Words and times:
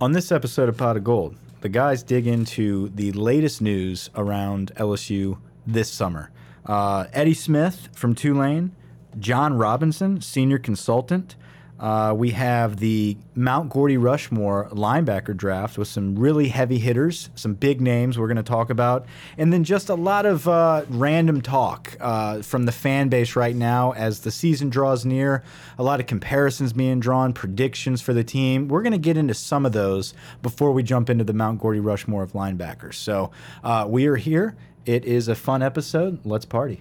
On 0.00 0.10
this 0.10 0.32
episode 0.32 0.68
of 0.68 0.76
Pot 0.76 0.96
of 0.96 1.04
Gold, 1.04 1.36
the 1.60 1.68
guys 1.68 2.02
dig 2.02 2.26
into 2.26 2.88
the 2.88 3.12
latest 3.12 3.62
news 3.62 4.10
around 4.16 4.72
LSU 4.74 5.38
this 5.68 5.88
summer. 5.88 6.32
Uh, 6.66 7.06
Eddie 7.12 7.32
Smith 7.32 7.88
from 7.94 8.12
Tulane, 8.12 8.74
John 9.20 9.56
Robinson, 9.56 10.20
senior 10.20 10.58
consultant. 10.58 11.36
Uh, 11.84 12.14
we 12.14 12.30
have 12.30 12.78
the 12.78 13.14
Mount 13.34 13.68
Gordy 13.68 13.98
Rushmore 13.98 14.70
linebacker 14.70 15.36
draft 15.36 15.76
with 15.76 15.86
some 15.86 16.18
really 16.18 16.48
heavy 16.48 16.78
hitters, 16.78 17.28
some 17.34 17.52
big 17.52 17.82
names 17.82 18.18
we're 18.18 18.26
going 18.26 18.38
to 18.38 18.42
talk 18.42 18.70
about, 18.70 19.04
and 19.36 19.52
then 19.52 19.64
just 19.64 19.90
a 19.90 19.94
lot 19.94 20.24
of 20.24 20.48
uh, 20.48 20.86
random 20.88 21.42
talk 21.42 21.94
uh, 22.00 22.40
from 22.40 22.64
the 22.64 22.72
fan 22.72 23.10
base 23.10 23.36
right 23.36 23.54
now 23.54 23.92
as 23.92 24.20
the 24.20 24.30
season 24.30 24.70
draws 24.70 25.04
near. 25.04 25.42
A 25.76 25.82
lot 25.82 26.00
of 26.00 26.06
comparisons 26.06 26.72
being 26.72 27.00
drawn, 27.00 27.34
predictions 27.34 28.00
for 28.00 28.14
the 28.14 28.24
team. 28.24 28.66
We're 28.68 28.80
going 28.80 28.92
to 28.92 28.98
get 28.98 29.18
into 29.18 29.34
some 29.34 29.66
of 29.66 29.72
those 29.72 30.14
before 30.40 30.72
we 30.72 30.82
jump 30.82 31.10
into 31.10 31.24
the 31.24 31.34
Mount 31.34 31.60
Gordy 31.60 31.80
Rushmore 31.80 32.22
of 32.22 32.32
linebackers. 32.32 32.94
So 32.94 33.30
uh, 33.62 33.84
we 33.86 34.06
are 34.06 34.16
here. 34.16 34.56
It 34.86 35.04
is 35.04 35.28
a 35.28 35.34
fun 35.34 35.62
episode. 35.62 36.24
Let's 36.24 36.46
party. 36.46 36.80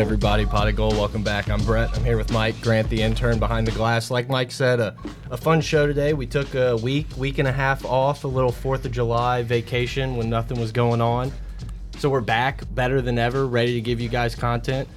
Everybody, 0.00 0.46
Pot 0.46 0.66
of 0.66 0.76
Gold, 0.76 0.94
welcome 0.94 1.22
back. 1.22 1.50
I'm 1.50 1.62
Brett. 1.62 1.94
I'm 1.94 2.02
here 2.02 2.16
with 2.16 2.32
Mike 2.32 2.58
Grant, 2.62 2.88
the 2.88 3.02
intern 3.02 3.38
behind 3.38 3.66
the 3.66 3.72
glass. 3.72 4.10
Like 4.10 4.30
Mike 4.30 4.50
said, 4.50 4.80
a, 4.80 4.96
a 5.30 5.36
fun 5.36 5.60
show 5.60 5.86
today. 5.86 6.14
We 6.14 6.26
took 6.26 6.54
a 6.54 6.76
week, 6.78 7.06
week 7.18 7.38
and 7.38 7.46
a 7.46 7.52
half 7.52 7.84
off, 7.84 8.24
a 8.24 8.26
little 8.26 8.50
Fourth 8.50 8.86
of 8.86 8.92
July 8.92 9.42
vacation 9.42 10.16
when 10.16 10.30
nothing 10.30 10.58
was 10.58 10.72
going 10.72 11.02
on. 11.02 11.30
So 11.98 12.08
we're 12.08 12.22
back, 12.22 12.62
better 12.74 13.02
than 13.02 13.18
ever, 13.18 13.46
ready 13.46 13.74
to 13.74 13.82
give 13.82 14.00
you 14.00 14.08
guys 14.08 14.34
content. 14.34 14.88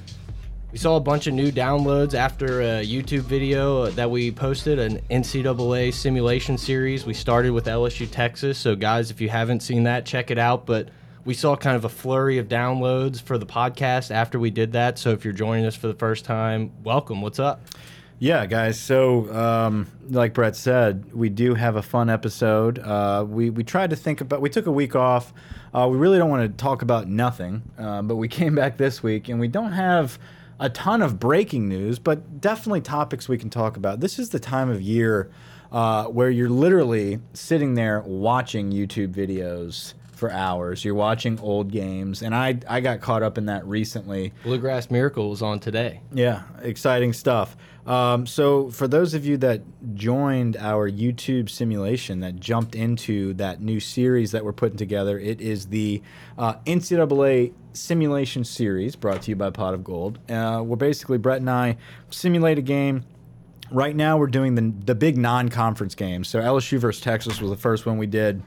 We 0.71 0.77
saw 0.77 0.95
a 0.95 1.01
bunch 1.01 1.27
of 1.27 1.33
new 1.33 1.51
downloads 1.51 2.13
after 2.13 2.61
a 2.61 2.85
YouTube 2.85 3.23
video 3.23 3.87
that 3.87 4.09
we 4.09 4.31
posted, 4.31 4.79
an 4.79 4.99
NCAA 5.11 5.93
simulation 5.93 6.57
series. 6.57 7.05
We 7.05 7.13
started 7.13 7.51
with 7.51 7.65
LSU 7.65 8.09
Texas. 8.09 8.57
So, 8.57 8.73
guys, 8.73 9.11
if 9.11 9.19
you 9.19 9.27
haven't 9.27 9.63
seen 9.63 9.83
that, 9.83 10.05
check 10.05 10.31
it 10.31 10.37
out. 10.37 10.65
But 10.65 10.87
we 11.25 11.33
saw 11.33 11.55
kind 11.55 11.75
of 11.75 11.85
a 11.85 11.89
flurry 11.89 12.37
of 12.37 12.47
downloads 12.47 13.21
for 13.21 13.37
the 13.37 13.45
podcast 13.45 14.11
after 14.11 14.37
we 14.37 14.49
did 14.49 14.73
that. 14.73 14.99
So, 14.99 15.11
if 15.11 15.23
you're 15.23 15.33
joining 15.33 15.65
us 15.65 15.75
for 15.75 15.87
the 15.87 15.93
first 15.93 16.25
time, 16.25 16.71
welcome. 16.83 17.21
What's 17.21 17.39
up? 17.39 17.61
Yeah, 18.19 18.45
guys. 18.45 18.79
So, 18.79 19.33
um, 19.33 19.87
like 20.09 20.33
Brett 20.33 20.55
said, 20.55 21.13
we 21.13 21.29
do 21.29 21.55
have 21.55 21.75
a 21.75 21.81
fun 21.81 22.09
episode. 22.09 22.79
Uh, 22.79 23.25
we 23.27 23.49
we 23.49 23.63
tried 23.63 23.91
to 23.91 23.95
think 23.95 24.21
about. 24.21 24.41
We 24.41 24.49
took 24.49 24.65
a 24.65 24.71
week 24.71 24.95
off. 24.95 25.33
Uh, 25.73 25.87
we 25.89 25.97
really 25.97 26.17
don't 26.17 26.29
want 26.29 26.43
to 26.43 26.61
talk 26.61 26.81
about 26.81 27.07
nothing, 27.07 27.63
uh, 27.77 28.01
but 28.01 28.15
we 28.15 28.27
came 28.39 28.55
back 28.55 28.77
this 28.77 29.01
week, 29.01 29.29
and 29.29 29.39
we 29.39 29.47
don't 29.47 29.73
have 29.73 30.19
a 30.59 30.69
ton 30.69 31.01
of 31.01 31.19
breaking 31.19 31.67
news, 31.67 31.99
but 31.99 32.39
definitely 32.39 32.81
topics 32.81 33.27
we 33.27 33.37
can 33.37 33.49
talk 33.49 33.75
about. 33.75 33.99
This 33.99 34.19
is 34.19 34.29
the 34.29 34.39
time 34.39 34.69
of 34.69 34.81
year 34.81 35.31
uh, 35.71 36.05
where 36.05 36.29
you're 36.29 36.49
literally 36.49 37.19
sitting 37.33 37.73
there 37.73 38.01
watching 38.01 38.71
YouTube 38.71 39.13
videos 39.13 39.93
for 40.23 40.31
hours. 40.31 40.85
You're 40.85 40.95
watching 40.95 41.37
old 41.41 41.69
games, 41.69 42.21
and 42.21 42.33
I 42.33 42.57
I 42.69 42.79
got 42.79 43.01
caught 43.01 43.23
up 43.23 43.37
in 43.37 43.47
that 43.47 43.67
recently. 43.67 44.31
Bluegrass 44.43 44.89
Miracle 44.89 45.29
was 45.29 45.41
on 45.41 45.59
today. 45.59 45.99
Yeah, 46.13 46.43
exciting 46.61 47.11
stuff. 47.11 47.57
Um, 47.85 48.25
so, 48.25 48.69
for 48.69 48.87
those 48.87 49.13
of 49.13 49.25
you 49.25 49.35
that 49.39 49.63
joined 49.95 50.55
our 50.55 50.89
YouTube 50.89 51.49
simulation, 51.49 52.21
that 52.21 52.39
jumped 52.39 52.73
into 52.73 53.33
that 53.33 53.59
new 53.59 53.81
series 53.81 54.31
that 54.31 54.45
we're 54.45 54.53
putting 54.53 54.77
together, 54.77 55.19
it 55.19 55.41
is 55.41 55.65
the 55.65 56.01
uh, 56.37 56.53
NCAA 56.65 57.51
simulation 57.73 58.45
series 58.45 58.95
brought 58.95 59.23
to 59.23 59.31
you 59.31 59.35
by 59.35 59.49
Pot 59.49 59.73
of 59.73 59.83
Gold. 59.83 60.19
Uh, 60.31 60.61
where 60.61 60.77
basically 60.77 61.17
Brett 61.17 61.41
and 61.41 61.49
I 61.49 61.75
simulate 62.11 62.57
a 62.57 62.61
game. 62.61 63.03
Right 63.69 63.95
now, 63.95 64.17
we're 64.17 64.27
doing 64.27 64.55
the, 64.55 64.73
the 64.85 64.95
big 64.95 65.17
non 65.17 65.49
conference 65.49 65.95
games. 65.95 66.29
So, 66.29 66.39
LSU 66.39 66.79
versus 66.79 67.01
Texas 67.01 67.41
was 67.41 67.49
the 67.49 67.57
first 67.57 67.85
one 67.85 67.97
we 67.97 68.07
did. 68.07 68.41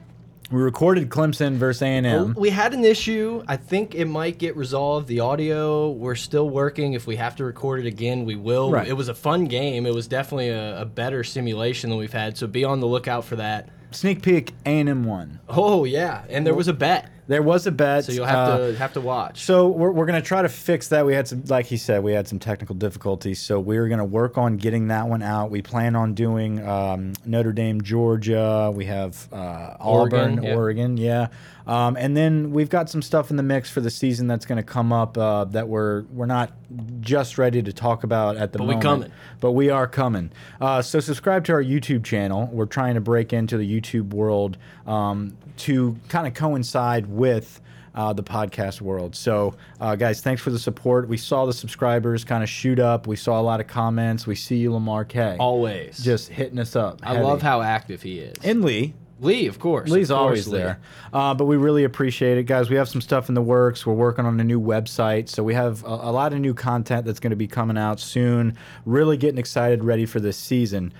We 0.49 0.61
recorded 0.61 1.09
Clemson 1.09 1.55
versus 1.55 1.81
A&M. 1.81 2.05
Oh, 2.05 2.39
we 2.39 2.49
had 2.49 2.73
an 2.73 2.85
issue. 2.85 3.43
I 3.49 3.57
think 3.57 3.95
it 3.95 4.05
might 4.05 4.37
get 4.37 4.55
resolved. 4.55 5.07
The 5.07 5.19
audio, 5.19 5.89
we're 5.91 6.15
still 6.15 6.49
working. 6.49 6.93
If 6.93 7.05
we 7.05 7.17
have 7.17 7.35
to 7.37 7.43
record 7.43 7.81
it 7.81 7.85
again, 7.85 8.23
we 8.23 8.35
will. 8.35 8.71
Right. 8.71 8.87
It 8.87 8.93
was 8.93 9.09
a 9.09 9.13
fun 9.13 9.45
game. 9.45 9.85
It 9.85 9.93
was 9.93 10.07
definitely 10.07 10.49
a, 10.49 10.81
a 10.81 10.85
better 10.85 11.25
simulation 11.25 11.89
than 11.89 11.99
we've 11.99 12.13
had. 12.13 12.37
So 12.37 12.47
be 12.47 12.63
on 12.63 12.79
the 12.79 12.87
lookout 12.87 13.25
for 13.25 13.35
that. 13.35 13.69
Sneak 13.91 14.21
peek, 14.21 14.53
A&M 14.65 15.03
won. 15.03 15.39
Oh 15.49 15.83
yeah, 15.83 16.23
and 16.29 16.45
there 16.45 16.53
was 16.55 16.67
a 16.67 16.73
bet, 16.73 17.09
There 17.27 17.41
was 17.43 17.67
a 17.67 17.71
bet. 17.71 18.05
so 18.05 18.13
you'll 18.13 18.25
have 18.25 18.47
uh, 18.49 18.57
to 18.67 18.75
have 18.77 18.93
to 18.93 19.01
watch. 19.01 19.41
So 19.41 19.67
we're, 19.67 19.91
we're 19.91 20.05
going 20.05 20.21
to 20.21 20.25
try 20.25 20.41
to 20.41 20.49
fix 20.49 20.87
that. 20.89 21.05
We 21.05 21.13
had 21.13 21.27
some, 21.27 21.43
like 21.47 21.65
he 21.65 21.75
said, 21.77 22.01
we 22.03 22.13
had 22.13 22.27
some 22.27 22.39
technical 22.39 22.73
difficulties. 22.75 23.41
So 23.41 23.59
we're 23.59 23.87
going 23.89 23.99
to 23.99 24.05
work 24.05 24.37
on 24.37 24.57
getting 24.57 24.87
that 24.87 25.07
one 25.07 25.21
out. 25.21 25.51
We 25.51 25.61
plan 25.61 25.95
on 25.95 26.13
doing 26.13 26.65
um, 26.65 27.13
Notre 27.25 27.51
Dame, 27.51 27.81
Georgia. 27.81 28.71
We 28.73 28.85
have 28.85 29.27
uh, 29.33 29.75
Auburn, 29.79 30.39
Oregon, 30.39 30.43
yeah. 30.43 30.55
Oregon, 30.55 30.97
yeah. 30.97 31.27
Um, 31.67 31.97
and 31.97 32.15
then 32.15 32.51
we've 32.51 32.69
got 32.69 32.89
some 32.89 33.01
stuff 33.01 33.29
in 33.29 33.35
the 33.35 33.43
mix 33.43 33.69
for 33.69 33.81
the 33.81 33.89
season 33.89 34.27
that's 34.27 34.45
going 34.45 34.55
to 34.55 34.63
come 34.63 34.93
up 34.93 35.17
uh, 35.17 35.43
that 35.45 35.67
we're 35.67 36.03
we're 36.13 36.25
not 36.25 36.53
just 37.01 37.37
ready 37.37 37.61
to 37.61 37.73
talk 37.73 38.05
about 38.05 38.37
at 38.37 38.53
the 38.53 38.59
But 38.59 38.67
we 38.67 38.75
moment. 38.75 38.83
coming. 38.83 39.11
But 39.41 39.51
we 39.51 39.69
are 39.69 39.85
coming. 39.85 40.31
Uh, 40.61 40.81
so 40.81 41.01
subscribe 41.01 41.43
to 41.45 41.51
our 41.51 41.63
YouTube 41.63 42.05
channel. 42.05 42.47
We're 42.53 42.67
trying 42.67 42.95
to 42.95 43.01
break 43.01 43.33
into 43.33 43.57
the 43.57 43.69
YouTube 43.81 44.13
world 44.13 44.57
um, 44.85 45.35
to 45.59 45.95
kind 46.09 46.27
of 46.27 46.33
coincide 46.33 47.07
with 47.07 47.61
uh, 47.95 48.13
the 48.13 48.23
podcast 48.23 48.79
world. 48.79 49.15
So, 49.15 49.55
uh, 49.81 49.95
guys, 49.95 50.21
thanks 50.21 50.41
for 50.41 50.51
the 50.51 50.59
support. 50.59 51.07
We 51.07 51.17
saw 51.17 51.45
the 51.47 51.53
subscribers 51.53 52.23
kind 52.23 52.43
of 52.43 52.49
shoot 52.49 52.77
up. 52.79 53.07
We 53.07 53.15
saw 53.15 53.39
a 53.39 53.41
lot 53.41 53.59
of 53.59 53.65
comments. 53.67 54.27
We 54.27 54.35
see 54.35 54.57
you, 54.57 54.71
Lamar 54.73 55.03
K. 55.03 55.35
Always. 55.39 55.97
just 56.03 56.29
hitting 56.29 56.59
us 56.59 56.75
up. 56.75 56.99
I 57.03 57.13
heavy. 57.13 57.25
love 57.25 57.41
how 57.41 57.61
active 57.61 58.03
he 58.03 58.19
is. 58.19 58.35
and 58.43 58.63
Lee. 58.63 58.93
Lee, 59.19 59.47
of 59.47 59.57
course. 59.57 59.89
Lee's 59.89 60.11
of 60.11 60.17
course, 60.17 60.23
always 60.23 60.47
Lee. 60.47 60.59
there. 60.59 60.79
Uh, 61.11 61.33
but 61.33 61.45
we 61.45 61.57
really 61.57 61.83
appreciate 61.85 62.37
it, 62.37 62.43
guys. 62.43 62.69
We 62.69 62.75
have 62.75 62.87
some 62.87 63.01
stuff 63.01 63.29
in 63.29 63.33
the 63.33 63.41
works. 63.41 63.83
We're 63.83 63.93
working 63.93 64.25
on 64.27 64.39
a 64.39 64.43
new 64.43 64.61
website. 64.61 65.27
So 65.27 65.43
we 65.43 65.55
have 65.55 65.83
a, 65.83 65.87
a 65.87 66.11
lot 66.11 66.33
of 66.33 66.39
new 66.39 66.53
content 66.53 67.03
that's 67.03 67.19
going 67.19 67.31
to 67.31 67.35
be 67.35 67.47
coming 67.47 67.79
out 67.79 67.99
soon. 67.99 68.55
Really 68.85 69.17
getting 69.17 69.39
excited, 69.39 69.83
ready 69.83 70.05
for 70.05 70.19
this 70.19 70.37
season. 70.37 70.93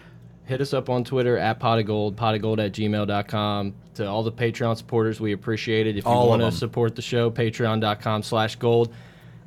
Hit 0.48 0.62
us 0.62 0.74
up 0.74 0.90
on 0.90 1.04
Twitter 1.04 1.38
at 1.38 1.60
pot 1.60 1.78
of 1.78 1.86
gold, 1.86 2.16
pot 2.16 2.34
of 2.36 2.42
gold 2.42 2.60
at 2.60 2.72
gmail.com. 2.72 3.74
To 3.96 4.06
all 4.08 4.24
the 4.24 4.32
Patreon 4.32 4.78
supporters, 4.78 5.20
we 5.20 5.34
appreciate 5.34 5.88
it. 5.88 5.98
If 5.98 6.06
you 6.06 6.10
All 6.10 6.30
want 6.30 6.42
to 6.42 6.52
support 6.52 6.96
the 6.96 7.02
show, 7.02 7.30
patreon.com 7.30 8.24
slash 8.24 8.56
gold. 8.56 8.94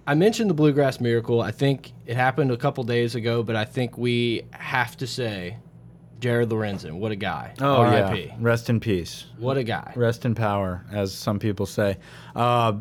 I 0.06 0.14
mentioned 0.14 0.50
the 0.50 0.54
Bluegrass 0.54 1.00
Miracle. 1.00 1.40
I 1.40 1.52
think 1.52 1.92
it 2.04 2.16
happened 2.16 2.50
a 2.50 2.56
couple 2.56 2.84
days 2.84 3.14
ago, 3.14 3.42
but 3.42 3.56
I 3.56 3.64
think 3.64 3.96
we 3.96 4.42
have 4.50 4.96
to 4.98 5.06
say 5.06 5.56
Jared 6.18 6.50
Lorenzen, 6.50 6.98
what 6.98 7.12
a 7.12 7.16
guy. 7.16 7.54
Oh, 7.60 7.82
yeah. 7.82 8.34
Rest 8.38 8.68
in 8.68 8.78
peace. 8.80 9.24
What 9.38 9.56
a 9.56 9.62
guy. 9.64 9.92
Rest 9.96 10.26
in 10.26 10.34
power, 10.34 10.84
as 10.92 11.14
some 11.14 11.38
people 11.38 11.64
say. 11.64 11.96
Uh, 12.36 12.74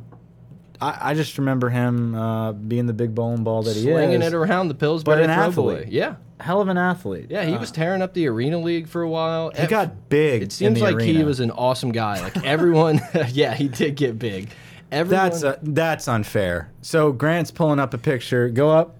I, 0.81 1.11
I 1.11 1.13
just 1.13 1.37
remember 1.37 1.69
him 1.69 2.15
uh, 2.15 2.51
being 2.53 2.85
the 2.85 2.93
big 2.93 3.15
bowling 3.15 3.43
ball 3.43 3.63
that 3.63 3.75
he 3.75 3.83
Slinging 3.83 4.21
is. 4.21 4.27
it 4.29 4.33
around 4.33 4.67
the 4.67 4.75
Pillsbury 4.75 5.23
an 5.23 5.29
Throw 5.29 5.63
Boy. 5.63 5.73
athlete. 5.75 5.93
Yeah. 5.93 6.15
Hell 6.39 6.61
of 6.61 6.67
an 6.69 6.77
athlete. 6.77 7.27
Yeah, 7.29 7.45
he 7.45 7.53
Uh, 7.53 7.59
was 7.59 7.71
tearing 7.71 8.01
up 8.01 8.13
the 8.13 8.27
Arena 8.27 8.57
League 8.59 8.87
for 8.87 9.01
a 9.01 9.09
while. 9.09 9.51
He 9.55 9.67
got 9.67 10.09
big. 10.09 10.41
It 10.43 10.51
seems 10.51 10.67
in 10.67 10.73
the 10.85 10.91
like 10.91 11.01
he 11.05 11.23
was 11.23 11.39
an 11.39 11.51
awesome 11.51 11.91
guy. 11.91 12.21
Like 12.21 12.43
everyone, 12.45 13.01
yeah, 13.29 13.53
he 13.53 13.67
did 13.67 13.95
get 13.95 14.17
big. 14.17 14.49
Everyone, 14.91 15.23
That's 15.29 15.43
uh, 15.43 15.57
that's 15.61 16.07
unfair. 16.07 16.71
So 16.81 17.11
Grant's 17.11 17.51
pulling 17.51 17.79
up 17.79 17.93
a 17.93 17.97
picture. 17.97 18.49
Go 18.49 18.69
up. 18.71 18.95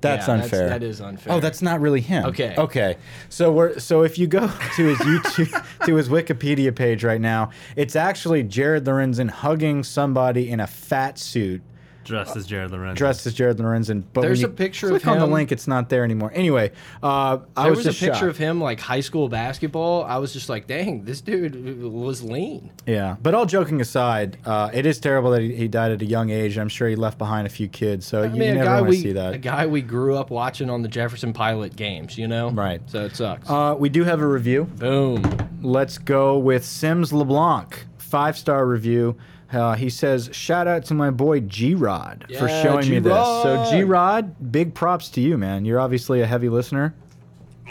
That's 0.00 0.26
Yeah, 0.26 0.34
unfair. 0.34 0.68
that 0.68 0.82
is 0.82 1.00
unfair. 1.00 1.34
Oh, 1.34 1.38
that's 1.40 1.62
not 1.62 1.80
really 1.80 2.00
him. 2.00 2.24
Okay. 2.26 2.54
Okay. 2.58 2.96
So 3.28 3.52
we're 3.52 3.78
so 3.78 4.02
if 4.02 4.18
you 4.18 4.26
go 4.26 4.40
to 4.76 4.82
his 4.86 4.98
YouTube 4.98 5.84
to 5.86 5.94
his 5.96 6.08
Wikipedia 6.08 6.74
page 6.74 7.04
right 7.04 7.20
now, 7.20 7.50
it's 7.76 7.94
actually 7.94 8.42
Jared 8.42 8.84
Lorenzen 8.84 9.30
hugging 9.30 9.84
somebody 9.84 10.48
in 10.50 10.58
a 10.60 10.66
fat 10.66 11.18
suit 11.18 11.62
dressed 12.04 12.36
as 12.36 12.46
Jared 12.46 12.70
Lorenzen. 12.70 12.94
dressed 12.96 13.26
as 13.26 13.34
Jared 13.34 13.56
Lorenzen. 13.58 14.02
But 14.12 14.22
There's 14.22 14.38
when 14.38 14.48
you 14.50 14.54
a 14.54 14.56
picture 14.56 14.88
click 14.88 15.02
of 15.02 15.08
on 15.08 15.18
the 15.18 15.26
link, 15.26 15.52
it's 15.52 15.66
not 15.66 15.88
there 15.88 16.04
anymore. 16.04 16.30
Anyway, 16.34 16.72
uh, 17.02 17.38
I 17.56 17.62
There 17.64 17.70
was, 17.70 17.84
was, 17.84 17.86
a 17.86 17.90
picture 17.90 18.14
shocked. 18.14 18.22
of 18.22 18.36
him 18.38 18.60
like 18.60 18.80
high 18.80 19.00
school 19.00 19.28
basketball. 19.28 20.04
I 20.04 20.18
was 20.18 20.32
just 20.32 20.48
like, 20.48 20.66
dang, 20.66 21.04
this 21.04 21.20
dude 21.20 21.82
was 21.82 22.22
lean. 22.22 22.70
Yeah, 22.86 23.16
but 23.22 23.34
all 23.34 23.46
joking 23.46 23.80
aside, 23.80 24.38
uh, 24.44 24.70
it 24.72 24.86
is 24.86 24.98
terrible 25.00 25.30
that 25.32 25.42
he, 25.42 25.54
he 25.54 25.68
died 25.68 25.92
at 25.92 26.02
a 26.02 26.06
young 26.06 26.30
age. 26.30 26.58
I'm 26.58 26.68
sure 26.68 26.88
he 26.88 26.96
left 26.96 27.18
behind 27.18 27.46
a 27.46 27.50
few 27.50 27.68
kids, 27.68 28.06
so 28.06 28.22
I 28.22 28.26
you, 28.26 28.30
mean, 28.32 28.42
you 28.42 28.54
never 28.54 28.64
guy 28.64 28.80
want 28.80 28.90
we 28.90 28.96
to 28.96 29.02
see 29.02 29.12
that. 29.12 29.34
a 29.34 29.38
guy 29.38 29.66
we 29.66 29.82
grew 29.82 30.16
up 30.16 30.30
watching 30.30 30.70
on 30.70 30.82
the 30.82 30.88
Jefferson 30.88 31.32
Pilot 31.32 31.76
games, 31.76 32.18
you 32.18 32.28
know? 32.28 32.50
Right. 32.50 32.80
So 32.86 33.04
it 33.04 33.16
sucks. 33.16 33.48
Uh, 33.48 33.74
we 33.78 33.88
do 33.88 34.04
have 34.04 34.20
a 34.20 34.26
review. 34.26 34.64
Boom. 34.64 35.22
let's 35.62 35.98
go 35.98 36.38
with 36.38 36.64
Sims 36.64 37.12
LeBlanc, 37.12 37.86
five 37.98 38.36
star 38.36 38.66
review. 38.66 39.16
Uh, 39.52 39.74
he 39.74 39.90
says, 39.90 40.30
"Shout 40.32 40.66
out 40.66 40.84
to 40.86 40.94
my 40.94 41.10
boy 41.10 41.40
G 41.40 41.74
Rod 41.74 42.24
for 42.38 42.48
Yeah, 42.48 42.62
showing 42.62 42.88
me 42.88 42.98
this." 42.98 43.12
So 43.12 43.56
G-Rod. 43.70 43.70
G 43.70 43.82
Rod, 43.84 44.52
big 44.52 44.74
props 44.74 45.08
to 45.10 45.20
you, 45.20 45.36
man. 45.36 45.64
You're 45.64 45.80
obviously 45.80 46.20
a 46.22 46.26
heavy 46.26 46.48
listener. 46.48 46.94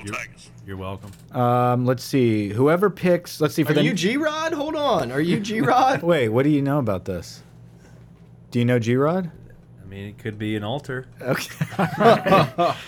You're, 0.03 0.15
you're 0.65 0.77
welcome. 0.77 1.11
Um, 1.31 1.85
let's 1.85 2.03
see. 2.03 2.49
Whoever 2.49 2.89
picks, 2.89 3.41
let's 3.41 3.53
see 3.55 3.63
for 3.63 3.71
Are 3.71 3.75
the 3.75 3.83
you 3.83 3.93
G 3.93 4.17
Rod? 4.17 4.53
Hold 4.53 4.75
on. 4.75 5.11
Are 5.11 5.21
you 5.21 5.39
G 5.41 5.61
Rod? 5.61 6.01
wait. 6.03 6.29
What 6.29 6.43
do 6.43 6.49
you 6.49 6.61
know 6.61 6.79
about 6.79 7.05
this? 7.05 7.41
Do 8.51 8.59
you 8.59 8.65
know 8.65 8.79
G 8.79 8.95
Rod? 8.95 9.31
I 9.81 9.85
mean, 9.87 10.07
it 10.07 10.17
could 10.17 10.37
be 10.37 10.55
an 10.55 10.63
altar. 10.63 11.07
Okay. 11.21 11.55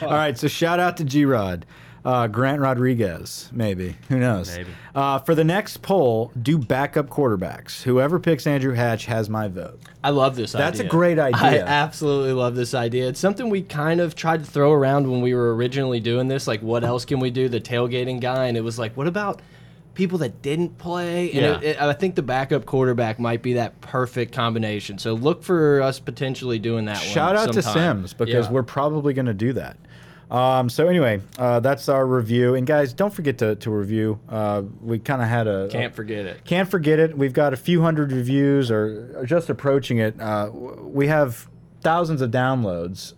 All 0.02 0.12
right. 0.12 0.38
So 0.38 0.48
shout 0.48 0.80
out 0.80 0.98
to 0.98 1.04
G 1.04 1.26
Rod. 1.26 1.66
Uh, 2.06 2.28
Grant 2.28 2.60
Rodriguez, 2.60 3.50
maybe. 3.54 3.96
Who 4.10 4.20
knows? 4.20 4.54
Maybe. 4.56 4.72
Uh, 4.94 5.20
for 5.20 5.36
the 5.36 5.44
next 5.46 5.82
poll, 5.82 6.34
do 6.42 6.58
backup 6.58 7.08
quarterbacks. 7.10 7.82
Whoever 7.84 8.20
picks 8.20 8.46
Andrew 8.46 8.74
Hatch 8.74 9.06
has 9.06 9.30
my 9.30 9.48
vote. 9.48 9.80
I 10.04 10.10
love 10.10 10.36
this 10.36 10.54
idea. 10.54 10.66
That's 10.66 10.80
a 10.80 10.84
idea. 10.84 10.92
great 10.92 11.18
I 11.20 11.28
idea. 11.30 11.66
absolutely 11.66 12.34
love 12.34 12.56
this 12.56 12.74
idea. 12.74 13.08
It's 13.08 13.22
something 13.22 13.50
we 13.50 13.62
kind 13.62 14.02
of 14.02 14.16
tried 14.16 14.44
to 14.44 14.52
throw 14.52 14.74
around 14.74 15.10
when 15.10 15.22
we 15.22 15.34
were 15.34 15.56
originally 15.56 16.02
doing 16.02 16.28
this. 16.28 16.46
Like, 16.46 16.62
what 16.62 16.84
else 16.84 17.06
can 17.06 17.22
we 17.22 17.32
do? 17.32 17.48
The 17.48 17.62
tailgating 17.62 18.20
guy. 18.20 18.48
And 18.48 18.58
it 18.58 18.62
was 18.66 18.78
like, 18.78 18.98
what 18.98 19.08
about 19.08 19.42
people 19.94 20.18
that 20.18 20.42
didn't 20.42 20.78
play? 20.78 21.32
And 21.32 21.42
Yeah. 21.42 21.58
it, 21.60 21.64
it, 21.64 21.82
I 21.82 21.94
think 21.94 22.16
the 22.16 22.22
backup 22.22 22.66
quarterback 22.66 23.18
might 23.18 23.42
be 23.42 23.54
that 23.54 23.80
perfect 23.80 24.34
combination. 24.34 24.98
So 24.98 25.14
look 25.14 25.42
for 25.42 25.82
us 25.82 26.00
potentially 26.00 26.60
doing 26.60 26.84
that 26.86 26.98
one. 26.98 27.06
Shout 27.06 27.38
out 27.38 27.54
to. 27.54 27.62
Sims 27.62 28.12
because 28.14 28.48
Yeah. 28.48 28.52
we're 28.52 28.64
probably 28.64 29.14
going 29.14 29.28
to 29.28 29.34
do 29.34 29.54
that. 29.54 29.78
Um, 30.34 30.68
so 30.68 30.88
anyway, 30.88 31.22
uh, 31.38 31.60
that's 31.60 31.88
our 31.90 32.08
review. 32.08 32.56
And 32.56 32.66
guys, 32.66 32.92
don't 32.92 33.14
forget 33.14 33.38
to, 33.38 33.56
to 33.58 33.70
review. 33.70 34.20
Uh, 34.28 34.64
we 34.82 34.98
kind 34.98 35.22
of 35.22 35.28
had 35.28 35.46
a 35.48 35.68
Can't 35.70 35.96
forget 35.96 36.26
it. 36.26 36.44
Can't 36.44 36.68
forget 36.68 36.98
it. 37.00 37.16
We've 37.16 37.34
got 37.34 37.54
a 37.54 37.58
few 37.58 37.84
hundred 37.84 38.12
reviews, 38.12 38.72
or, 38.72 39.14
or 39.16 39.26
just 39.28 39.52
approaching 39.52 40.00
it. 40.00 40.20
Uh, 40.20 40.50
we 40.52 41.06
have 41.06 41.48
thousands 41.82 42.22
of 42.22 42.32
downloads, 42.32 43.14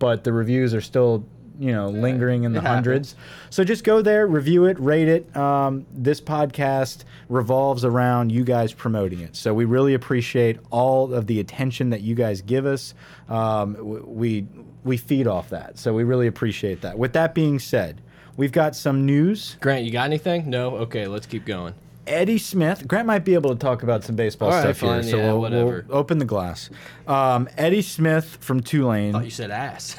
but 0.00 0.24
the 0.24 0.32
reviews 0.32 0.74
are 0.74 0.80
still, 0.80 1.24
you 1.60 1.70
know, 1.70 1.88
lingering 1.88 2.42
in 2.42 2.52
the 2.52 2.60
happens. 2.60 2.74
hundreds. 2.74 3.16
So 3.50 3.62
just 3.62 3.84
go 3.84 4.02
there, 4.02 4.26
review 4.26 4.64
it, 4.64 4.76
rate 4.80 5.08
it. 5.08 5.36
Um, 5.36 5.86
this 5.92 6.20
podcast 6.20 7.04
revolves 7.28 7.84
around 7.84 8.32
you 8.32 8.42
guys 8.42 8.72
promoting 8.72 9.20
it, 9.20 9.36
so 9.36 9.54
we 9.54 9.66
really 9.66 9.94
appreciate 9.94 10.58
all 10.70 11.14
of 11.14 11.28
the 11.28 11.38
attention 11.38 11.90
that 11.90 12.00
you 12.00 12.16
guys 12.16 12.42
give 12.42 12.66
us. 12.66 12.92
Um, 13.28 13.76
we 14.04 14.46
we 14.86 14.96
feed 14.96 15.26
off 15.26 15.50
that, 15.50 15.78
so 15.78 15.92
we 15.92 16.04
really 16.04 16.26
appreciate 16.26 16.80
that. 16.82 16.98
With 16.98 17.12
that 17.12 17.34
being 17.34 17.58
said. 17.58 18.00
We've 18.38 18.52
got 18.52 18.76
some 18.76 19.06
news. 19.06 19.56
Grant, 19.62 19.86
you 19.86 19.90
got 19.90 20.04
anything? 20.04 20.50
No? 20.50 20.76
Okay, 20.76 21.06
let's 21.06 21.24
keep 21.24 21.46
going. 21.46 21.72
Eddie 22.06 22.38
Smith. 22.38 22.86
Grant 22.86 23.06
might 23.06 23.24
be 23.24 23.34
able 23.34 23.50
to 23.50 23.56
talk 23.56 23.82
about 23.82 24.04
some 24.04 24.14
baseball 24.14 24.50
right, 24.50 24.60
stuff 24.60 24.76
fine, 24.76 25.02
here, 25.02 25.10
so 25.10 25.16
yeah, 25.16 25.24
we'll, 25.24 25.40
whatever. 25.40 25.84
we'll 25.88 25.98
open 25.98 26.18
the 26.18 26.24
glass. 26.24 26.70
Um, 27.08 27.48
Eddie 27.56 27.82
Smith 27.82 28.38
from 28.40 28.60
Tulane. 28.60 29.12
thought 29.12 29.24
you 29.24 29.30
said 29.30 29.50
ass. 29.50 29.96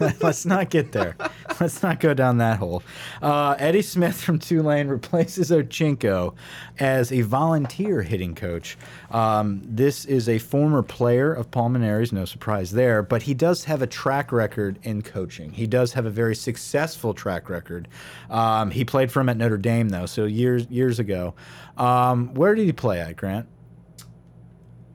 Let's 0.20 0.46
not 0.46 0.70
get 0.70 0.92
there. 0.92 1.16
Let's 1.60 1.82
not 1.82 2.00
go 2.00 2.14
down 2.14 2.38
that 2.38 2.58
hole. 2.58 2.82
Uh, 3.22 3.54
Eddie 3.58 3.82
Smith 3.82 4.20
from 4.20 4.38
Tulane 4.38 4.88
replaces 4.88 5.50
Ochinko 5.50 6.34
as 6.78 7.12
a 7.12 7.20
volunteer 7.22 8.02
hitting 8.02 8.34
coach. 8.34 8.76
Um, 9.10 9.62
this 9.64 10.04
is 10.04 10.28
a 10.28 10.38
former 10.38 10.82
player 10.82 11.32
of 11.32 11.50
Paul 11.50 11.70
Mainieri, 11.70 12.10
no 12.12 12.24
surprise 12.24 12.72
there, 12.72 13.02
but 13.02 13.22
he 13.22 13.34
does 13.34 13.64
have 13.64 13.82
a 13.82 13.86
track 13.86 14.32
record 14.32 14.78
in 14.82 15.02
coaching. 15.02 15.52
He 15.52 15.66
does 15.66 15.92
have 15.94 16.06
a 16.06 16.10
very 16.10 16.34
successful 16.34 17.14
track 17.14 17.48
record. 17.48 17.88
Um, 18.30 18.70
he 18.70 18.84
played 18.84 19.10
for 19.12 19.20
him 19.20 19.28
at 19.28 19.36
Notre 19.36 19.56
Dame, 19.58 19.88
though, 19.90 20.06
so 20.06 20.24
years 20.24 20.66
years 20.70 20.98
ago. 20.98 21.34
Um, 21.76 22.34
where 22.34 22.54
did 22.54 22.66
he 22.66 22.72
play 22.72 23.00
at, 23.00 23.16
Grant? 23.16 23.46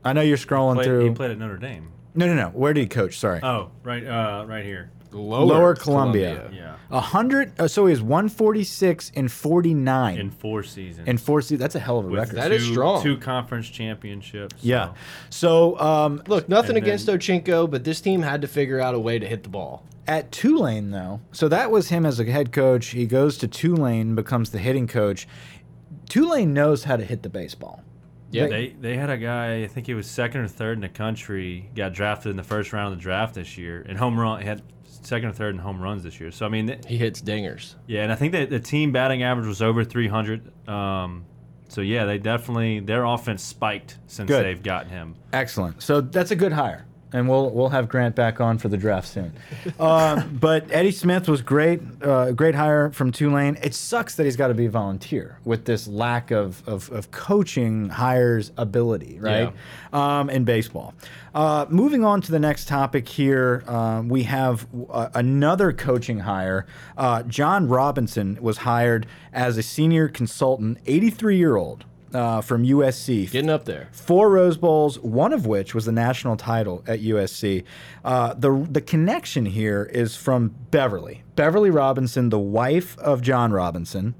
I 0.03 0.13
know 0.13 0.21
you're 0.21 0.37
scrolling 0.37 0.75
Played, 0.75 0.85
through. 0.85 1.09
he 1.09 1.15
played 1.15 1.31
at 1.31 1.37
Notre 1.37 1.57
Dame. 1.57 1.91
no, 2.15 2.25
no, 2.25 2.33
no. 2.33 2.49
Where 2.49 2.73
did 2.73 2.81
he 2.81 2.87
coach? 2.87 3.17
Sorry. 3.19 3.39
Oh, 3.43 3.71
right, 3.83 4.05
uh, 4.05 4.45
right 4.47 4.63
here. 4.63 4.91
Lower, 5.11 5.45
Lower 5.45 5.75
Columbia. 5.75 6.49
Yeah, 6.53 6.75
A 6.91 6.99
hundred. 6.99 7.59
Uh, 7.59 7.67
so 7.67 7.85
he 7.87 7.91
was 7.91 8.01
one 8.01 8.29
forty 8.29 8.63
six 8.63 9.11
and 9.15 9.31
forty 9.31 9.73
nine 9.73 10.17
in 10.19 10.29
four 10.31 10.61
seasons. 10.63 11.07
in 11.07 11.17
four 11.17 11.41
seasons. 11.41 11.59
That's 11.61 11.75
a 11.75 11.79
hell 11.79 11.99
of 11.99 12.05
a 12.05 12.09
With 12.09 12.19
record. 12.19 12.35
That 12.35 12.49
two, 12.49 12.53
is 12.55 12.67
strong. 12.67 13.01
Two 13.03 13.17
conference 13.17 13.67
championships. 13.69 14.55
yeah. 14.61 14.93
so- 15.29 15.75
So 15.75 15.79
um, 15.79 16.21
Look, 16.27 16.47
nothing 16.49 16.75
And 16.77 16.85
against 16.85 17.07
Ochinko, 17.07 17.69
but 17.71 17.83
this 17.83 18.01
team 18.01 18.21
had 18.21 18.41
to 18.41 18.47
figure 18.47 18.79
out 18.79 18.93
a 18.93 18.99
way 18.99 19.17
to 19.19 19.25
hit 19.27 19.43
the 19.43 19.49
ball. 19.49 19.83
at 20.07 20.31
Tulane 20.31 20.91
though, 20.91 21.21
so 21.31 21.47
that 21.47 21.71
was 21.71 21.89
him 21.89 22.05
as 22.05 22.19
a 22.19 22.25
head 22.25 22.51
coach. 22.51 22.87
He 22.87 23.05
goes 23.05 23.37
to 23.39 23.47
Tulane, 23.47 24.15
becomes 24.15 24.51
the 24.51 24.59
hitting 24.59 24.87
coach. 24.87 25.27
Tulane 26.07 26.53
knows 26.53 26.83
how 26.85 26.97
to 26.97 27.03
hit 27.03 27.23
the 27.23 27.29
baseball. 27.29 27.83
Yeah. 28.31 28.47
They 28.47 28.75
they 28.79 28.95
had 28.95 29.09
a 29.09 29.17
guy. 29.17 29.63
I 29.63 29.67
think 29.67 29.87
he 29.87 29.93
was 29.95 30.07
second 30.09 30.41
or 30.41 30.47
third 30.47 30.77
in 30.77 30.81
the 30.81 30.89
country. 30.89 31.69
Got 31.75 31.93
drafted 31.93 32.29
in 32.31 32.37
the 32.37 32.43
first 32.43 32.73
round 32.73 32.93
of 32.93 32.99
the 32.99 33.01
draft 33.01 33.33
this 33.35 33.57
year. 33.57 33.83
And 33.87 33.97
home 33.97 34.19
run 34.19 34.39
he 34.41 34.47
had 34.47 34.61
second 35.01 35.29
or 35.29 35.33
third 35.33 35.55
in 35.55 35.61
home 35.61 35.81
runs 35.81 36.03
this 36.03 36.19
year. 36.19 36.31
So 36.31 36.45
I 36.45 36.49
mean, 36.49 36.67
th- 36.67 36.85
He 36.87 36.97
hits 36.97 37.21
dingers. 37.21 37.75
yeah. 37.87 38.03
And 38.03 38.11
I 38.11 38.15
think 38.15 38.33
that 38.33 38.49
the 38.49 38.59
team 38.59 38.91
batting 38.91 39.23
average 39.23 39.47
was 39.47 39.61
over 39.61 39.83
300. 39.83 40.67
Um, 40.69 41.25
so 41.67 41.81
yeah, 41.81 42.05
they 42.05 42.17
definitely 42.17 42.79
their 42.79 43.03
offense 43.05 43.43
spiked 43.43 43.97
since 44.07 44.27
Good. 44.27 44.43
they've 44.45 44.61
gotten 44.63 44.89
him. 44.89 45.15
Excellent. 45.33 45.81
So 45.81 46.01
that's 46.01 46.31
a 46.31 46.35
good 46.35 46.51
hire, 46.51 46.85
and 47.13 47.27
we'll 47.27 47.49
we'll 47.49 47.69
have 47.69 47.89
Grant 47.89 48.15
back 48.15 48.39
on 48.39 48.57
for 48.57 48.67
the 48.69 48.77
draft 48.77 49.07
soon. 49.07 49.33
um, 49.79 50.37
but 50.39 50.65
Eddie 50.71 50.91
Smith 50.91 51.27
was 51.27 51.41
great, 51.41 51.81
uh, 52.01 52.31
great 52.31 52.55
hire 52.55 52.91
from 52.91 53.11
Tulane. 53.11 53.57
It 53.63 53.73
sucks 53.73 54.15
that 54.15 54.25
he's 54.25 54.35
got 54.35 54.49
to 54.49 54.53
be 54.53 54.65
a 54.65 54.69
volunteer 54.69 55.39
with 55.45 55.65
this 55.65 55.87
lack 55.87 56.31
of 56.31 56.67
of, 56.67 56.91
of 56.91 57.11
coaching 57.11 57.89
hires 57.89 58.51
ability, 58.57 59.19
right? 59.19 59.53
Um, 59.93 60.29
in 60.29 60.43
baseball. 60.43 60.93
Uh, 61.33 61.65
moving 61.69 62.03
on 62.03 62.21
to 62.21 62.31
the 62.31 62.39
next 62.39 62.67
topic 62.67 63.07
here, 63.07 63.63
um, 63.67 64.09
we 64.09 64.23
have 64.23 64.67
uh, 64.89 65.09
another 65.13 65.71
coaching 65.71 66.19
hire. 66.19 66.65
Uh, 66.97 67.23
John 67.23 67.67
Robinson 67.67 68.37
was 68.41 68.59
hired 68.59 69.05
as 69.31 69.57
a 69.57 69.63
senior 69.63 70.07
consultant, 70.07 70.79
83 70.85 71.37
year 71.37 71.55
old. 71.55 71.85
Uh, 72.13 72.41
from 72.41 72.63
USC, 72.65 73.29
Getting 73.29 73.49
up 73.49 73.65
there. 73.65 73.89
four 73.91 74.29
Rose 74.31 74.57
Bowls, 74.57 74.97
one 74.99 75.31
of 75.31 75.45
which 75.45 75.75
was 75.75 75.85
the 75.85 75.91
national 75.91 76.37
title 76.37 76.83
at 76.87 77.01
USC. 77.01 77.63
Uh, 78.03 78.33
the 78.33 78.67
the 78.69 78.81
connection 78.81 79.45
here 79.45 79.83
is 79.83 80.15
from 80.15 80.55
Beverly, 80.71 81.23
Beverly 81.35 81.69
Robinson, 81.69 82.29
the 82.29 82.39
wife 82.39 82.97
of 82.99 83.21
John 83.21 83.51
Robinson. 83.51 84.15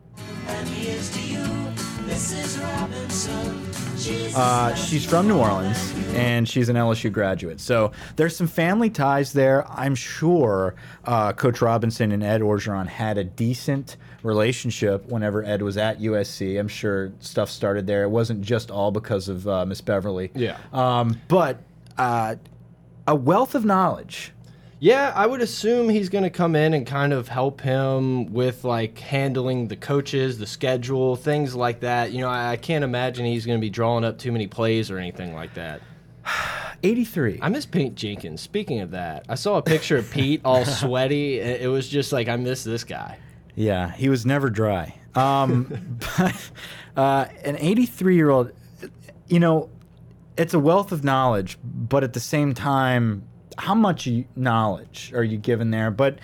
Uh, 4.35 4.73
she's 4.75 5.05
from 5.05 5.27
New 5.27 5.37
Orleans 5.37 5.93
and 6.13 6.47
she's 6.47 6.69
an 6.69 6.75
LSU 6.75 7.11
graduate. 7.11 7.59
So 7.59 7.91
there's 8.15 8.35
some 8.35 8.47
family 8.47 8.89
ties 8.89 9.33
there. 9.33 9.67
I'm 9.69 9.95
sure 9.95 10.75
uh, 11.05 11.33
Coach 11.33 11.61
Robinson 11.61 12.11
and 12.11 12.23
Ed 12.23 12.41
Orgeron 12.41 12.87
had 12.87 13.17
a 13.17 13.23
decent 13.23 13.97
relationship 14.23 15.05
whenever 15.07 15.43
Ed 15.43 15.61
was 15.61 15.77
at 15.77 15.99
USC. 15.99 16.59
I'm 16.59 16.67
sure 16.67 17.11
stuff 17.19 17.49
started 17.49 17.87
there. 17.87 18.03
It 18.03 18.09
wasn't 18.09 18.41
just 18.41 18.71
all 18.71 18.91
because 18.91 19.29
of 19.29 19.47
uh, 19.47 19.65
Miss 19.65 19.81
Beverly. 19.81 20.31
Yeah. 20.33 20.57
Um, 20.73 21.19
but 21.27 21.61
uh, 21.97 22.35
a 23.07 23.15
wealth 23.15 23.55
of 23.55 23.65
knowledge. 23.65 24.31
Yeah, 24.81 25.11
I 25.13 25.27
would 25.27 25.41
assume 25.41 25.89
he's 25.89 26.07
going 26.07 26.23
to 26.23 26.29
come 26.29 26.55
in 26.55 26.73
and 26.73 26.87
kind 26.87 27.11
of 27.11 27.27
help 27.27 27.59
him 27.59 28.31
with 28.31 28.63
like 28.63 28.97
handling 28.97 29.67
the 29.67 29.75
coaches, 29.75 30.37
the 30.37 30.47
schedule, 30.47 31.17
things 31.17 31.53
like 31.53 31.81
that. 31.81 32.13
You 32.13 32.21
know, 32.21 32.29
I, 32.29 32.51
I 32.51 32.57
can't 32.57 32.85
imagine 32.85 33.25
he's 33.25 33.45
going 33.45 33.57
to 33.57 33.61
be 33.61 33.69
drawing 33.69 34.05
up 34.05 34.17
too 34.17 34.31
many 34.31 34.47
plays 34.47 34.89
or 34.89 34.97
anything 34.97 35.33
like 35.33 35.53
that. 35.55 35.81
83. 36.83 37.39
I 37.41 37.49
miss 37.49 37.65
Pete 37.65 37.93
Jenkins. 37.93 38.39
Speaking 38.39 38.79
of 38.79 38.91
that, 38.91 39.25
I 39.27 39.35
saw 39.35 39.57
a 39.57 39.61
picture 39.61 39.97
of 39.97 40.09
Pete 40.09 40.39
all 40.45 40.63
sweaty. 40.79 41.39
It 41.39 41.69
was 41.69 41.89
just 41.89 42.13
like 42.13 42.29
I 42.29 42.37
miss 42.37 42.63
this 42.63 42.85
guy. 42.85 43.17
Yeah, 43.55 43.91
he 43.91 44.07
was 44.07 44.25
never 44.25 44.49
dry. 44.49 44.95
Um, 45.13 45.97
but 46.17 46.51
uh, 46.95 47.25
an 47.43 47.57
83 47.57 48.15
year 48.15 48.29
old, 48.29 48.53
you 49.27 49.41
know, 49.41 49.69
it's 50.37 50.53
a 50.53 50.59
wealth 50.59 50.93
of 50.93 51.03
knowledge, 51.03 51.57
but 51.61 52.05
at 52.05 52.13
the 52.13 52.21
same 52.21 52.53
time, 52.53 53.23
how 53.59 53.75
much 53.75 54.07
knowledge 54.35 55.11
are 55.13 55.23
you 55.23 55.37
given 55.37 55.71
there? 55.71 55.91
But 55.91 56.19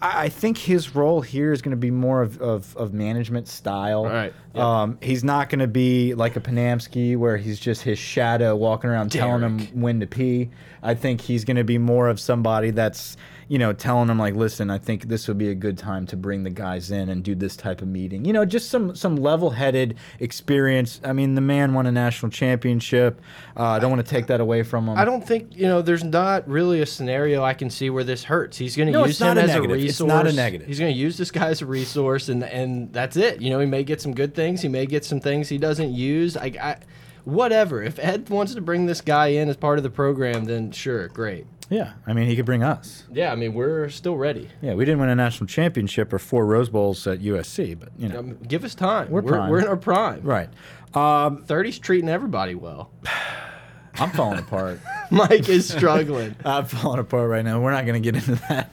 I 0.00 0.24
I 0.24 0.28
think 0.28 0.58
his 0.58 0.94
role 0.94 1.20
here 1.20 1.52
is 1.52 1.60
going 1.60 1.72
to 1.72 1.76
be 1.76 1.90
more 1.90 2.22
of, 2.22 2.40
of, 2.40 2.76
of 2.76 2.92
management 2.92 3.48
style. 3.48 4.04
Right, 4.04 4.32
yep. 4.54 4.64
Um, 4.64 4.98
he's 5.02 5.24
not 5.24 5.48
going 5.48 5.58
to 5.58 5.66
be 5.66 6.14
like 6.14 6.36
a 6.36 6.40
Panamsky 6.40 7.16
where 7.16 7.36
he's 7.36 7.58
just 7.58 7.82
his 7.82 7.98
shadow 7.98 8.54
walking 8.56 8.90
around 8.90 9.12
telling 9.12 9.42
him 9.42 9.58
when 9.80 10.00
to 10.00 10.06
pee. 10.06 10.50
I 10.82 10.94
think 10.94 11.20
he's 11.20 11.44
going 11.44 11.56
to 11.56 11.64
be 11.64 11.78
more 11.78 12.08
of 12.08 12.20
somebody 12.20 12.70
that's, 12.70 13.16
you 13.48 13.58
know, 13.58 13.72
telling 13.72 14.08
them 14.08 14.18
like, 14.18 14.34
listen, 14.34 14.70
I 14.70 14.76
think 14.78 15.08
this 15.08 15.26
would 15.26 15.38
be 15.38 15.48
a 15.48 15.54
good 15.54 15.78
time 15.78 16.06
to 16.08 16.16
bring 16.16 16.42
the 16.42 16.50
guys 16.50 16.90
in 16.90 17.08
and 17.08 17.24
do 17.24 17.34
this 17.34 17.56
type 17.56 17.80
of 17.82 17.88
meeting. 17.88 18.24
You 18.24 18.32
know, 18.34 18.44
just 18.44 18.68
some 18.70 18.94
some 18.94 19.16
level-headed 19.16 19.96
experience. 20.20 21.00
I 21.02 21.12
mean, 21.12 21.34
the 21.34 21.40
man 21.40 21.74
won 21.74 21.86
a 21.86 21.92
national 21.92 22.30
championship. 22.30 23.20
Uh, 23.56 23.64
I 23.64 23.78
don't 23.78 23.90
want 23.90 24.04
to 24.06 24.10
take 24.10 24.26
that 24.26 24.40
away 24.40 24.62
from 24.62 24.88
him. 24.88 24.98
I 24.98 25.04
don't 25.04 25.26
think 25.26 25.56
you 25.56 25.66
know. 25.66 25.82
There's 25.82 26.04
not 26.04 26.46
really 26.48 26.80
a 26.82 26.86
scenario 26.86 27.42
I 27.42 27.54
can 27.54 27.70
see 27.70 27.90
where 27.90 28.04
this 28.04 28.24
hurts. 28.24 28.56
He's 28.58 28.76
going 28.76 28.86
to 28.88 28.92
No, 28.92 29.06
use 29.06 29.20
him 29.20 29.36
a 29.38 29.40
as 29.40 29.48
negative. 29.48 29.70
a 29.70 29.74
It's 29.74 29.82
resource. 29.84 30.08
not 30.08 30.26
a 30.26 30.32
negative. 30.32 30.66
He's 30.68 30.78
going 30.78 30.92
to 30.92 30.98
use 30.98 31.16
this 31.16 31.30
guy 31.30 31.48
as 31.48 31.62
a 31.62 31.66
resource, 31.66 32.28
and 32.28 32.44
and 32.44 32.92
that's 32.92 33.16
it. 33.16 33.40
You 33.40 33.50
know, 33.50 33.60
he 33.60 33.66
may 33.66 33.82
get 33.82 34.00
some 34.00 34.14
good 34.14 34.34
things. 34.34 34.60
He 34.62 34.68
may 34.68 34.86
get 34.86 35.04
some 35.04 35.20
things 35.20 35.48
he 35.48 35.58
doesn't 35.58 35.92
use. 35.92 36.36
I, 36.36 36.52
I 36.60 36.76
whatever. 37.24 37.82
If 37.82 37.98
Ed 37.98 38.28
wants 38.30 38.54
to 38.54 38.60
bring 38.60 38.86
this 38.86 39.00
guy 39.00 39.28
in 39.28 39.48
as 39.48 39.56
part 39.56 39.78
of 39.78 39.82
the 39.82 39.90
program, 39.90 40.44
then 40.44 40.70
sure, 40.70 41.08
great. 41.08 41.46
Yeah, 41.70 41.92
I 42.06 42.14
mean, 42.14 42.26
he 42.28 42.34
could 42.36 42.46
bring 42.46 42.62
us. 42.62 43.04
Yeah, 43.12 43.30
I 43.30 43.34
mean 43.34 43.52
we're 43.52 43.88
still 43.90 44.16
ready. 44.16 44.48
Yeah, 44.62 44.74
we 44.74 44.84
didn't 44.86 45.00
win 45.00 45.10
a 45.10 45.14
national 45.14 45.48
championship 45.48 46.12
or 46.12 46.18
four 46.18 46.46
Rose 46.46 46.70
Bowls 46.70 47.06
at 47.06 47.18
USC, 47.20 47.78
but 47.78 47.90
you 47.98 48.08
know, 48.08 48.20
Um, 48.20 48.38
give 48.48 48.64
us 48.64 48.74
time. 48.74 49.10
We're 49.10 49.20
we're, 49.20 49.50
we're 49.50 49.60
in 49.60 49.66
our 49.68 49.76
prime. 49.76 50.22
right. 50.22 50.48
Um, 50.94 51.44
30's 51.44 51.78
treating 51.78 52.08
everybody 52.08 52.54
well. 52.54 52.90
I'm 54.00 54.10
falling 54.10 54.38
apart. 54.38 54.80
Mike 55.10 55.48
is 55.48 55.68
struggling. 55.68 56.36
I'm 56.44 56.64
falling 56.64 57.00
apart 57.00 57.28
right 57.28 57.44
now. 57.44 57.60
We're 57.60 57.72
not 57.72 57.84
going 57.84 58.00
to 58.02 58.12
get 58.12 58.14
into 58.16 58.40
that. 58.48 58.70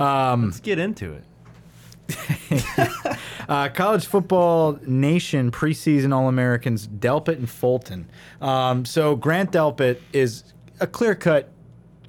Um, 0.00 0.44
Let's 0.44 0.60
get 0.60 0.78
into 0.78 1.14
it. 1.14 1.24
uh, 3.48 3.68
college 3.70 4.06
football 4.06 4.78
nation 4.86 5.50
preseason 5.50 6.14
All 6.14 6.28
Americans 6.28 6.86
Delpit 6.86 7.36
and 7.38 7.48
Fulton. 7.48 8.08
Um, 8.40 8.84
so 8.84 9.16
Grant 9.16 9.50
Delpit 9.52 9.98
is 10.12 10.44
a 10.78 10.86
clear 10.86 11.14
cut, 11.14 11.50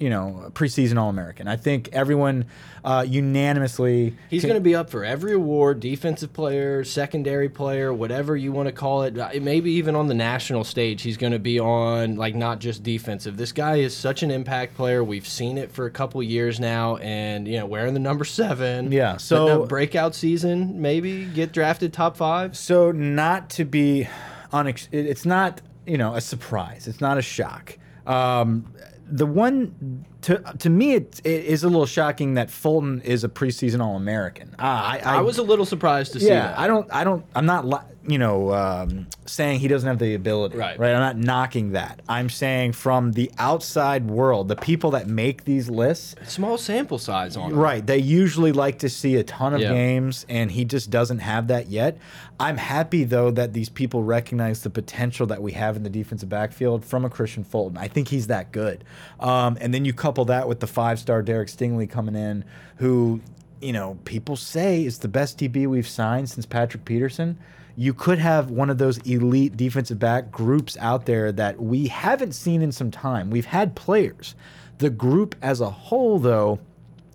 you 0.00 0.10
know, 0.10 0.50
preseason 0.54 0.98
All 0.98 1.08
American. 1.08 1.48
I 1.48 1.56
think 1.56 1.88
everyone 1.92 2.46
uh, 2.84 3.04
unanimously. 3.08 4.14
He's 4.30 4.44
going 4.44 4.54
to 4.54 4.60
be 4.60 4.74
up 4.74 4.90
for 4.90 5.04
every 5.04 5.32
award 5.32 5.80
defensive 5.80 6.32
player, 6.32 6.84
secondary 6.84 7.48
player, 7.48 7.92
whatever 7.92 8.36
you 8.36 8.52
want 8.52 8.66
to 8.68 8.72
call 8.72 9.02
it. 9.02 9.18
Uh, 9.18 9.30
Maybe 9.40 9.72
even 9.72 9.94
on 9.94 10.06
the 10.06 10.14
national 10.14 10.64
stage, 10.64 11.02
he's 11.02 11.16
going 11.16 11.32
to 11.32 11.38
be 11.38 11.58
on, 11.58 12.16
like, 12.16 12.34
not 12.34 12.58
just 12.60 12.82
defensive. 12.82 13.36
This 13.36 13.52
guy 13.52 13.76
is 13.76 13.96
such 13.96 14.22
an 14.22 14.30
impact 14.30 14.76
player. 14.76 15.02
We've 15.02 15.26
seen 15.26 15.58
it 15.58 15.72
for 15.72 15.86
a 15.86 15.90
couple 15.90 16.22
years 16.22 16.60
now. 16.60 16.96
And, 16.96 17.46
you 17.48 17.58
know, 17.58 17.66
wearing 17.66 17.94
the 17.94 18.00
number 18.00 18.24
seven. 18.24 18.92
Yeah, 18.92 19.16
so- 19.16 19.66
breakout 19.66 20.14
season, 20.14 20.80
maybe 20.80 21.24
get 21.26 21.52
drafted 21.52 21.92
top 21.92 22.16
five. 22.16 22.56
So 22.56 22.92
not 22.92 23.50
to 23.50 23.64
be, 23.64 24.08
On, 24.52 24.66
it's 24.92 25.26
not 25.26 25.60
you 25.86 25.98
know 25.98 26.14
a 26.14 26.20
surprise. 26.20 26.86
It's 26.86 27.00
not 27.00 27.18
a 27.18 27.22
shock. 27.22 27.76
Um, 28.06 28.72
the 29.10 29.26
one 29.26 30.04
to 30.22 30.38
to 30.58 30.70
me 30.70 30.94
it, 30.94 31.20
it 31.24 31.44
is 31.44 31.64
a 31.64 31.68
little 31.68 31.86
shocking 31.86 32.34
that 32.34 32.50
Fulton 32.50 33.00
is 33.02 33.24
a 33.24 33.28
preseason 33.28 33.80
All 33.80 33.96
American. 33.96 34.54
Ah, 34.58 34.92
I, 34.92 34.98
I, 34.98 35.18
I 35.18 35.20
was 35.20 35.38
a 35.38 35.42
little 35.42 35.64
surprised 35.64 36.12
to 36.12 36.20
see 36.20 36.28
yeah. 36.28 36.48
that. 36.48 36.58
I 36.58 36.66
don't 36.66 36.92
I 36.92 37.04
don't 37.04 37.24
I'm 37.34 37.46
not 37.46 37.66
li- 37.66 37.78
you 38.08 38.18
know 38.18 38.52
um, 38.54 39.06
saying 39.26 39.60
he 39.60 39.68
doesn't 39.68 39.86
have 39.86 39.98
the 39.98 40.14
ability. 40.14 40.56
Right. 40.56 40.78
Right. 40.78 40.92
I'm 40.94 41.00
not 41.00 41.16
knocking 41.18 41.72
that. 41.72 42.00
I'm 42.08 42.30
saying 42.30 42.72
from 42.72 43.12
the 43.12 43.30
outside 43.38 44.06
world, 44.08 44.48
the 44.48 44.56
people 44.56 44.90
that 44.92 45.06
make 45.06 45.44
these 45.44 45.68
lists. 45.68 46.14
Small 46.26 46.56
sample 46.56 46.98
size 46.98 47.36
on 47.36 47.52
him. 47.52 47.58
Right. 47.58 47.86
They 47.86 47.98
usually 47.98 48.52
like 48.52 48.78
to 48.80 48.88
see 48.88 49.16
a 49.16 49.22
ton 49.24 49.52
of 49.54 49.60
Yeah. 49.60 49.72
games, 49.72 50.24
and 50.28 50.50
he 50.50 50.64
just 50.64 50.88
doesn't 50.90 51.18
have 51.18 51.48
that 51.48 51.68
yet. 51.68 51.98
I'm 52.40 52.56
happy, 52.56 53.04
though, 53.04 53.30
that 53.32 53.52
these 53.52 53.68
people 53.68 54.02
recognize 54.02 54.62
the 54.62 54.70
potential 54.70 55.26
that 55.26 55.42
we 55.42 55.52
have 55.52 55.76
in 55.76 55.82
the 55.82 55.90
defensive 55.90 56.28
backfield 56.30 56.84
from 56.84 57.04
a 57.04 57.10
Kristian 57.10 57.44
Fulton. 57.44 57.76
I 57.76 57.88
think 57.88 58.08
he's 58.08 58.28
that 58.28 58.52
good. 58.52 58.84
Um, 59.20 59.58
and 59.60 59.74
then 59.74 59.84
you 59.84 59.92
couple 59.92 60.24
that 60.26 60.48
with 60.48 60.60
the 60.60 60.66
five 60.66 60.98
star 60.98 61.20
Derek 61.20 61.48
Stingley 61.48 61.90
coming 61.90 62.14
in, 62.14 62.44
who, 62.76 63.20
you 63.60 63.72
know, 63.72 63.98
people 64.04 64.36
say 64.36 64.84
is 64.84 64.98
the 65.00 65.08
best 65.08 65.36
DB 65.38 65.66
we've 65.66 65.86
signed 65.88 66.30
since 66.30 66.46
Patrick 66.46 66.84
Peterson. 66.84 67.36
You 67.78 67.94
could 67.94 68.18
have 68.18 68.50
one 68.50 68.70
of 68.70 68.78
those 68.78 68.98
elite 68.98 69.56
defensive 69.56 70.00
back 70.00 70.32
groups 70.32 70.76
out 70.80 71.06
there 71.06 71.30
that 71.30 71.62
we 71.62 71.86
haven't 71.86 72.32
seen 72.32 72.60
in 72.60 72.72
some 72.72 72.90
time. 72.90 73.30
We've 73.30 73.46
had 73.46 73.76
players. 73.76 74.34
The 74.78 74.90
group 74.90 75.36
as 75.42 75.60
a 75.60 75.70
whole, 75.70 76.18
though, 76.18 76.58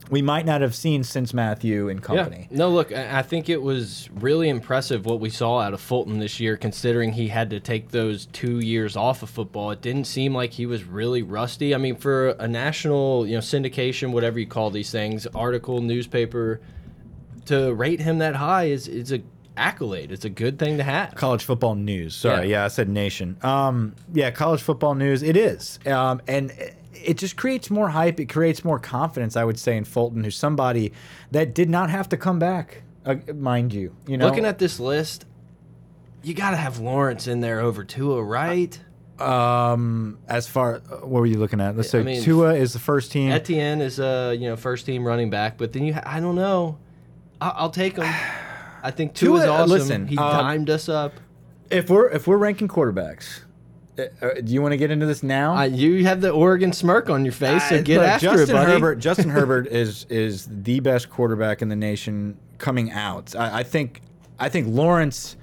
we 0.10 0.22
might 0.22 0.46
not 0.46 0.62
have 0.62 0.74
seen 0.74 1.04
since 1.04 1.34
Mathieu 1.34 1.90
and 1.90 2.02
company. 2.02 2.48
Yeah. 2.50 2.58
No, 2.60 2.70
look, 2.70 2.94
I 2.94 3.24
think 3.24 3.50
it 3.50 3.62
was 3.62 4.10
really 4.14 4.48
impressive 4.48 5.06
what 5.06 5.20
we 5.20 5.30
saw 5.30 5.60
out 5.60 5.74
of 5.74 5.82
Fulton 5.82 6.20
this 6.20 6.40
year, 6.40 6.56
considering 6.56 7.12
he 7.12 7.28
had 7.28 7.50
to 7.50 7.60
take 7.60 7.90
those 7.90 8.28
two 8.28 8.60
years 8.60 8.96
off 8.96 9.22
of 9.22 9.30
football. 9.30 9.72
It 9.72 9.82
didn't 9.82 10.06
seem 10.06 10.34
like 10.34 10.54
he 10.54 10.66
was 10.66 10.86
really 10.86 11.24
rusty. 11.24 11.76
I 11.76 11.78
mean, 11.78 11.98
for 11.98 12.30
a 12.30 12.48
national, 12.48 13.28
you 13.28 13.34
know, 13.34 13.40
syndication, 13.40 14.12
whatever 14.12 14.40
you 14.40 14.48
call 14.48 14.70
these 14.70 14.92
things, 14.92 15.28
article, 15.28 15.82
newspaper, 15.82 16.62
to 17.48 17.74
rate 17.74 18.00
him 18.00 18.20
that 18.20 18.36
high 18.36 18.66
is 18.66 18.88
is 18.88 19.12
a 19.12 19.22
accolade. 19.58 20.12
It's 20.12 20.26
a 20.26 20.30
good 20.30 20.58
thing 20.60 20.78
to 20.78 20.84
have. 20.84 21.16
College 21.16 21.44
football 21.44 21.76
news. 21.76 22.16
Sorry, 22.16 22.48
Yeah. 22.50 22.60
yeah, 22.60 22.66
I 22.66 22.68
said 22.70 22.90
nation. 22.90 23.38
Um, 23.42 23.94
yeah, 24.14 24.32
college 24.32 24.62
football 24.62 24.96
news. 24.96 25.24
It 25.24 25.38
is, 25.38 25.80
um, 25.86 26.22
and 26.28 26.52
it- 26.94 27.18
just 27.18 27.36
creates 27.36 27.70
more 27.70 27.90
hype. 27.90 28.20
It 28.20 28.28
creates 28.28 28.64
more 28.64 28.80
confidence. 28.80 29.36
I 29.36 29.44
would 29.44 29.60
say 29.60 29.76
in 29.76 29.84
Fulton, 29.84 30.24
who's 30.24 30.38
somebody 30.38 30.94
that 31.32 31.54
did 31.54 31.70
not 31.70 31.90
have 31.90 32.08
to 32.10 32.18
come 32.18 32.40
back, 32.40 32.84
uh, 33.06 33.16
mind 33.36 33.74
you. 33.74 33.94
You 34.08 34.18
know, 34.18 34.26
Looking 34.28 34.46
at 34.46 34.58
this 34.58 34.80
list, 34.80 35.26
you 36.22 36.34
got 36.34 36.52
to 36.52 36.58
have 36.58 36.80
Lawrence 36.80 37.28
in 37.28 37.42
there 37.42 37.60
over 37.60 37.84
Tua, 37.84 38.24
right? 38.24 38.80
um, 39.20 40.18
as 40.28 40.48
far 40.48 40.80
what 41.02 41.10
were 41.10 41.26
you 41.26 41.38
looking 41.38 41.62
at? 41.62 41.78
Let's 41.78 41.90
say 41.90 42.00
I 42.00 42.04
mean, 42.04 42.24
Tua 42.24 42.56
is 42.56 42.74
the 42.74 42.80
first 42.80 43.12
team. 43.12 43.32
Etienne 43.32 43.80
is 43.82 44.00
a 44.00 44.36
you 44.38 44.50
know 44.50 44.56
first 44.56 44.86
team 44.86 45.06
running 45.06 45.30
back, 45.30 45.58
but 45.58 45.72
then 45.72 45.84
you 45.84 45.94
ha 45.94 46.02
I 46.06 46.20
don't 46.20 46.36
know. 46.36 46.78
I 47.40 47.50
I'll 47.50 47.70
take 47.70 47.98
him. 47.98 48.06
I 48.84 48.92
think 48.92 49.14
Tua, 49.16 49.40
is 49.40 49.46
uh, 49.46 49.54
awesome. 49.54 49.70
listen, 49.70 50.08
he 50.08 50.18
um, 50.18 50.30
dimed 50.32 50.70
us 50.70 50.90
up. 50.90 51.14
if 51.72 51.90
we're 51.90 52.10
if 52.10 52.28
we're 52.28 52.38
ranking 52.38 52.68
quarterbacks, 52.68 53.40
uh, 53.98 54.04
uh, 54.22 54.34
do 54.42 54.54
you 54.54 54.62
want 54.62 54.74
to 54.74 54.78
get 54.78 54.92
into 54.92 55.06
this 55.06 55.24
now? 55.24 55.56
Uh, 55.56 55.64
you 55.64 56.06
have 56.06 56.20
the 56.22 56.30
Oregon 56.32 56.74
smirk 56.74 57.10
on 57.10 57.24
your 57.24 57.32
face, 57.32 57.68
so 57.70 57.78
Uh, 57.78 57.82
get 57.82 58.02
after 58.02 58.26
Justin 58.28 58.50
it, 58.50 58.60
buddy. 58.60 58.72
Herbert. 58.74 58.96
Justin 59.00 59.30
Herbert 59.38 59.68
is 59.68 60.06
is 60.10 60.48
the 60.52 60.80
best 60.82 61.10
quarterback 61.10 61.62
in 61.62 61.70
the 61.70 61.76
nation 61.76 62.38
coming 62.58 62.92
out. 62.92 63.36
I, 63.36 63.60
I 63.60 63.64
think 63.64 64.02
I 64.40 64.50
think 64.50 64.68
Lawrence. 64.70 65.38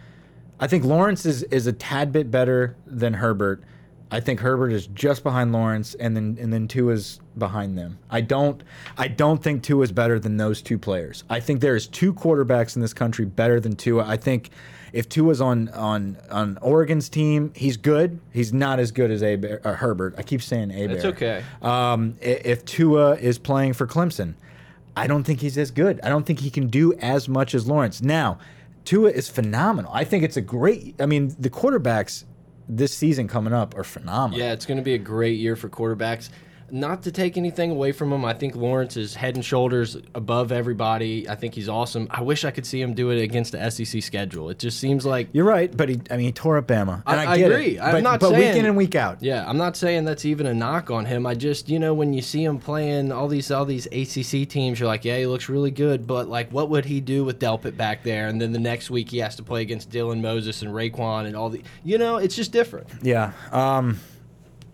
I 0.63 0.67
think 0.67 0.85
Lawrence 0.85 1.25
is 1.25 1.43
is 1.45 1.67
a 1.67 1.73
tad 1.73 2.13
bit 2.13 2.31
better 2.31 2.77
than 2.87 3.15
Herbert. 3.15 3.63
I 4.11 4.21
think 4.21 4.41
Herbert 4.41 4.73
is 4.73 4.87
just 4.89 5.23
behind 5.23 5.53
Lawrence, 5.53 5.95
and 5.95 6.17
then 6.17 6.37
and 6.41 6.53
then 6.53 6.67
Tua's 6.67 7.21
behind 7.39 7.79
them. 7.79 7.99
I 8.11 8.21
don't 8.21 8.63
I 8.99 9.09
don't 9.09 9.43
think 9.43 9.63
Tua's 9.63 9.93
better 9.93 10.19
than 10.19 10.37
those 10.37 10.63
two 10.63 10.79
players. 10.79 11.25
I 11.31 11.41
think 11.41 11.61
there 11.61 11.77
is 11.77 11.87
two 11.87 12.13
quarterbacks 12.13 12.75
in 12.75 12.83
this 12.83 12.93
country 12.93 13.25
better 13.25 13.61
than 13.61 13.77
Tua. 13.77 14.05
I 14.07 14.17
think 14.17 14.51
if 14.93 15.09
Tua's 15.09 15.41
on 15.41 15.69
on 15.71 16.19
on 16.31 16.59
Oregon's 16.61 17.09
team, 17.09 17.53
he's 17.55 17.77
good. 17.77 18.21
He's 18.33 18.53
not 18.53 18.81
as 18.81 18.91
good 18.91 19.11
as 19.11 19.23
a 19.23 19.67
uh, 19.67 19.75
Herbert. 19.75 20.15
I 20.19 20.23
keep 20.23 20.43
saying 20.43 20.71
a. 20.73 20.85
It's 20.91 21.05
okay. 21.05 21.45
Um, 21.63 22.17
if 22.21 22.65
Tua 22.65 23.17
is 23.17 23.39
playing 23.39 23.75
for 23.75 23.87
Clemson, 23.87 24.35
I 24.97 25.07
don't 25.07 25.25
think 25.25 25.41
he's 25.41 25.57
as 25.57 25.71
good. 25.71 26.01
I 26.03 26.09
don't 26.09 26.27
think 26.27 26.41
he 26.41 26.51
can 26.51 26.67
do 26.67 26.95
as 26.95 27.29
much 27.29 27.55
as 27.55 27.69
Lawrence. 27.69 28.03
Now, 28.03 28.39
Tua 28.85 29.11
is 29.11 29.29
phenomenal. 29.29 29.93
I 29.95 30.05
think 30.05 30.25
it's 30.25 30.37
a 30.37 30.41
great. 30.43 31.01
I 31.01 31.07
mean, 31.07 31.35
the 31.39 31.51
quarterbacks 31.51 32.25
this 32.77 32.95
season 32.95 33.29
coming 33.29 33.53
up 33.53 33.77
are 33.77 33.85
phenomenal. 33.85 34.39
Yeah, 34.39 34.53
it's 34.53 34.67
going 34.67 34.79
to 34.79 34.85
be 34.85 34.95
a 34.95 34.99
great 34.99 35.39
year 35.39 35.57
for 35.57 35.69
quarterbacks. 35.69 36.31
Not 36.73 37.03
to 37.05 37.13
take 37.13 37.37
anything 37.37 37.71
away 37.71 37.93
from 37.93 38.13
him, 38.13 38.25
I 38.25 38.35
think 38.35 38.55
Lawrence 38.57 38.97
is 38.97 39.15
head 39.15 39.35
and 39.35 39.45
shoulders 39.45 39.97
above 40.15 40.53
everybody. 40.53 41.29
I 41.29 41.35
think 41.35 41.55
he's 41.55 41.69
awesome. 41.69 42.07
I 42.11 42.23
wish 42.23 42.45
I 42.45 42.51
could 42.51 42.67
see 42.67 42.81
him 42.81 42.95
do 42.95 43.11
it 43.11 43.21
against 43.23 43.53
the 43.53 43.71
SEC 43.71 44.03
schedule. 44.03 44.51
It 44.51 44.59
just 44.59 44.79
seems 44.79 45.05
like 45.07 45.29
You're 45.33 45.45
right, 45.45 45.75
but 45.77 45.89
he. 45.89 46.01
I 46.11 46.17
mean, 46.17 46.27
he 46.27 46.33
tore 46.33 46.57
up 46.59 46.67
Bama. 46.67 47.03
And 47.07 47.21
I- 47.21 47.25
I, 47.25 47.33
I 47.35 47.37
agree. 47.37 47.77
It, 47.77 47.81
I'm 47.81 47.93
but, 47.93 48.03
not 48.03 48.21
but 48.21 48.33
week 48.33 48.55
in 48.57 48.65
and 48.67 48.77
week 48.77 48.95
out. 48.95 49.23
Yeah, 49.23 49.45
I'm 49.49 49.59
not 49.59 49.77
saying 49.77 50.05
that's 50.05 50.25
even 50.25 50.47
a 50.47 50.55
knock 50.55 50.91
on 50.91 51.05
him. 51.05 51.27
I 51.27 51.35
just, 51.35 51.69
you 51.69 51.79
know, 51.79 51.95
when 51.95 52.13
you 52.13 52.23
see 52.23 52.43
him 52.45 52.59
playing 52.59 53.13
all 53.13 53.29
these 53.29 53.51
all 53.51 53.65
these 53.65 53.87
ACC 53.87 54.49
teams, 54.49 54.81
you're 54.81 54.89
like, 54.89 55.05
yeah, 55.05 55.19
he 55.19 55.27
looks 55.27 55.49
really 55.49 55.71
good, 55.71 56.07
but 56.07 56.29
like, 56.29 56.51
what 56.51 56.71
would 56.71 56.85
he 56.85 57.01
do 57.01 57.25
with 57.25 57.39
Delpit 57.39 57.77
back 57.77 58.03
there? 58.03 58.29
And 58.29 58.41
then 58.41 58.53
the 58.53 58.59
next 58.59 58.91
week 58.91 59.11
he 59.11 59.19
has 59.19 59.37
to 59.37 59.43
play 59.43 59.63
against 59.63 59.91
Dylan 59.91 60.21
Moses 60.21 60.63
and 60.63 60.73
Raekwon 60.73 61.27
and 61.27 61.37
all 61.37 61.51
the, 61.51 61.63
you 61.85 61.99
know, 61.99 62.17
it's 62.17 62.35
just 62.37 62.53
different. 62.53 62.89
Yeah. 63.03 63.33
Um, 63.53 64.01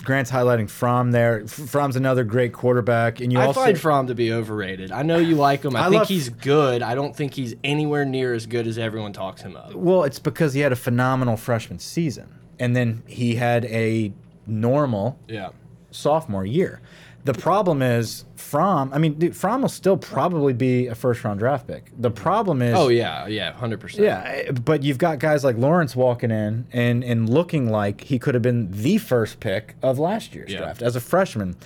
Grant's 0.06 0.30
highlighting 0.30 0.70
Fromm 0.70 1.10
there. 1.10 1.46
Fromm's 1.46 1.96
another 1.96 2.24
great 2.24 2.52
quarterback, 2.52 3.20
and 3.20 3.32
you 3.32 3.38
I 3.40 3.46
also 3.46 3.60
find 3.60 3.78
Fromm 3.78 4.06
to 4.06 4.14
be 4.14 4.32
overrated. 4.32 4.92
I 4.92 5.02
know 5.02 5.18
you 5.18 5.34
like 5.34 5.64
him. 5.64 5.76
I, 5.76 5.80
I 5.86 5.90
think 5.90 6.06
he's 6.06 6.28
good. 6.30 6.80
I 6.80 6.94
don't 6.94 7.14
think 7.14 7.34
he's 7.34 7.54
anywhere 7.64 8.04
near 8.04 8.32
as 8.32 8.46
good 8.46 8.66
as 8.66 8.78
everyone 8.78 9.12
talks 9.12 9.42
him 9.42 9.56
up. 9.56 9.74
Well, 9.74 10.04
it's 10.04 10.18
because 10.20 10.54
he 10.54 10.60
had 10.60 10.72
a 10.72 10.76
phenomenal 10.76 11.36
freshman 11.36 11.80
season, 11.80 12.32
and 12.58 12.74
then 12.74 13.02
he 13.06 13.34
had 13.34 13.64
a 13.66 14.12
normal 14.46 15.18
Yeah. 15.28 15.50
sophomore 15.90 16.46
year. 16.46 16.80
The 17.26 17.34
problem 17.34 17.82
is 17.82 18.24
Fromm. 18.36 18.90
I 18.94 18.98
mean, 18.98 19.14
dude, 19.18 19.36
Fromm 19.36 19.62
will 19.62 19.68
still 19.68 19.96
probably 19.96 20.52
be 20.52 20.86
a 20.86 20.94
first 20.94 21.22
round 21.24 21.40
draft 21.40 21.66
pick. 21.66 21.90
The 21.98 22.10
problem 22.10 22.62
is, 22.62 22.74
Oh 22.76 22.88
yeah, 22.88 23.26
yeah, 23.26 23.52
hundred 23.52 23.80
percent. 23.80 24.04
yeah, 24.04 24.50
but 24.52 24.82
you've 24.82 24.98
got 24.98 25.18
guys 25.18 25.42
like 25.44 25.56
Lawrence 25.58 25.96
walking 25.96 26.30
in 26.30 26.66
and 26.72 27.02
and 27.02 27.28
looking 27.28 27.68
like 27.70 28.02
he 28.02 28.18
could 28.18 28.34
have 28.34 28.42
been 28.42 28.70
the 28.70 28.98
first 28.98 29.40
pick 29.40 29.74
of 29.82 29.98
last 29.98 30.34
year's 30.34 30.52
Yeah. 30.52 30.58
draft 30.60 30.82
as 30.82 30.94
a 30.96 31.00
freshman. 31.00 31.56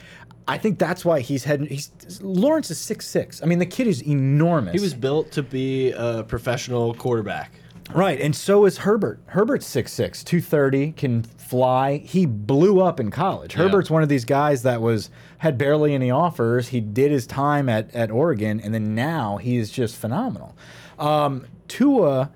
I 0.48 0.58
think 0.58 0.78
that's 0.78 1.04
why 1.04 1.20
he's 1.20 1.44
heading. 1.44 1.66
He's 1.66 1.90
Lawrence 2.22 2.70
is 2.70 2.78
six 2.78 3.06
six. 3.06 3.42
I 3.42 3.46
mean, 3.46 3.58
the 3.60 3.66
kid 3.66 3.86
is 3.86 4.02
enormous. 4.02 4.72
He 4.72 4.80
was 4.80 4.94
built 4.94 5.30
to 5.32 5.42
be 5.42 5.92
a 5.92 6.24
professional 6.24 6.94
quarterback. 6.94 7.52
Right, 7.94 8.20
and 8.20 8.34
so 8.34 8.64
is 8.64 8.78
Herbert. 8.78 9.20
Herbert's 9.26 9.66
6'6", 9.66 10.24
230, 10.24 10.92
can 10.92 11.22
fly. 11.22 11.98
He 11.98 12.26
blew 12.26 12.80
up 12.80 13.00
in 13.00 13.10
college. 13.10 13.54
Herbert's 13.54 13.90
one 13.90 14.02
of 14.02 14.08
these 14.08 14.24
guys 14.24 14.62
that 14.62 14.80
was 14.80 15.10
had 15.38 15.58
barely 15.58 15.94
any 15.94 16.10
offers. 16.10 16.68
He 16.68 16.80
did 16.80 17.10
his 17.10 17.26
time 17.26 17.68
at 17.68 17.94
at 17.94 18.10
Oregon, 18.10 18.60
and 18.60 18.72
then 18.72 18.94
now 18.94 19.36
he 19.38 19.56
is 19.56 19.70
just 19.70 19.96
phenomenal. 19.96 20.56
Um, 20.98 21.46
Tua 21.68 22.30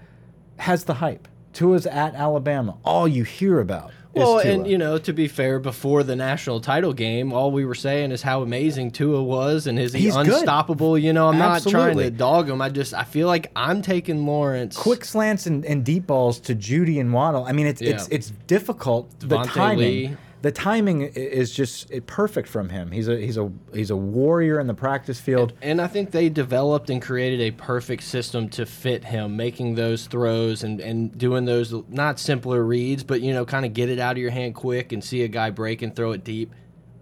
has 0.59 0.85
the 0.85 0.95
hype. 0.95 1.29
Tua's 1.53 1.87
at 1.87 2.15
Alabama. 2.15 2.77
All 2.85 3.07
you 3.07 3.25
hear 3.25 3.61
about. 3.61 3.93
Well, 4.15 4.39
and 4.39 4.67
you 4.67 4.79
know, 4.79 4.99
to 4.99 5.13
be 5.13 5.29
fair, 5.29 5.59
before 5.59 6.03
the 6.03 6.15
national 6.17 6.61
title 6.61 6.93
game, 6.93 7.33
all 7.33 7.51
we 7.51 7.65
were 7.65 7.75
saying 7.75 8.13
is 8.13 8.23
how 8.23 8.43
amazing 8.43 8.91
Tua 8.93 9.23
was 9.23 9.67
and 9.67 9.79
is 9.79 9.93
he 9.93 10.01
He's 10.03 10.15
good. 10.17 10.29
unstoppable. 10.29 10.97
You 10.99 11.13
know, 11.13 11.29
I'm 11.29 11.39
not 11.39 11.63
trying 11.67 11.97
to 11.99 12.11
dog 12.11 12.49
him. 12.49 12.61
I 12.63 12.69
just 12.69 12.95
I 12.95 13.05
feel 13.05 13.27
like 13.27 13.51
I'm 13.57 13.83
taking 13.83 14.27
Lawrence. 14.27 14.77
quick 14.77 15.05
slants 15.05 15.47
and, 15.47 15.65
and 15.65 15.85
deep 15.85 16.07
balls 16.07 16.39
to 16.41 16.55
Jeudy 16.55 17.01
and 17.01 17.13
Waddle. 17.13 17.45
I 17.45 17.53
mean, 17.53 17.67
it's 17.67 17.81
it's 17.81 18.09
Yeah. 18.09 18.15
it's 18.17 18.33
difficult. 18.47 19.09
the 19.21 19.39
timing, 19.45 19.79
Lee. 19.79 20.17
The 20.45 20.53
timing 20.53 21.01
is 21.01 21.51
just 21.51 21.91
perfect 22.05 22.51
from 22.51 22.69
him. 22.69 22.91
He's 22.91 23.09
a 23.09 23.17
he's 23.17 23.39
a 23.39 23.51
he's 23.73 23.89
a 23.89 23.97
warrior 23.97 24.61
in 24.61 24.67
the 24.67 24.75
practice 24.75 25.19
field. 25.19 25.55
And 25.63 25.81
I 25.81 25.87
think 25.87 26.11
they 26.11 26.29
developed 26.29 26.91
and 26.91 27.01
created 27.01 27.41
a 27.41 27.51
perfect 27.53 28.03
system 28.03 28.51
to 28.51 28.67
fit 28.67 29.05
him, 29.05 29.39
making 29.39 29.77
those 29.77 30.07
throws 30.07 30.63
and, 30.63 30.83
and 30.83 31.17
doing 31.17 31.47
those 31.47 31.73
not 31.89 32.19
simpler 32.19 32.63
reads, 32.63 33.03
but 33.03 33.23
you 33.23 33.33
know, 33.33 33.47
kind 33.47 33.65
of 33.65 33.73
get 33.73 33.89
it 33.89 33.99
out 33.99 34.13
of 34.13 34.19
your 34.19 34.33
hand 34.33 34.55
quick 34.55 34.93
and 34.93 35.03
see 35.03 35.23
a 35.23 35.29
guy 35.29 35.49
break 35.49 35.81
and 35.81 35.97
throw 35.97 36.13
it 36.13 36.25
deep. 36.25 36.53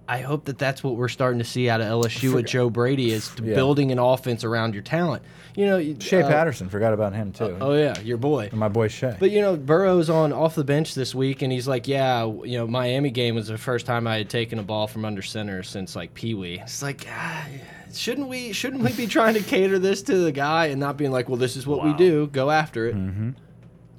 I 0.09 0.19
hope 0.19 0.47
that 0.47 0.59
that's 0.59 0.83
what 0.83 0.97
we're 0.97 1.09
starting 1.09 1.39
to 1.39 1.45
see 1.45 1.71
out 1.71 1.81
of 1.81 1.87
LSU 1.87 2.35
with 2.35 2.47
Joe 2.47 2.69
Brady 2.71 3.13
is 3.13 3.31
Yeah. 3.43 3.55
building 3.55 3.93
an 3.93 3.99
offense 3.99 4.43
around 4.45 4.75
your 4.75 4.83
talent. 4.83 5.23
You 5.55 5.67
know, 5.67 5.95
Shea 6.01 6.23
uh, 6.23 6.29
Patterson, 6.29 6.69
forgot 6.69 6.93
about 6.93 7.15
him 7.15 7.33
too. 7.33 7.57
Oh 7.61 7.75
yeah, 7.75 7.99
your 8.01 8.17
boy. 8.17 8.51
My 8.53 8.69
boy 8.69 8.89
Shea. 8.89 9.17
But 9.19 9.31
you 9.31 9.41
know, 9.41 9.57
Burrow's 9.57 10.11
on 10.11 10.33
off 10.33 10.55
the 10.55 10.65
bench 10.65 10.95
this 10.95 11.15
week, 11.15 11.43
and 11.43 11.53
he's 11.53 11.69
like, 11.69 11.87
"Yeah, 11.87 12.25
you 12.25 12.59
know, 12.59 12.67
Miami 12.67 13.11
game 13.11 13.35
was 13.35 13.49
the 13.49 13.59
first 13.59 13.87
time 13.87 14.07
I 14.07 14.17
had 14.17 14.29
taken 14.31 14.59
a 14.59 14.63
ball 14.63 14.87
from 14.87 15.05
under 15.05 15.23
center 15.23 15.63
since 15.63 15.95
like 15.95 16.15
Pee 16.15 16.35
Wee." 16.35 16.59
It's 16.61 16.83
like, 16.83 17.07
ah, 17.09 17.47
shouldn't 17.93 18.29
we? 18.29 18.53
Shouldn't 18.53 18.83
we 18.83 18.93
be 18.93 19.07
trying 19.07 19.35
to 19.35 19.41
cater 19.41 19.79
this 19.79 20.03
to 20.05 20.17
the 20.17 20.33
guy 20.33 20.67
and 20.67 20.81
not 20.81 20.97
being 20.97 21.13
like, 21.13 21.29
"Well, 21.29 21.39
this 21.39 21.57
is 21.57 21.67
what 21.67 21.85
we 21.85 21.93
do. 21.95 22.27
Go 22.29 22.51
after 22.51 22.87
it." 22.87 22.97
Mm-hmm. 22.97 23.31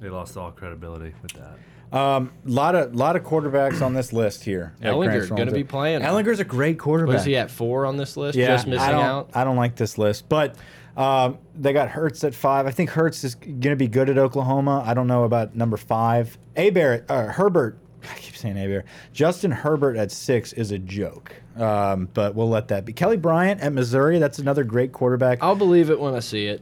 They 0.00 0.10
lost 0.10 0.36
all 0.36 0.50
credibility 0.50 1.14
with 1.22 1.32
that. 1.34 1.56
Um, 1.94 2.32
lot 2.44 2.74
of 2.74 2.96
lot 2.96 3.14
of 3.14 3.22
quarterbacks 3.22 3.80
on 3.80 3.94
this 3.94 4.12
list 4.12 4.42
here. 4.42 4.74
at 4.82 4.92
Ehlinger 4.92 5.04
Grant's 5.04 5.28
gonna 5.30 5.52
be 5.52 5.62
playing. 5.62 6.02
Ehlinger's 6.02 6.40
a 6.40 6.44
great 6.44 6.76
quarterback. 6.76 7.14
What 7.14 7.20
is 7.20 7.24
he 7.24 7.36
at 7.36 7.52
four 7.52 7.86
on 7.86 7.96
this 7.96 8.16
list? 8.16 8.36
Yeah, 8.36 8.48
just 8.48 8.66
missing 8.66 8.82
I 8.82 8.90
don't, 8.90 9.04
out. 9.04 9.30
I 9.32 9.44
don't 9.44 9.56
like 9.56 9.76
this 9.76 9.96
list, 9.96 10.28
but 10.28 10.56
um, 10.96 11.38
they 11.54 11.72
got 11.72 11.88
Hurts 11.88 12.24
at 12.24 12.34
five. 12.34 12.66
I 12.66 12.72
think 12.72 12.90
Hurts 12.90 13.22
is 13.22 13.36
going 13.36 13.60
to 13.60 13.76
be 13.76 13.88
good 13.88 14.10
at 14.10 14.18
Oklahoma. 14.18 14.82
I 14.84 14.94
don't 14.94 15.06
know 15.06 15.24
about 15.24 15.54
number 15.54 15.76
five. 15.76 16.36
A 16.56 16.70
Barrett, 16.70 17.04
uh, 17.08 17.26
Herbert. 17.26 17.78
I 18.02 18.18
keep 18.18 18.36
saying 18.36 18.56
A 18.56 18.66
Barrett. 18.66 18.86
Justin 19.12 19.50
Herbert 19.50 19.96
at 19.96 20.10
six 20.10 20.52
is 20.52 20.72
a 20.72 20.78
joke, 20.78 21.32
um, 21.56 22.08
but 22.12 22.34
we'll 22.34 22.48
let 22.48 22.68
that 22.68 22.84
be. 22.84 22.92
Kelly 22.92 23.16
Bryant 23.16 23.60
at 23.60 23.72
Missouri. 23.72 24.18
That's 24.18 24.38
another 24.40 24.64
great 24.64 24.92
quarterback. 24.92 25.42
I'll 25.42 25.56
believe 25.56 25.90
it 25.90 25.98
when 25.98 26.14
I 26.14 26.20
see 26.20 26.46
it. 26.46 26.60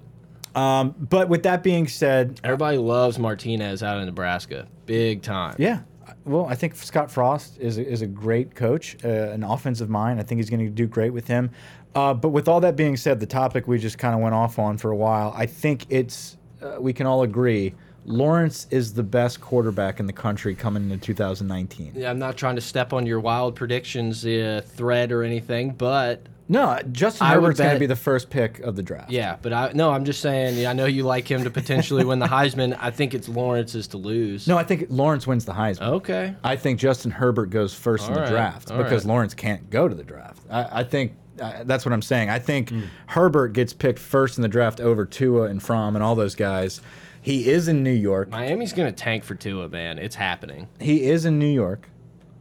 Um, 0.54 0.94
but 0.98 1.28
with 1.28 1.44
that 1.44 1.62
being 1.62 1.88
said, 1.88 2.40
Everybody 2.44 2.78
loves 2.78 3.18
Martinez 3.18 3.82
out 3.82 3.98
of 3.98 4.04
Nebraska, 4.04 4.66
big 4.86 5.22
time. 5.22 5.56
Yeah. 5.58 5.80
Well, 6.24 6.46
I 6.46 6.54
think 6.54 6.74
Scott 6.76 7.10
Frost 7.10 7.58
is 7.58 7.78
a, 7.78 7.86
is 7.86 8.02
a 8.02 8.06
great 8.06 8.54
coach, 8.54 8.96
uh, 9.04 9.08
an 9.08 9.42
offensive 9.42 9.88
mind. 9.88 10.20
I 10.20 10.22
think 10.22 10.38
he's 10.38 10.50
going 10.50 10.64
to 10.64 10.70
do 10.70 10.86
great 10.86 11.10
with 11.10 11.26
him. 11.26 11.50
Uh, 11.94 12.14
but 12.14 12.30
with 12.30 12.48
all 12.48 12.60
that 12.60 12.76
being 12.76 12.96
said, 12.96 13.20
the 13.20 13.26
topic 13.26 13.66
we 13.66 13.78
just 13.78 13.98
kind 13.98 14.14
of 14.14 14.20
went 14.20 14.34
off 14.34 14.58
on 14.58 14.78
for 14.78 14.90
a 14.90 14.96
while, 14.96 15.32
I 15.36 15.46
think 15.46 15.86
it's 15.90 16.36
uh, 16.62 16.76
we 16.80 16.92
can 16.92 17.06
all 17.06 17.22
agree 17.22 17.74
Lawrence 18.04 18.66
is 18.70 18.94
the 18.94 19.02
best 19.02 19.40
quarterback 19.40 20.00
in 20.00 20.06
the 20.06 20.12
country 20.12 20.54
coming 20.54 20.90
into 20.90 21.06
2019. 21.06 21.92
Yeah, 21.94 22.10
I'm 22.10 22.18
not 22.18 22.36
trying 22.36 22.56
to 22.56 22.60
step 22.60 22.92
on 22.92 23.06
your 23.06 23.20
wild 23.20 23.54
predictions 23.54 24.26
uh, 24.26 24.62
thread 24.64 25.12
or 25.12 25.22
anything, 25.22 25.70
but 25.70 26.26
No, 26.52 26.78
Justin 26.92 27.26
I 27.26 27.30
Herbert's 27.30 27.58
going 27.58 27.72
to 27.72 27.80
be 27.80 27.86
the 27.86 27.96
first 27.96 28.28
pick 28.28 28.58
of 28.60 28.76
the 28.76 28.82
draft. 28.82 29.10
Yeah, 29.10 29.36
but 29.40 29.52
I 29.54 29.72
no, 29.74 29.90
I'm 29.90 30.04
just 30.04 30.20
saying. 30.20 30.58
Yeah, 30.58 30.70
I 30.70 30.72
know 30.74 30.84
you 30.84 31.02
like 31.02 31.26
him 31.26 31.44
to 31.44 31.50
potentially 31.50 32.04
win 32.04 32.18
the 32.18 32.26
Heisman. 32.26 32.76
I 32.78 32.90
think 32.90 33.14
it's 33.14 33.28
Lawrence's 33.28 33.88
to 33.88 33.96
lose. 33.96 34.46
No, 34.46 34.58
I 34.58 34.64
think 34.64 34.86
Lawrence 34.90 35.26
wins 35.26 35.46
the 35.46 35.52
Heisman. 35.52 35.88
Okay. 35.88 36.34
I 36.44 36.56
think 36.56 36.78
Justin 36.78 37.10
Herbert 37.10 37.46
goes 37.46 37.72
first 37.72 38.06
in 38.06 38.12
the 38.14 38.20
right, 38.20 38.28
draft 38.28 38.70
all 38.70 38.76
because 38.76 39.04
right. 39.04 39.12
Lawrence 39.12 39.32
can't 39.32 39.70
go 39.70 39.88
to 39.88 39.94
the 39.94 40.04
draft. 40.04 40.42
I, 40.50 40.80
I 40.80 40.84
think 40.84 41.14
uh, 41.40 41.64
that's 41.64 41.86
what 41.86 41.92
I'm 41.94 42.02
saying. 42.02 42.28
I 42.28 42.38
think 42.38 42.70
Herbert 43.06 43.54
gets 43.54 43.72
picked 43.72 43.98
first 43.98 44.36
in 44.36 44.42
the 44.42 44.48
draft 44.48 44.78
over 44.78 45.06
Tua 45.06 45.44
and 45.44 45.62
Fromm 45.62 45.96
and 45.96 46.02
all 46.04 46.14
those 46.14 46.34
guys. 46.34 46.82
He 47.22 47.48
is 47.48 47.68
in 47.68 47.82
New 47.82 47.92
York. 47.92 48.28
Miami's 48.30 48.72
gonna 48.72 48.92
tank 48.92 49.24
for 49.24 49.34
Tua, 49.36 49.68
man. 49.68 49.98
It's 49.98 50.16
happening. 50.16 50.68
He 50.80 51.04
is 51.04 51.24
in 51.24 51.38
New 51.38 51.46
York. 51.46 51.88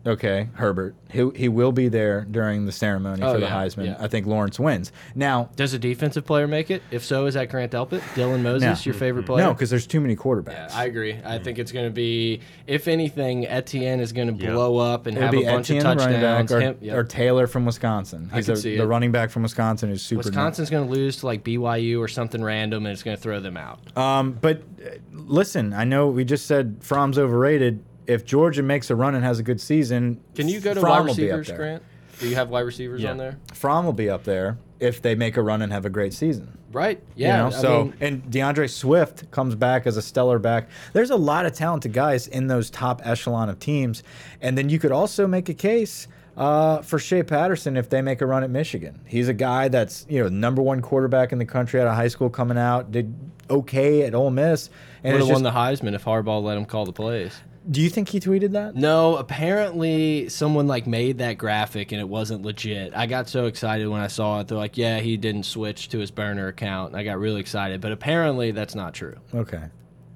Okay, 0.03 0.49
Herbert. 0.53 0.95
He, 1.11 1.29
he 1.35 1.47
will 1.47 1.71
be 1.71 1.87
there 1.87 2.25
during 2.31 2.65
the 2.65 2.71
ceremony 2.71 3.21
Oh, 3.21 3.33
for 3.33 3.39
the 3.39 3.45
yeah, 3.45 3.51
Heisman. 3.65 3.85
yeah. 3.85 3.97
I 3.99 4.07
think 4.07 4.25
Lawrence 4.25 4.59
wins. 4.59 4.91
Now, 5.13 5.49
Does 5.55 5.73
a 5.73 5.79
defensive 5.79 6.25
player 6.25 6.47
make 6.47 6.71
it? 6.71 6.81
If 6.89 7.03
so, 7.03 7.27
is 7.27 7.35
that 7.35 7.49
Grant 7.49 7.71
Delpit? 7.71 7.99
Dylan 8.15 8.41
Moses, 8.41 8.83
your 8.85 8.95
favorite 8.95 9.27
player? 9.27 9.45
no, 9.45 9.53
because 9.53 9.69
there's 9.69 9.85
too 9.85 10.01
many 10.01 10.15
quarterbacks. 10.15 10.69
Yeah, 10.69 10.69
I 10.73 10.85
agree. 10.85 11.19
I 11.23 11.37
think 11.37 11.59
it's 11.59 11.71
going 11.71 11.85
to 11.85 11.91
be, 11.91 12.41
if 12.65 12.87
anything, 12.87 13.45
Etienne 13.45 13.99
is 13.99 14.11
going 14.11 14.35
to 14.35 14.43
Yep. 14.43 14.53
blow 14.53 14.77
up 14.77 15.05
and 15.05 15.15
It'll 15.17 15.27
have 15.27 15.35
a 15.35 15.43
bunch 15.45 15.69
Etienne, 15.69 15.85
of 15.85 15.97
the 15.99 16.05
back, 16.05 16.11
touchdowns. 16.47 16.51
or, 16.51 16.59
Him- 16.61 16.77
yep. 16.81 16.97
or 16.97 17.03
Taylor 17.03 17.45
from 17.45 17.65
Wisconsin. 17.65 18.29
I 18.31 18.37
He's 18.37 18.45
can 18.45 18.53
a- 18.53 18.57
see 18.57 18.77
the 18.77 18.83
it. 18.83 18.87
running 18.87 19.11
back 19.11 19.29
from 19.29 19.43
Wisconsin 19.43 19.89
who's 19.89 20.01
super. 20.01 20.19
Wisconsin's 20.19 20.69
going 20.71 20.87
to 20.87 20.91
lose 20.91 21.17
to 21.17 21.27
like 21.27 21.43
BYU 21.43 21.99
or 21.99 22.07
something 22.07 22.43
random, 22.43 22.87
and 22.87 22.93
it's 22.93 23.03
going 23.03 23.15
to 23.17 23.21
throw 23.21 23.39
them 23.39 23.57
out. 23.57 23.79
Um, 23.95 24.31
but 24.41 24.63
uh, 24.83 24.89
listen, 25.13 25.73
I 25.73 25.83
know 25.83 26.07
we 26.07 26.25
just 26.25 26.47
said 26.47 26.77
Fromm's 26.81 27.19
overrated. 27.19 27.83
If 28.07 28.25
Georgia 28.25 28.63
makes 28.63 28.89
a 28.89 28.95
run 28.95 29.15
and 29.15 29.23
has 29.23 29.39
a 29.39 29.43
good 29.43 29.61
season, 29.61 30.19
Can 30.35 30.47
you 30.47 30.59
go 30.59 30.73
to 30.73 30.79
Fromm 30.79 30.91
wide 30.91 30.99
will 31.01 31.07
receivers. 31.07 31.51
Grant? 31.51 31.83
Do 32.19 32.27
you 32.27 32.35
have 32.35 32.49
wide 32.49 32.61
receivers 32.61 33.01
Yeah. 33.01 33.11
on 33.11 33.17
there? 33.17 33.37
Fromm 33.53 33.85
will 33.85 33.93
be 33.93 34.09
up 34.09 34.23
there 34.23 34.57
if 34.79 35.01
they 35.01 35.15
make 35.15 35.37
a 35.37 35.41
run 35.41 35.61
and 35.61 35.71
have 35.71 35.85
a 35.85 35.89
great 35.89 36.13
season. 36.13 36.57
Right. 36.71 37.01
You 37.15 37.27
Yeah. 37.27 37.37
know, 37.37 37.49
so 37.49 37.83
mean, 37.85 37.93
and 38.01 38.31
D'Andre 38.31 38.67
Swift 38.67 39.29
comes 39.31 39.55
back 39.55 39.85
as 39.85 39.97
a 39.97 40.01
stellar 40.01 40.39
back. 40.39 40.69
There's 40.93 41.09
a 41.11 41.15
lot 41.15 41.45
of 41.45 41.53
talented 41.53 41.93
guys 41.93 42.27
in 42.27 42.47
those 42.47 42.69
top 42.69 43.01
echelon 43.03 43.49
of 43.49 43.59
teams, 43.59 44.03
and 44.41 44.57
then 44.57 44.69
you 44.69 44.79
could 44.79 44.91
also 44.91 45.27
make 45.27 45.49
a 45.49 45.53
case 45.53 46.07
uh, 46.37 46.81
for 46.81 46.97
Shea 46.97 47.23
Patterson 47.23 47.75
if 47.75 47.89
they 47.89 48.01
make 48.01 48.21
a 48.21 48.25
run 48.25 48.41
at 48.43 48.49
Michigan. 48.49 49.01
He's 49.05 49.27
a 49.27 49.33
guy 49.33 49.67
that's 49.67 50.05
you 50.09 50.23
know 50.23 50.29
number 50.29 50.61
one 50.61 50.81
quarterback 50.81 51.33
in 51.33 51.39
the 51.39 51.45
country 51.45 51.81
out 51.81 51.87
of 51.87 51.95
high 51.95 52.07
school, 52.07 52.29
coming 52.29 52.57
out 52.57 52.89
did 52.91 53.13
okay 53.49 54.03
at 54.03 54.15
Ole 54.15 54.31
Miss, 54.31 54.69
and 55.03 55.11
would 55.13 55.19
it's 55.21 55.27
have 55.29 55.35
won 55.35 55.43
the 55.43 55.51
Heisman 55.51 55.93
if 55.93 56.05
Harbaugh 56.05 56.41
let 56.41 56.57
him 56.57 56.63
call 56.65 56.85
the 56.85 56.93
plays. 56.93 57.33
Do 57.69 57.81
you 57.81 57.89
think 57.89 58.09
he 58.09 58.19
tweeted 58.19 58.51
that? 58.51 58.75
No, 58.75 59.17
apparently 59.17 60.29
someone 60.29 60.67
like 60.67 60.87
made 60.87 61.19
that 61.19 61.37
graphic 61.37 61.91
and 61.91 62.01
it 62.01 62.07
wasn't 62.07 62.41
legit. 62.41 62.93
I 62.95 63.05
got 63.05 63.29
so 63.29 63.45
excited 63.45 63.87
when 63.87 64.01
I 64.01 64.07
saw 64.07 64.39
it. 64.39 64.47
They're 64.47 64.57
like, 64.57 64.77
"Yeah, 64.77 64.99
he 64.99 65.17
didn't 65.17 65.43
switch 65.43 65.89
to 65.89 65.99
his 65.99 66.11
burner 66.11 66.47
account." 66.47 66.89
And 66.91 66.97
I 66.97 67.03
got 67.03 67.19
really 67.19 67.39
excited, 67.39 67.81
but 67.81 67.91
apparently 67.91 68.51
that's 68.51 68.75
not 68.75 68.93
true. 68.93 69.15
Okay. 69.33 69.63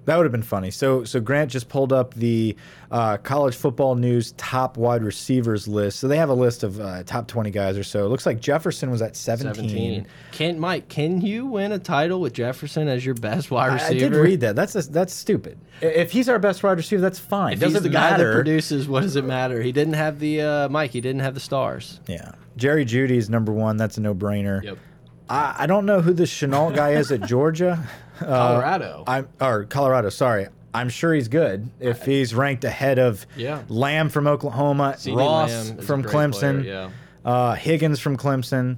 That 0.06 0.18
would 0.18 0.24
have 0.24 0.32
been 0.32 0.44
funny. 0.44 0.72
So, 0.72 1.04
so 1.04 1.20
Grant 1.20 1.52
just 1.52 1.68
pulled 1.68 1.92
up 1.92 2.14
the 2.14 2.56
uh, 2.92 3.18
college 3.18 3.56
football 3.56 3.96
news 3.96 4.34
top 4.34 4.78
wide 4.78 5.04
receivers 5.04 5.68
list. 5.68 6.00
So 6.00 6.08
they 6.08 6.18
have 6.18 6.30
a 6.30 6.34
list 6.34 6.64
of 6.64 6.80
uh, 6.80 7.04
top 7.04 7.28
twenty 7.28 7.52
guys 7.52 7.78
or 7.78 7.84
so. 7.84 8.06
It 8.06 8.10
looks 8.10 8.26
like 8.26 8.40
Jefferson 8.40 8.92
was 8.92 9.02
at 9.02 9.16
seventeen. 9.16 9.56
17. 9.70 10.08
Can 10.32 10.60
Mike, 10.60 10.90
can 10.90 11.22
you 11.22 11.48
win 11.48 11.72
a 11.72 11.80
title 11.80 12.22
with 12.22 12.34
Jefferson 12.34 12.88
as 12.88 13.06
your 13.06 13.16
best 13.16 13.50
wide 13.52 13.74
receiver? 13.74 13.94
I 14.06 14.10
did 14.10 14.16
read 14.16 14.40
that. 14.42 14.56
That's 14.56 14.74
that's 14.88 15.14
stupid. 15.14 15.58
If 15.82 16.12
he's 16.12 16.30
our 16.30 16.40
best 16.40 16.64
wide 16.64 16.78
receiver, 16.78 17.02
that's 17.02 17.20
fine. 17.20 17.54
If 17.54 17.60
Doesn't 17.60 17.76
he's 17.76 17.84
the 17.84 17.90
guy 17.90 18.12
that 18.12 18.18
matter. 18.20 18.34
produces, 18.34 18.88
what 18.88 19.02
does 19.02 19.16
it 19.16 19.26
matter? 19.26 19.62
He 19.62 19.72
didn't 19.72 19.94
have 19.96 20.20
the 20.20 20.42
uh, 20.42 20.70
Mike. 20.70 20.92
He 20.92 21.02
didn't 21.02 21.22
have 21.22 21.34
the 21.34 21.40
stars. 21.40 22.00
yeah, 22.08 22.32
Jerry 22.58 22.86
Jeudy's 22.86 23.30
number 23.30 23.52
one. 23.52 23.76
That's 23.78 23.98
a 23.98 24.02
no 24.02 24.14
brainer. 24.14 24.64
Yep. 24.64 24.78
I, 25.30 25.56
I 25.60 25.66
don't 25.68 25.86
know 25.86 26.02
who 26.02 26.14
this 26.14 26.32
Shenault 26.32 26.76
guy 26.76 26.92
is 26.92 27.12
at 27.12 27.22
Georgia. 27.22 27.88
Uh, 28.22 28.26
Colorado. 28.28 29.04
I'm 29.08 29.28
or 29.42 29.66
Colorado. 29.66 30.08
Sorry. 30.08 30.48
I'm 30.74 30.88
sure 30.88 31.14
he's 31.14 31.28
good 31.28 31.70
if 31.82 32.06
he's 32.06 32.34
ranked 32.34 32.64
ahead 32.64 32.98
of 32.98 33.26
Yeah. 33.36 33.64
Lamb 33.68 34.08
from 34.08 34.26
Oklahoma, 34.26 34.96
CeeDee 34.98 35.18
Ross 35.18 35.50
Lamb 35.50 35.80
is 35.80 35.84
a 35.84 35.86
from 35.86 36.02
Clemson, 36.02 36.62
player, 36.62 36.92
uh, 37.26 37.56
Higgins 37.56 38.00
from 38.00 38.16
Clemson. 38.16 38.78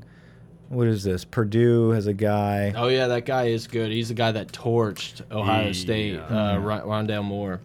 What 0.70 0.88
is 0.88 1.04
this? 1.04 1.24
Purdue 1.24 1.92
has 1.92 2.08
a 2.08 2.14
guy. 2.14 2.74
Oh 2.76 2.90
yeah, 2.90 3.08
that 3.08 3.26
guy 3.26 3.46
is 3.46 3.68
good. 3.68 3.90
He's 3.92 4.10
the 4.10 4.14
guy 4.14 4.34
that 4.34 4.50
torched 4.52 5.22
Ohio 5.32 5.68
Yeah. 5.68 5.72
State. 5.74 6.18
Uh, 6.20 6.60
Ron- 6.62 6.82
Rondale 6.82 7.24
Moore. 7.24 7.62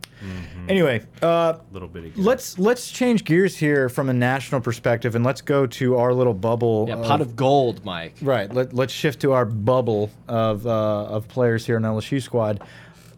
Anyway, 0.69 1.03
uh, 1.21 1.55
Little 1.73 1.88
bitty. 1.88 2.12
let's 2.15 2.59
let's 2.61 2.91
change 2.93 3.25
gears 3.25 3.57
here 3.57 3.88
from 3.88 4.09
a 4.09 4.12
national 4.12 4.61
perspective 4.61 5.17
and 5.17 5.25
let's 5.25 5.41
go 5.41 5.67
to 5.67 5.97
our 5.97 6.15
little 6.15 6.35
bubble. 6.35 6.85
Yeah, 6.88 6.95
of- 6.97 7.05
pot 7.07 7.21
of 7.21 7.35
gold, 7.35 7.85
Mike. 7.85 8.15
Right. 8.23 8.53
Let, 8.53 8.73
let's 8.73 8.93
shift 8.93 9.21
to 9.23 9.33
our 9.33 9.45
bubble 9.45 10.11
of, 10.29 10.65
uh, 10.67 10.71
of 11.07 11.27
players 11.27 11.67
here 11.67 11.77
in 11.77 11.83
LSU 11.83 12.23
squad. 12.23 12.62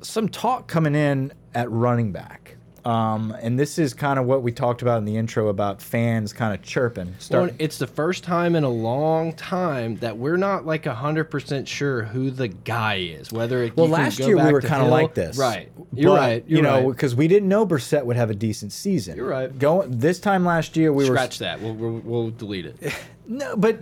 Some 0.01 0.29
talk 0.31 0.67
coming 0.67 0.95
in 0.95 1.33
at 1.55 1.71
running 1.71 2.11
back. 2.11 2.54
Um, 2.85 3.35
and 3.41 3.59
this 3.59 3.79
is 3.79 3.95
kind 3.95 4.19
of 4.19 4.27
what 4.27 4.43
we 4.43 4.53
talked 4.53 4.83
about 4.83 4.99
in 4.99 5.07
the 5.07 5.17
intro 5.17 5.49
about 5.49 5.81
fans 5.81 6.35
kind 6.35 6.53
of 6.53 6.61
chirping. 6.63 7.15
Well, 7.31 7.49
it's 7.59 7.79
the 7.79 7.87
first 7.87 8.25
time 8.25 8.55
in 8.55 8.63
a 8.63 8.69
long 8.69 9.33
time 9.33 9.97
that 9.97 10.19
we're 10.19 10.37
not 10.37 10.67
like 10.67 10.85
hundred 10.85 11.25
percent 11.25 11.67
sure 11.67 12.03
who 12.03 12.31
the 12.31 12.49
guy 12.49 12.97
is. 12.97 13.33
Whether 13.33 13.65
it, 13.65 13.77
well, 13.77 13.89
last 13.89 14.19
year 14.19 14.37
we 14.37 14.53
were 14.53 14.61
kind 14.61 14.83
of 14.83 14.91
like 14.91 15.15
this, 15.15 15.39
right? 15.39 15.73
You're 15.95 16.11
But, 16.13 16.21
right. 16.21 16.45
You're 16.47 16.57
you 16.59 16.63
know, 16.63 16.81
right. 16.87 16.95
because 16.95 17.15
we 17.15 17.27
didn't 17.27 17.49
know 17.49 17.67
Brissett 17.67 18.05
would 18.05 18.17
have 18.17 18.29
a 18.29 18.35
decent 18.35 18.73
season. 18.73 19.17
You're 19.17 19.29
right. 19.29 19.59
Going 19.59 19.99
this 19.99 20.21
time 20.21 20.45
last 20.45 20.77
year, 20.77 20.93
we 20.93 21.09
were 21.09 21.17
Scratch 21.17 21.39
that. 21.39 21.63
We'll, 21.63 21.75
we'll 21.75 22.01
we'll 22.05 22.31
delete 22.31 22.67
it. 22.67 22.95
no, 23.27 23.57
but 23.57 23.81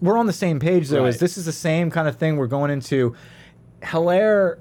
we're 0.00 0.16
on 0.16 0.26
the 0.26 0.32
same 0.32 0.60
page 0.60 0.88
though. 0.88 1.06
Is 1.06 1.18
this 1.18 1.36
is 1.36 1.44
the 1.46 1.52
same 1.52 1.90
kind 1.90 2.06
of 2.06 2.18
thing 2.18 2.36
we're 2.36 2.46
going 2.46 2.70
into? 2.70 3.16
Hilaire, 3.82 4.58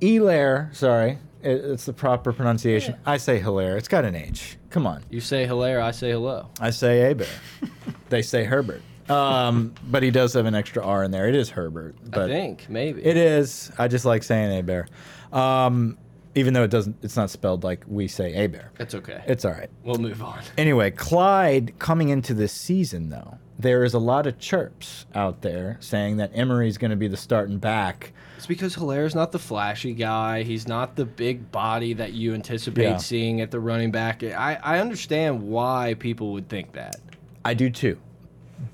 Elaire, 0.00 0.74
sorry, 0.74 1.18
it, 1.44 1.64
it's 1.64 1.84
the 1.86 1.92
proper 1.92 2.32
pronunciation. 2.32 2.96
I 3.06 3.16
say 3.18 3.38
Hilaire. 3.38 3.76
It's 3.76 3.88
got 3.88 4.04
an 4.04 4.14
H. 4.14 4.56
Come 4.70 4.86
on. 4.86 5.02
You 5.10 5.20
say 5.20 5.46
Hilaire, 5.46 5.80
I 5.80 5.90
say 5.90 6.10
hello. 6.10 6.48
I 6.60 6.70
say 6.70 7.10
Abear. 7.10 7.28
they 8.08 8.22
say 8.22 8.44
Herbert. 8.44 8.82
Um, 9.10 9.74
but 9.90 10.02
he 10.02 10.10
does 10.10 10.32
have 10.32 10.46
an 10.46 10.54
extra 10.54 10.82
R 10.84 11.04
in 11.04 11.10
there. 11.10 11.28
It 11.28 11.34
is 11.36 11.50
Herbert. 11.50 11.94
I 12.06 12.08
But 12.08 12.28
think 12.28 12.68
maybe 12.70 13.04
It 13.04 13.16
is. 13.18 13.70
I 13.78 13.86
just 13.88 14.04
like 14.06 14.22
saying 14.22 14.58
Abear. 14.58 14.88
Um, 15.32 15.98
even 16.34 16.54
though 16.54 16.64
it 16.64 16.70
doesn't, 16.70 16.96
it's 17.02 17.16
not 17.16 17.28
spelled 17.30 17.62
like 17.64 17.84
we 17.86 18.08
say 18.08 18.44
Abear. 18.44 18.70
It's 18.80 18.94
okay. 18.94 19.22
It's 19.26 19.44
all 19.44 19.52
right. 19.52 19.70
we'll 19.84 19.98
move 19.98 20.22
on. 20.22 20.40
Anyway, 20.58 20.90
Clyde 20.90 21.78
coming 21.78 22.08
into 22.08 22.32
this 22.34 22.52
season, 22.52 23.10
though, 23.10 23.38
there 23.64 23.82
is 23.82 23.94
a 23.94 23.98
lot 23.98 24.26
of 24.26 24.38
chirps 24.38 25.06
out 25.14 25.40
there 25.40 25.78
saying 25.80 26.18
that 26.18 26.30
Emery's 26.34 26.76
going 26.76 26.90
to 26.90 26.96
be 26.98 27.08
the 27.08 27.16
starting 27.16 27.56
back. 27.56 28.12
It's 28.36 28.44
because 28.46 28.74
Hilaire's 28.74 29.14
not 29.14 29.32
the 29.32 29.38
flashy 29.38 29.94
guy. 29.94 30.42
He's 30.42 30.68
not 30.68 30.96
the 30.96 31.06
big 31.06 31.50
body 31.50 31.94
that 31.94 32.12
you 32.12 32.34
anticipate 32.34 32.82
Yeah. 32.82 32.96
seeing 32.98 33.40
at 33.40 33.50
the 33.50 33.58
running 33.58 33.90
back. 33.90 34.22
I, 34.22 34.58
I 34.62 34.80
understand 34.80 35.42
why 35.42 35.94
people 35.98 36.32
would 36.34 36.46
think 36.50 36.72
that. 36.72 36.96
I 37.42 37.54
do 37.54 37.70
too. 37.70 37.98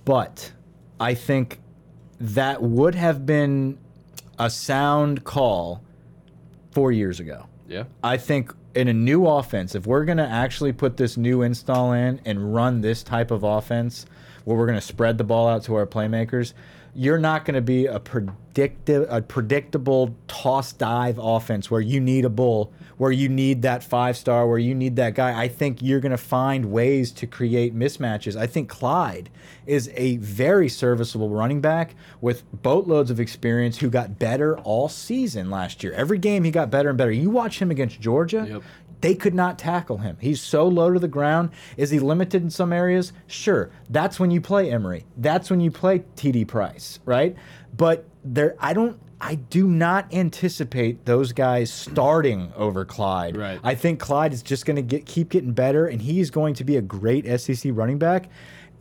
But 0.04 0.50
I 0.98 1.14
think 1.14 1.60
that 2.18 2.60
would 2.60 2.96
have 2.96 3.24
been 3.24 3.78
a 4.40 4.50
sound 4.50 5.22
call 5.22 5.82
four 6.72 6.90
years 6.90 7.20
ago. 7.20 7.46
Yeah. 7.68 7.84
I 8.02 8.16
think 8.16 8.52
in 8.74 8.88
a 8.88 8.92
new 8.92 9.24
offense, 9.28 9.76
if 9.76 9.86
we're 9.86 10.04
going 10.04 10.18
to 10.18 10.28
actually 10.28 10.72
put 10.72 10.96
this 10.96 11.16
new 11.16 11.42
install 11.42 11.92
in 11.92 12.20
and 12.24 12.52
run 12.52 12.80
this 12.80 13.04
type 13.04 13.30
of 13.30 13.44
offense 13.44 14.04
where 14.44 14.56
we're 14.56 14.66
going 14.66 14.78
to 14.78 14.84
spread 14.84 15.18
the 15.18 15.24
ball 15.24 15.48
out 15.48 15.64
to 15.64 15.74
our 15.74 15.86
playmakers, 15.86 16.52
you're 16.94 17.18
not 17.18 17.44
going 17.44 17.54
to 17.54 17.60
be 17.60 17.86
a 17.86 18.00
predictive, 18.00 19.06
a 19.08 19.22
predictable 19.22 20.14
toss 20.28 20.72
dive 20.72 21.18
offense 21.18 21.70
where 21.70 21.80
you 21.80 22.00
need 22.00 22.24
a 22.24 22.30
bull, 22.30 22.72
where 23.00 23.10
you 23.10 23.30
need 23.30 23.62
that 23.62 23.82
five 23.82 24.14
star, 24.14 24.46
where 24.46 24.58
you 24.58 24.74
need 24.74 24.96
that 24.96 25.14
guy. 25.14 25.40
I 25.40 25.48
think 25.48 25.80
you're 25.80 26.00
going 26.00 26.10
to 26.10 26.18
find 26.18 26.66
ways 26.66 27.10
to 27.12 27.26
create 27.26 27.74
mismatches. 27.74 28.36
I 28.36 28.46
think 28.46 28.68
Clyde 28.68 29.30
is 29.64 29.90
a 29.94 30.18
very 30.18 30.68
serviceable 30.68 31.30
running 31.30 31.62
back 31.62 31.94
with 32.20 32.42
boatloads 32.62 33.10
of 33.10 33.18
experience 33.18 33.78
who 33.78 33.88
got 33.88 34.18
better 34.18 34.58
all 34.58 34.90
season 34.90 35.48
last 35.48 35.82
year. 35.82 35.94
Every 35.94 36.18
game 36.18 36.44
he 36.44 36.50
got 36.50 36.68
better 36.68 36.90
and 36.90 36.98
better. 36.98 37.10
You 37.10 37.30
watch 37.30 37.58
him 37.58 37.70
against 37.70 38.02
Georgia. 38.02 38.46
Yep. 38.46 38.62
They 39.00 39.14
could 39.14 39.34
not 39.34 39.58
tackle 39.58 39.96
him. 39.96 40.18
He's 40.20 40.42
so 40.42 40.68
low 40.68 40.92
to 40.92 41.00
the 41.00 41.08
ground. 41.08 41.52
Is 41.78 41.88
he 41.88 41.98
limited 41.98 42.42
in 42.42 42.50
some 42.50 42.70
areas? 42.70 43.14
Sure. 43.26 43.70
That's 43.88 44.20
when 44.20 44.30
you 44.30 44.42
play 44.42 44.70
Emery. 44.70 45.06
That's 45.16 45.48
when 45.48 45.60
you 45.60 45.70
play 45.70 46.00
TD 46.16 46.46
Price, 46.46 46.98
right? 47.06 47.34
But 47.74 48.04
there 48.22 48.56
I 48.60 48.74
don't 48.74 49.00
I 49.20 49.34
do 49.34 49.68
not 49.68 50.12
anticipate 50.14 51.04
those 51.04 51.32
guys 51.32 51.70
starting 51.72 52.52
over 52.56 52.84
Clyde. 52.84 53.36
Right. 53.36 53.60
I 53.62 53.74
think 53.74 54.00
Clyde 54.00 54.32
is 54.32 54.42
just 54.42 54.64
going 54.64 54.76
to 54.76 54.82
get 54.82 55.04
keep 55.06 55.28
getting 55.30 55.52
better 55.52 55.86
and 55.86 56.00
he's 56.00 56.30
going 56.30 56.54
to 56.54 56.64
be 56.64 56.76
a 56.76 56.82
great 56.82 57.26
SEC 57.40 57.72
running 57.74 57.98
back. 57.98 58.28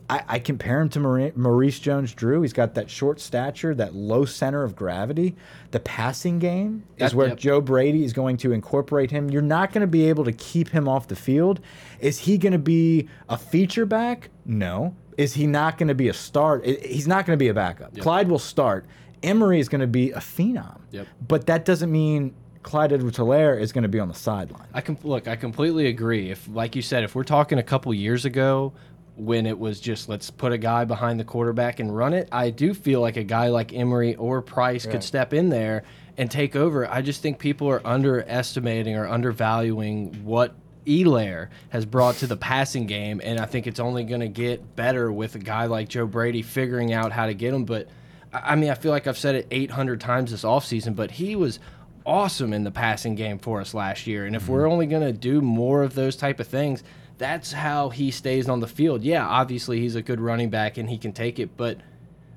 I, 0.08 0.24
I 0.26 0.38
compare 0.40 0.80
him 0.80 0.88
to 0.90 1.00
Maurice, 1.00 1.36
Maurice 1.36 1.78
Jones-Drew. 1.78 2.42
He's 2.42 2.52
got 2.52 2.74
that 2.74 2.90
short 2.90 3.20
stature, 3.20 3.76
that 3.76 3.94
low 3.94 4.24
center 4.24 4.64
of 4.64 4.74
gravity. 4.74 5.36
The 5.70 5.78
passing 5.78 6.40
game 6.40 6.82
is 6.96 7.10
That- 7.10 7.16
where 7.16 7.28
yep. 7.28 7.38
Joe 7.38 7.60
Brady 7.60 8.04
is 8.04 8.12
going 8.12 8.36
to 8.38 8.50
incorporate 8.52 9.12
him. 9.12 9.30
You're 9.30 9.40
not 9.40 9.72
going 9.72 9.82
to 9.82 9.86
be 9.86 10.08
able 10.08 10.24
to 10.24 10.32
keep 10.32 10.70
him 10.70 10.88
off 10.88 11.06
the 11.06 11.14
field. 11.14 11.60
Is 12.00 12.18
he 12.18 12.38
going 12.38 12.52
to 12.52 12.58
be 12.58 13.08
a 13.28 13.36
feature 13.38 13.86
back? 13.86 14.30
No. 14.44 14.96
Is 15.16 15.34
he 15.34 15.46
not 15.46 15.78
going 15.78 15.88
to 15.88 15.94
be 15.94 16.08
a 16.08 16.14
start? 16.14 16.64
He's 16.64 17.06
not 17.06 17.24
going 17.24 17.38
to 17.38 17.40
be 17.40 17.48
a 17.48 17.54
backup. 17.54 17.96
Clyde 17.98 18.28
will 18.28 18.38
start. 18.40 18.86
Emery 19.22 19.60
is 19.60 19.68
going 19.68 19.80
to 19.80 19.86
be 19.86 20.10
a 20.12 20.18
phenom. 20.18 20.80
Yep. 20.90 21.06
But 21.26 21.46
that 21.46 21.64
doesn't 21.64 21.90
mean 21.90 22.34
Clyde 22.62 22.92
Edwards-Helaire 22.92 23.60
is 23.60 23.72
going 23.72 23.82
to 23.82 23.88
be 23.88 24.00
on 24.00 24.08
the 24.08 24.14
sideline. 24.14 24.68
I 24.74 24.80
can 24.80 24.98
look. 25.02 25.28
I 25.28 25.36
completely 25.36 25.86
agree. 25.86 26.30
If, 26.30 26.48
like 26.48 26.76
you 26.76 26.82
said, 26.82 27.04
if 27.04 27.14
we're 27.14 27.24
talking 27.24 27.58
a 27.58 27.62
couple 27.62 27.92
years 27.94 28.24
ago, 28.24 28.72
when 29.16 29.44
it 29.44 29.58
was 29.58 29.80
just 29.80 30.08
let's 30.08 30.30
put 30.30 30.52
a 30.52 30.58
guy 30.58 30.84
behind 30.84 31.20
the 31.20 31.24
quarterback 31.24 31.78
and 31.78 31.94
run 31.94 32.14
it, 32.14 32.28
I 32.32 32.50
do 32.50 32.72
feel 32.72 33.00
like 33.00 33.16
a 33.16 33.24
guy 33.24 33.48
like 33.48 33.74
Emery 33.74 34.14
or 34.16 34.40
Price 34.40 34.86
could 34.86 35.04
step 35.04 35.34
in 35.34 35.50
there 35.50 35.84
and 36.16 36.30
take 36.30 36.56
over. 36.56 36.90
I 36.90 37.02
just 37.02 37.20
think 37.20 37.38
people 37.38 37.68
are 37.68 37.86
underestimating 37.86 38.96
or 38.96 39.06
undervaluing 39.06 40.24
what 40.24 40.54
Elaire 40.86 41.48
has 41.68 41.84
brought 41.84 42.16
to 42.16 42.26
the 42.26 42.36
passing 42.36 42.86
game, 42.86 43.20
and 43.22 43.38
I 43.38 43.44
think 43.44 43.66
it's 43.66 43.80
only 43.80 44.04
going 44.04 44.20
to 44.20 44.28
get 44.28 44.74
better 44.74 45.12
with 45.12 45.34
a 45.34 45.38
guy 45.38 45.66
like 45.66 45.88
Joe 45.88 46.06
Brady 46.06 46.40
figuring 46.40 46.94
out 46.94 47.12
how 47.12 47.26
to 47.26 47.34
get 47.34 47.52
him. 47.52 47.66
But 47.66 47.88
I 48.32 48.56
mean, 48.56 48.70
I 48.70 48.74
feel 48.74 48.92
like 48.92 49.06
I've 49.06 49.18
said 49.18 49.34
it 49.34 49.46
800 49.50 50.00
times 50.00 50.30
this 50.30 50.44
offseason, 50.44 50.94
but 50.94 51.10
he 51.10 51.34
was 51.36 51.58
awesome 52.06 52.52
in 52.52 52.64
the 52.64 52.70
passing 52.70 53.14
game 53.14 53.38
for 53.38 53.60
us 53.60 53.74
last 53.74 54.06
year. 54.06 54.26
And 54.26 54.36
if 54.36 54.48
we're 54.48 54.62
mm-hmm. 54.62 54.72
only 54.72 54.86
going 54.86 55.02
to 55.02 55.12
do 55.12 55.40
more 55.40 55.82
of 55.82 55.94
those 55.94 56.16
type 56.16 56.40
of 56.40 56.46
things, 56.46 56.82
that's 57.18 57.52
how 57.52 57.90
he 57.90 58.10
stays 58.10 58.48
on 58.48 58.60
the 58.60 58.66
field. 58.66 59.02
Yeah, 59.02 59.26
obviously 59.26 59.80
he's 59.80 59.94
a 59.94 60.02
good 60.02 60.20
running 60.20 60.48
back 60.48 60.78
and 60.78 60.88
he 60.88 60.96
can 60.96 61.12
take 61.12 61.38
it, 61.38 61.56
but 61.56 61.78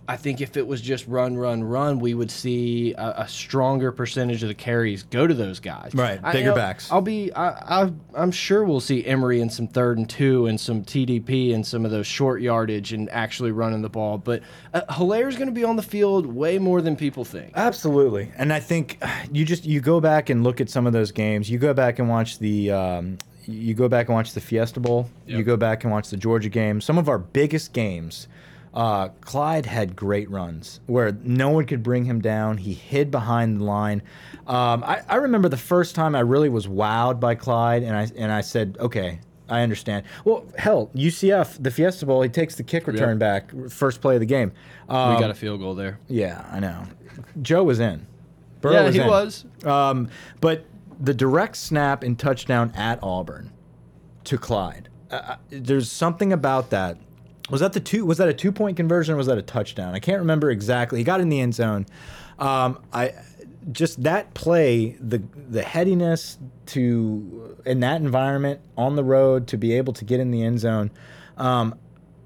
I 0.07 0.17
think 0.17 0.41
if 0.41 0.57
it 0.57 0.67
was 0.67 0.81
just 0.81 1.07
run, 1.07 1.37
run, 1.37 1.63
run, 1.63 1.99
we 1.99 2.13
would 2.13 2.29
see 2.29 2.93
a, 2.93 3.21
a 3.21 3.27
stronger 3.27 3.91
percentage 3.91 4.43
of 4.43 4.49
the 4.49 4.53
carries 4.55 5.03
go 5.03 5.25
to 5.25 5.33
those 5.33 5.59
guys. 5.59 5.91
Right, 5.93 6.19
I- 6.21 6.33
bigger 6.33 6.49
I'll- 6.49 6.55
backs. 6.55 6.91
I'll 6.91 7.01
be, 7.01 7.31
I, 7.33 7.83
I, 7.83 7.91
I'm 8.13 8.31
sure 8.31 8.63
we'll 8.65 8.79
see 8.81 9.05
Emery 9.05 9.39
in 9.39 9.49
some 9.49 9.67
third 9.67 9.97
and 9.97 10.09
two 10.09 10.47
and 10.47 10.59
some 10.59 10.83
TDP 10.83 11.53
and 11.55 11.65
some 11.65 11.85
of 11.85 11.91
those 11.91 12.05
short 12.07 12.41
yardage 12.41 12.91
and 12.91 13.09
actually 13.11 13.51
running 13.51 13.81
the 13.81 13.89
ball. 13.89 14.17
But 14.17 14.43
uh, 14.73 14.81
Hilaire's 14.93 15.35
going 15.35 15.47
to 15.47 15.53
be 15.53 15.63
on 15.63 15.75
the 15.77 15.81
field 15.83 16.25
way 16.25 16.59
more 16.59 16.81
than 16.81 16.95
people 16.95 17.23
think. 17.23 17.51
Absolutely, 17.55 18.31
and 18.37 18.51
I 18.51 18.59
think 18.59 19.01
you 19.31 19.45
just 19.45 19.65
you 19.65 19.79
go 19.79 20.01
back 20.01 20.29
and 20.29 20.43
look 20.43 20.59
at 20.59 20.69
some 20.69 20.85
of 20.85 20.93
those 20.93 21.11
games. 21.11 21.49
You 21.49 21.57
go 21.59 21.73
back 21.73 21.99
and 21.99 22.09
watch 22.09 22.39
the 22.39 22.71
um, 22.71 23.17
you 23.45 23.73
go 23.73 23.87
back 23.87 24.07
and 24.07 24.15
watch 24.15 24.33
the 24.33 24.41
Fiesta 24.41 24.79
Bowl. 24.79 25.09
You 25.25 25.43
go 25.43 25.57
back 25.57 25.83
and 25.83 25.91
watch 25.91 26.09
the 26.09 26.17
Georgia 26.17 26.49
game. 26.49 26.81
Some 26.81 26.97
of 26.97 27.07
our 27.09 27.17
biggest 27.19 27.73
games. 27.73 28.27
Uh, 28.73 29.09
Clyde 29.21 29.65
had 29.67 29.95
great 29.95 30.29
runs 30.31 30.79
where 30.87 31.11
no 31.23 31.49
one 31.49 31.65
could 31.65 31.83
bring 31.83 32.05
him 32.05 32.19
down. 32.21 32.57
He 32.57 32.73
hid 32.73 33.11
behind 33.11 33.59
the 33.59 33.63
line. 33.63 34.01
Um, 34.47 34.83
I, 34.83 35.01
I 35.07 35.15
remember 35.17 35.47
the 35.47 35.57
first 35.57 35.93
time 35.93 36.15
I 36.15 36.21
really 36.21 36.49
was 36.49 36.65
wowed 36.67 37.19
by 37.19 37.35
Clyde, 37.35 37.83
and 37.83 37.95
I 37.95 38.07
and 38.17 38.31
I 38.31 38.41
said, 38.41 38.77
okay, 38.79 39.19
I 39.47 39.61
understand. 39.61 40.05
Well, 40.25 40.45
hell, 40.57 40.89
UCF, 40.95 41.61
the 41.61 41.69
Fiesta 41.69 42.05
Bowl, 42.07 42.21
he 42.23 42.29
takes 42.29 42.55
the 42.55 42.63
kick 42.63 42.87
return 42.87 43.19
back, 43.19 43.51
first 43.69 44.01
play 44.01 44.15
of 44.15 44.21
the 44.21 44.25
game. 44.25 44.51
Um, 44.89 45.13
we 45.13 45.19
got 45.19 45.29
a 45.29 45.35
field 45.35 45.59
goal 45.59 45.75
there. 45.75 45.99
yeah, 46.07 46.43
I 46.51 46.59
know. 46.59 46.83
Joe 47.43 47.63
was 47.63 47.79
in. 47.79 48.07
Burrow 48.61 48.85
Yeah, 48.85 48.91
he 48.91 48.99
in. 49.01 49.07
was. 49.07 49.45
Um, 49.65 50.09
but 50.41 50.65
the 50.99 51.13
direct 51.13 51.57
snap 51.57 52.01
and 52.03 52.17
touchdown 52.17 52.71
at 52.75 52.97
Auburn 53.03 53.51
to 54.23 54.37
Clyde. 54.37 54.89
Uh, 55.11 55.15
Uh, 55.15 55.35
there's 55.51 55.91
something 55.91 56.33
about 56.33 56.69
that. 56.71 56.97
Was 57.53 57.59
that 57.59 57.73
the 57.73 57.79
two? 57.79 58.03
Was 58.03 58.17
that 58.17 58.27
a 58.27 58.33
two 58.33 58.51
point 58.51 58.77
conversion? 58.77 59.13
or 59.13 59.17
Was 59.17 59.27
that 59.27 59.37
a 59.37 59.43
touchdown? 59.43 59.93
I 59.93 59.99
can't 59.99 60.17
remember 60.17 60.49
exactly. 60.49 60.97
He 60.97 61.03
got 61.03 61.21
in 61.21 61.29
the 61.29 61.39
end 61.39 61.53
zone. 61.53 61.85
Um, 62.39 62.79
I 62.91 63.13
just 63.71 64.01
that 64.01 64.33
play, 64.33 64.97
the 64.99 65.21
the 65.49 65.61
headiness 65.61 66.39
to 66.65 67.55
in 67.63 67.81
that 67.81 68.01
environment 68.01 68.59
on 68.75 68.95
the 68.95 69.03
road 69.03 69.45
to 69.49 69.57
be 69.57 69.73
able 69.73 69.93
to 69.93 70.03
get 70.03 70.19
in 70.19 70.31
the 70.31 70.41
end 70.41 70.61
zone. 70.61 70.89
Um, 71.37 71.75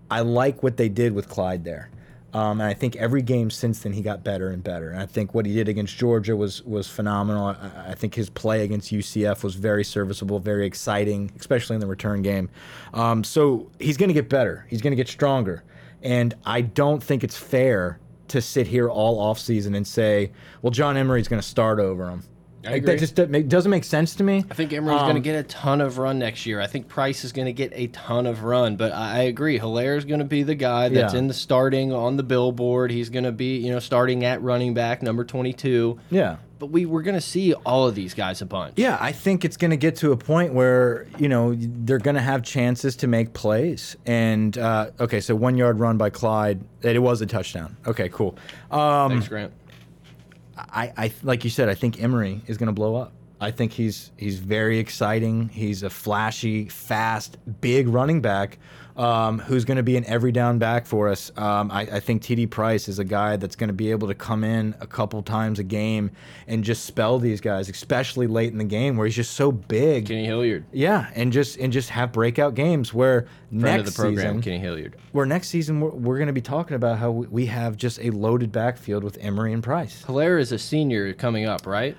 I 0.09 0.21
like 0.21 0.63
what 0.63 0.77
they 0.77 0.87
did 0.87 1.11
with 1.11 1.27
Clyde 1.27 1.65
there. 1.65 1.89
Um, 2.33 2.59
and 2.59 2.69
I 2.69 2.73
think 2.73 2.95
every 2.97 3.21
game 3.21 3.49
since 3.49 3.79
then 3.79 3.93
he 3.93 4.01
got 4.01 4.23
better 4.23 4.49
and 4.49 4.63
better. 4.63 4.89
And 4.89 5.01
I 5.01 5.05
think 5.05 5.33
what 5.33 5.45
he 5.45 5.53
did 5.53 5.69
against 5.69 5.97
Georgia 5.97 6.35
was 6.35 6.61
was 6.63 6.87
phenomenal. 6.89 7.47
I, 7.47 7.91
I 7.91 7.95
think 7.95 8.15
his 8.15 8.29
play 8.29 8.63
against 8.63 8.91
UCF 8.91 9.43
was 9.43 9.55
very 9.55 9.83
serviceable, 9.83 10.39
very 10.39 10.65
exciting, 10.65 11.31
especially 11.39 11.75
in 11.75 11.79
the 11.79 11.87
return 11.87 12.21
game. 12.21 12.49
Um, 12.93 13.23
so 13.23 13.71
he's 13.79 13.97
going 13.97 14.09
to 14.09 14.13
get 14.13 14.29
better. 14.29 14.65
He's 14.69 14.81
going 14.81 14.91
to 14.91 14.97
get 14.97 15.07
stronger. 15.07 15.63
And 16.03 16.35
I 16.45 16.61
don't 16.61 17.01
think 17.01 17.23
it's 17.23 17.37
fair 17.37 17.99
to 18.27 18.41
sit 18.41 18.67
here 18.67 18.89
all 18.89 19.33
offseason 19.33 19.75
and 19.75 19.87
say, 19.87 20.31
well, 20.61 20.71
John 20.71 20.97
Emery's 20.97 21.27
going 21.27 21.41
to 21.41 21.47
start 21.47 21.79
over 21.79 22.09
him. 22.09 22.23
I 22.67 22.71
Like, 22.73 22.85
that 22.85 22.99
just 22.99 23.15
doesn't 23.15 23.71
make, 23.71 23.83
sense 23.83 24.15
to 24.15 24.23
me. 24.23 24.43
I 24.49 24.53
think 24.53 24.73
Emery's 24.73 24.97
going 24.99 25.11
Um, 25.11 25.15
to 25.15 25.21
get 25.21 25.35
a 25.35 25.43
ton 25.43 25.81
of 25.81 25.97
run 25.97 26.19
next 26.19 26.45
year. 26.45 26.59
I 26.59 26.67
think 26.67 26.87
Price 26.87 27.23
is 27.23 27.31
going 27.31 27.45
to 27.45 27.53
get 27.53 27.71
a 27.73 27.87
ton 27.87 28.25
of 28.25 28.43
run, 28.43 28.75
but 28.75 28.91
I 28.91 29.17
I 29.17 29.19
agree. 29.21 29.57
is 29.57 30.05
going 30.05 30.19
to 30.19 30.25
be 30.25 30.43
the 30.43 30.55
guy 30.55 30.89
that's 30.89 31.13
Yeah. 31.13 31.19
in 31.19 31.27
the 31.27 31.33
starting 31.33 31.93
on 31.93 32.17
the 32.17 32.23
billboard. 32.23 32.91
He's 32.91 33.09
going 33.09 33.23
to 33.25 33.31
be, 33.31 33.57
you 33.57 33.71
know, 33.71 33.79
starting 33.79 34.23
at 34.25 34.41
running 34.41 34.73
back 34.73 35.01
number 35.01 35.23
22. 35.23 35.99
Yeah. 36.11 36.37
but 36.59 36.71
we 36.71 36.87
were 36.87 37.03
gonna 37.03 37.21
see 37.21 37.53
all 37.53 37.87
of 37.87 37.93
these 37.93 38.15
guys 38.15 38.41
a 38.41 38.45
bunch. 38.45 38.73
Yeah, 38.77 38.97
I 38.99 39.11
think 39.11 39.45
it's 39.45 39.57
going 39.57 39.69
to 39.69 39.77
get 39.77 39.95
to 39.97 40.11
a 40.11 40.17
point 40.17 40.53
where 40.55 41.05
you 41.19 41.29
know 41.29 41.53
they're 41.55 41.99
going 41.99 42.15
to 42.15 42.21
have 42.21 42.41
chances 42.41 42.95
to 42.95 43.07
make 43.07 43.33
plays. 43.33 43.95
And 44.07 44.57
uh, 44.57 44.89
okay, 44.99 45.19
so 45.19 45.35
one 45.35 45.55
yard 45.55 45.79
run 45.79 45.97
by 45.99 46.09
Clyde, 46.09 46.61
it 46.81 46.97
was 46.99 47.21
a 47.21 47.27
touchdown. 47.27 47.77
Okay, 47.85 48.09
cool. 48.09 48.35
Um, 48.71 49.11
Thanks, 49.11 49.27
Grant. 49.27 49.53
I, 50.57 50.93
I 50.97 51.11
like 51.23 51.43
you 51.43 51.49
said, 51.49 51.69
I 51.69 51.75
think 51.75 52.01
Emery 52.01 52.41
is 52.47 52.57
going 52.57 52.67
to 52.67 52.73
blow 52.73 52.95
up. 52.95 53.13
I 53.39 53.51
think 53.51 53.71
he's 53.71 54.11
he's 54.17 54.39
very 54.39 54.79
exciting. 54.79 55.49
He's 55.49 55.83
a 55.83 55.89
flashy, 55.89 56.65
fast, 56.69 57.37
big 57.61 57.87
running 57.87 58.21
back 58.21 58.57
um, 58.97 59.39
who's 59.39 59.63
going 59.63 59.77
to 59.77 59.83
be 59.83 59.95
an 59.95 60.03
every 60.05 60.31
down 60.31 60.57
back 60.57 60.85
for 60.85 61.07
us. 61.09 61.31
Um, 61.37 61.71
I, 61.71 61.81
I 61.81 61.99
think 61.99 62.23
TD 62.23 62.49
Price 62.49 62.87
is 62.87 62.97
a 62.99 63.03
guy 63.03 63.37
that's 63.37 63.55
going 63.55 63.67
to 63.67 63.73
be 63.73 63.91
able 63.91 64.07
to 64.07 64.15
come 64.15 64.43
in 64.43 64.75
a 64.79 64.87
couple 64.87 65.21
times 65.21 65.59
a 65.59 65.63
game 65.63 66.11
and 66.47 66.63
just 66.63 66.85
spell 66.85 67.19
these 67.19 67.39
guys, 67.39 67.69
especially 67.69 68.25
late 68.27 68.51
in 68.51 68.57
the 68.57 68.63
game 68.63 68.97
where 68.97 69.05
he's 69.05 69.15
just 69.15 69.35
so 69.35 69.51
big. 69.51 70.07
Kenny 70.07 70.25
Hilliard, 70.25 70.65
Yeah, 70.71 71.09
and 71.15 71.31
just 71.31 71.57
and 71.57 71.71
just 71.71 71.89
have 71.89 72.11
breakout 72.11 72.55
games 72.55 72.93
where 72.93 73.27
friend 73.49 73.63
next 73.63 73.89
of 73.89 73.95
the 73.95 74.01
program, 74.01 74.17
season, 74.17 74.41
Kenny 74.41 74.59
Hilliard. 74.59 74.95
where 75.11 75.25
next 75.25 75.49
season 75.49 75.79
we're, 75.79 75.91
we're 75.91 76.17
going 76.17 76.27
to 76.27 76.33
be 76.33 76.41
talking 76.41 76.75
about 76.75 76.97
how 76.97 77.11
we 77.11 77.45
have 77.45 77.77
just 77.77 77.99
a 77.99 78.09
loaded 78.09 78.51
backfield 78.51 79.03
with 79.03 79.17
Emery 79.21 79.53
and 79.53 79.61
Price. 79.63 80.03
Hilaire 80.05 80.39
is 80.39 80.51
a 80.51 80.57
senior 80.59 81.13
coming 81.13 81.45
up, 81.45 81.67
right? 81.67 81.95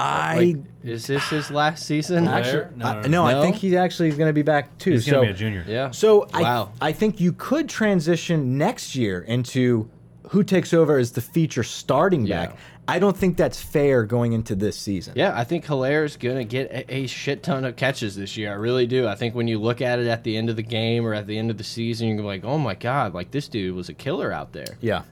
I 0.00 0.36
Like, 0.36 0.56
is 0.84 1.06
this 1.06 1.28
his 1.28 1.50
last 1.50 1.84
season? 1.86 2.26
Actually, 2.26 2.66
No, 2.76 2.86
I, 2.86 2.92
no, 2.94 3.00
no, 3.02 3.08
no. 3.08 3.26
I 3.26 3.32
No? 3.32 3.42
think 3.42 3.56
he's 3.56 3.74
actually 3.74 4.10
going 4.10 4.28
to 4.28 4.32
be 4.32 4.42
back 4.42 4.76
too. 4.78 4.92
He's 4.92 5.04
so, 5.04 5.12
gonna 5.12 5.26
be 5.26 5.30
a 5.32 5.34
junior. 5.34 5.64
yeah. 5.68 5.90
so 5.90 6.26
Wow. 6.34 6.72
I, 6.80 6.88
I 6.88 6.92
think 6.92 7.20
you 7.20 7.32
could 7.32 7.68
transition 7.68 8.56
next 8.58 8.94
year 8.96 9.20
into 9.22 9.88
who 10.30 10.42
takes 10.44 10.72
over 10.72 10.96
as 10.98 11.12
the 11.12 11.20
feature 11.20 11.62
starting 11.62 12.24
Yeah. 12.26 12.46
back. 12.46 12.56
I 12.88 12.98
don't 12.98 13.16
think 13.16 13.36
that's 13.36 13.60
fair 13.60 14.04
going 14.04 14.32
into 14.32 14.56
this 14.56 14.76
season. 14.76 15.12
Yeah, 15.14 15.32
I 15.38 15.44
think 15.44 15.64
Hilaire's 15.64 16.16
gonna 16.16 16.42
get 16.44 16.70
a, 16.72 16.92
a 16.94 17.06
shit 17.06 17.42
ton 17.44 17.64
of 17.64 17.76
catches 17.76 18.16
this 18.16 18.36
year. 18.36 18.50
I 18.50 18.54
really 18.54 18.86
do. 18.86 19.06
I 19.06 19.14
think 19.14 19.34
when 19.36 19.46
you 19.46 19.60
look 19.60 19.80
at 19.80 20.00
it 20.00 20.08
at 20.08 20.24
the 20.24 20.36
end 20.36 20.50
of 20.50 20.56
the 20.56 20.62
game 20.62 21.06
or 21.06 21.14
at 21.14 21.28
the 21.28 21.38
end 21.38 21.50
of 21.52 21.58
the 21.58 21.62
season, 21.62 22.08
you're 22.08 22.16
gonna 22.16 22.24
be 22.28 22.40
like, 22.40 22.44
"Oh 22.44 22.58
my 22.58 22.74
god, 22.74 23.14
like 23.14 23.30
this 23.30 23.46
dude 23.46 23.76
was 23.76 23.88
a 23.88 23.94
killer 23.94 24.32
out 24.32 24.52
there." 24.52 24.76
Yeah. 24.80 25.02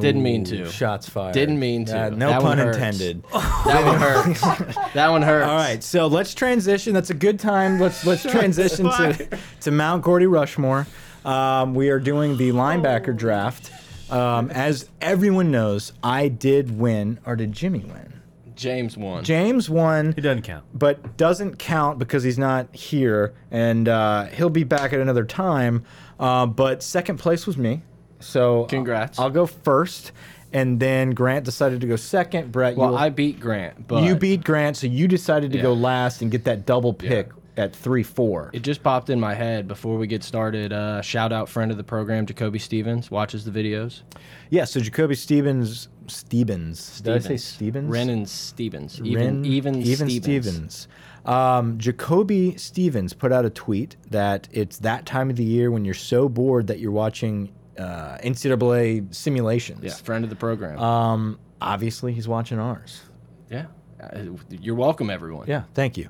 Didn't 0.00 0.22
mean 0.22 0.44
to. 0.44 0.70
Shots 0.70 1.08
fired. 1.08 1.34
Didn't 1.34 1.58
mean 1.58 1.84
to. 1.86 2.06
Uh, 2.06 2.10
no 2.10 2.28
That 2.30 2.42
one 2.42 2.56
pun 2.58 2.66
hurts. 2.66 2.76
intended. 2.78 3.24
That 3.32 3.84
one 3.86 3.98
hurts. 4.00 4.40
that 4.94 5.08
one 5.10 5.22
hurts. 5.22 5.46
All 5.48 5.56
right, 5.56 5.82
so 5.82 6.06
let's 6.06 6.34
transition. 6.34 6.92
That's 6.94 7.10
a 7.10 7.14
good 7.14 7.38
time. 7.38 7.78
Let's 7.80 8.04
let's 8.06 8.22
transition 8.22 8.86
to 8.86 9.38
to 9.62 9.70
Mount 9.70 10.02
Gordy 10.02 10.26
Rushmore. 10.26 10.86
Um, 11.24 11.74
we 11.74 11.88
are 11.90 11.98
doing 12.00 12.36
the 12.36 12.50
linebacker 12.50 13.16
draft. 13.16 13.70
Um, 14.10 14.50
as 14.50 14.88
everyone 15.00 15.50
knows, 15.50 15.92
I 16.02 16.28
did 16.28 16.78
win, 16.78 17.18
or 17.24 17.36
did 17.36 17.52
Jimmy 17.52 17.80
win? 17.80 18.12
James 18.54 18.96
won. 18.96 19.24
James 19.24 19.68
won, 19.68 20.12
He 20.12 20.20
doesn't 20.20 20.42
count. 20.42 20.64
but 20.72 21.16
doesn't 21.16 21.58
count 21.58 21.98
because 21.98 22.22
he's 22.22 22.38
not 22.38 22.72
here, 22.74 23.34
and 23.50 23.88
uh, 23.88 24.26
he'll 24.26 24.50
be 24.50 24.62
back 24.62 24.92
at 24.92 25.00
another 25.00 25.24
time. 25.24 25.84
Uh, 26.20 26.46
but 26.46 26.80
second 26.82 27.16
place 27.18 27.46
was 27.48 27.56
me, 27.56 27.82
so 28.20 28.64
Congrats. 28.64 29.18
I'll 29.18 29.30
go 29.30 29.46
first, 29.46 30.12
and 30.52 30.80
then 30.80 31.10
Grant 31.10 31.44
decided 31.44 31.80
to 31.80 31.86
go 31.86 31.96
second. 31.96 32.52
Brett, 32.52 32.76
well, 32.76 32.92
you 32.92 32.96
I 32.96 33.10
beat 33.10 33.40
Grant, 33.40 33.86
but 33.86 34.04
you 34.04 34.16
beat 34.16 34.44
Grant, 34.44 34.76
so 34.76 34.86
you 34.86 35.08
decided 35.08 35.52
to 35.52 35.58
go 35.58 35.72
last 35.72 36.22
and 36.22 36.30
get 36.30 36.44
that 36.44 36.66
double 36.66 36.94
pick 36.94 37.30
at 37.56 37.74
three 37.74 38.02
four. 38.02 38.50
It 38.52 38.62
just 38.62 38.82
popped 38.82 39.10
in 39.10 39.20
my 39.20 39.34
head 39.34 39.68
before 39.68 39.96
we 39.96 40.06
get 40.06 40.22
started. 40.22 40.72
Uh, 40.72 41.02
shout 41.02 41.32
out 41.32 41.48
friend 41.48 41.70
of 41.70 41.76
the 41.76 41.84
program, 41.84 42.26
Jacoby 42.26 42.58
Stevens, 42.58 43.10
watches 43.10 43.44
the 43.44 43.50
videos. 43.50 44.02
Yeah, 44.50 44.64
so 44.64 44.80
Jacoby 44.80 45.14
Stevens 45.14 45.88
Stevens. 46.06 47.00
Did 47.00 47.14
I 47.14 47.18
say 47.18 47.36
Stevens. 47.36 47.90
Renan 47.90 48.26
Stevens. 48.26 49.00
Even 49.00 49.42
Ren- 49.42 49.44
even, 49.44 49.82
even 49.82 50.08
Stevens. 50.08 50.24
Stevens. 50.24 50.88
Um, 51.24 51.78
Jacoby 51.78 52.56
Stevens 52.56 53.14
put 53.14 53.32
out 53.32 53.44
a 53.44 53.50
tweet 53.50 53.96
that 54.10 54.48
it's 54.52 54.78
that 54.78 55.06
time 55.06 55.30
of 55.30 55.36
the 55.36 55.44
year 55.44 55.70
when 55.70 55.84
you're 55.84 55.94
so 55.94 56.28
bored 56.28 56.66
that 56.66 56.80
you're 56.80 56.92
watching 56.92 57.50
uh, 57.78 58.18
NCAA 58.18 59.14
simulations. 59.14 59.82
Yeah, 59.82 59.94
friend 59.94 60.24
of 60.24 60.30
the 60.30 60.36
program. 60.36 60.78
Um, 60.78 61.38
obviously, 61.60 62.12
he's 62.12 62.28
watching 62.28 62.58
ours. 62.58 63.02
yeah. 63.50 63.66
Uh, 64.02 64.24
You're 64.50 64.74
welcome, 64.74 65.08
everyone. 65.08 65.46
Yeah, 65.46 65.62
thank 65.72 65.96
you. 65.96 66.08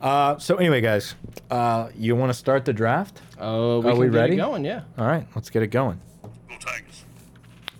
Uh, 0.00 0.38
so 0.38 0.56
anyway, 0.56 0.80
guys, 0.80 1.14
uh, 1.50 1.88
you 1.94 2.16
want 2.16 2.30
to 2.30 2.34
start 2.34 2.64
the 2.64 2.72
draft? 2.72 3.20
Oh, 3.38 3.80
we 3.80 3.86
Are 3.88 3.92
can 3.92 4.00
we 4.00 4.06
get 4.06 4.14
ready? 4.14 4.34
It 4.34 4.36
going, 4.36 4.64
yeah. 4.64 4.82
All 4.98 5.06
right, 5.06 5.26
let's 5.34 5.50
get 5.50 5.62
it 5.62 5.68
going. 5.68 6.00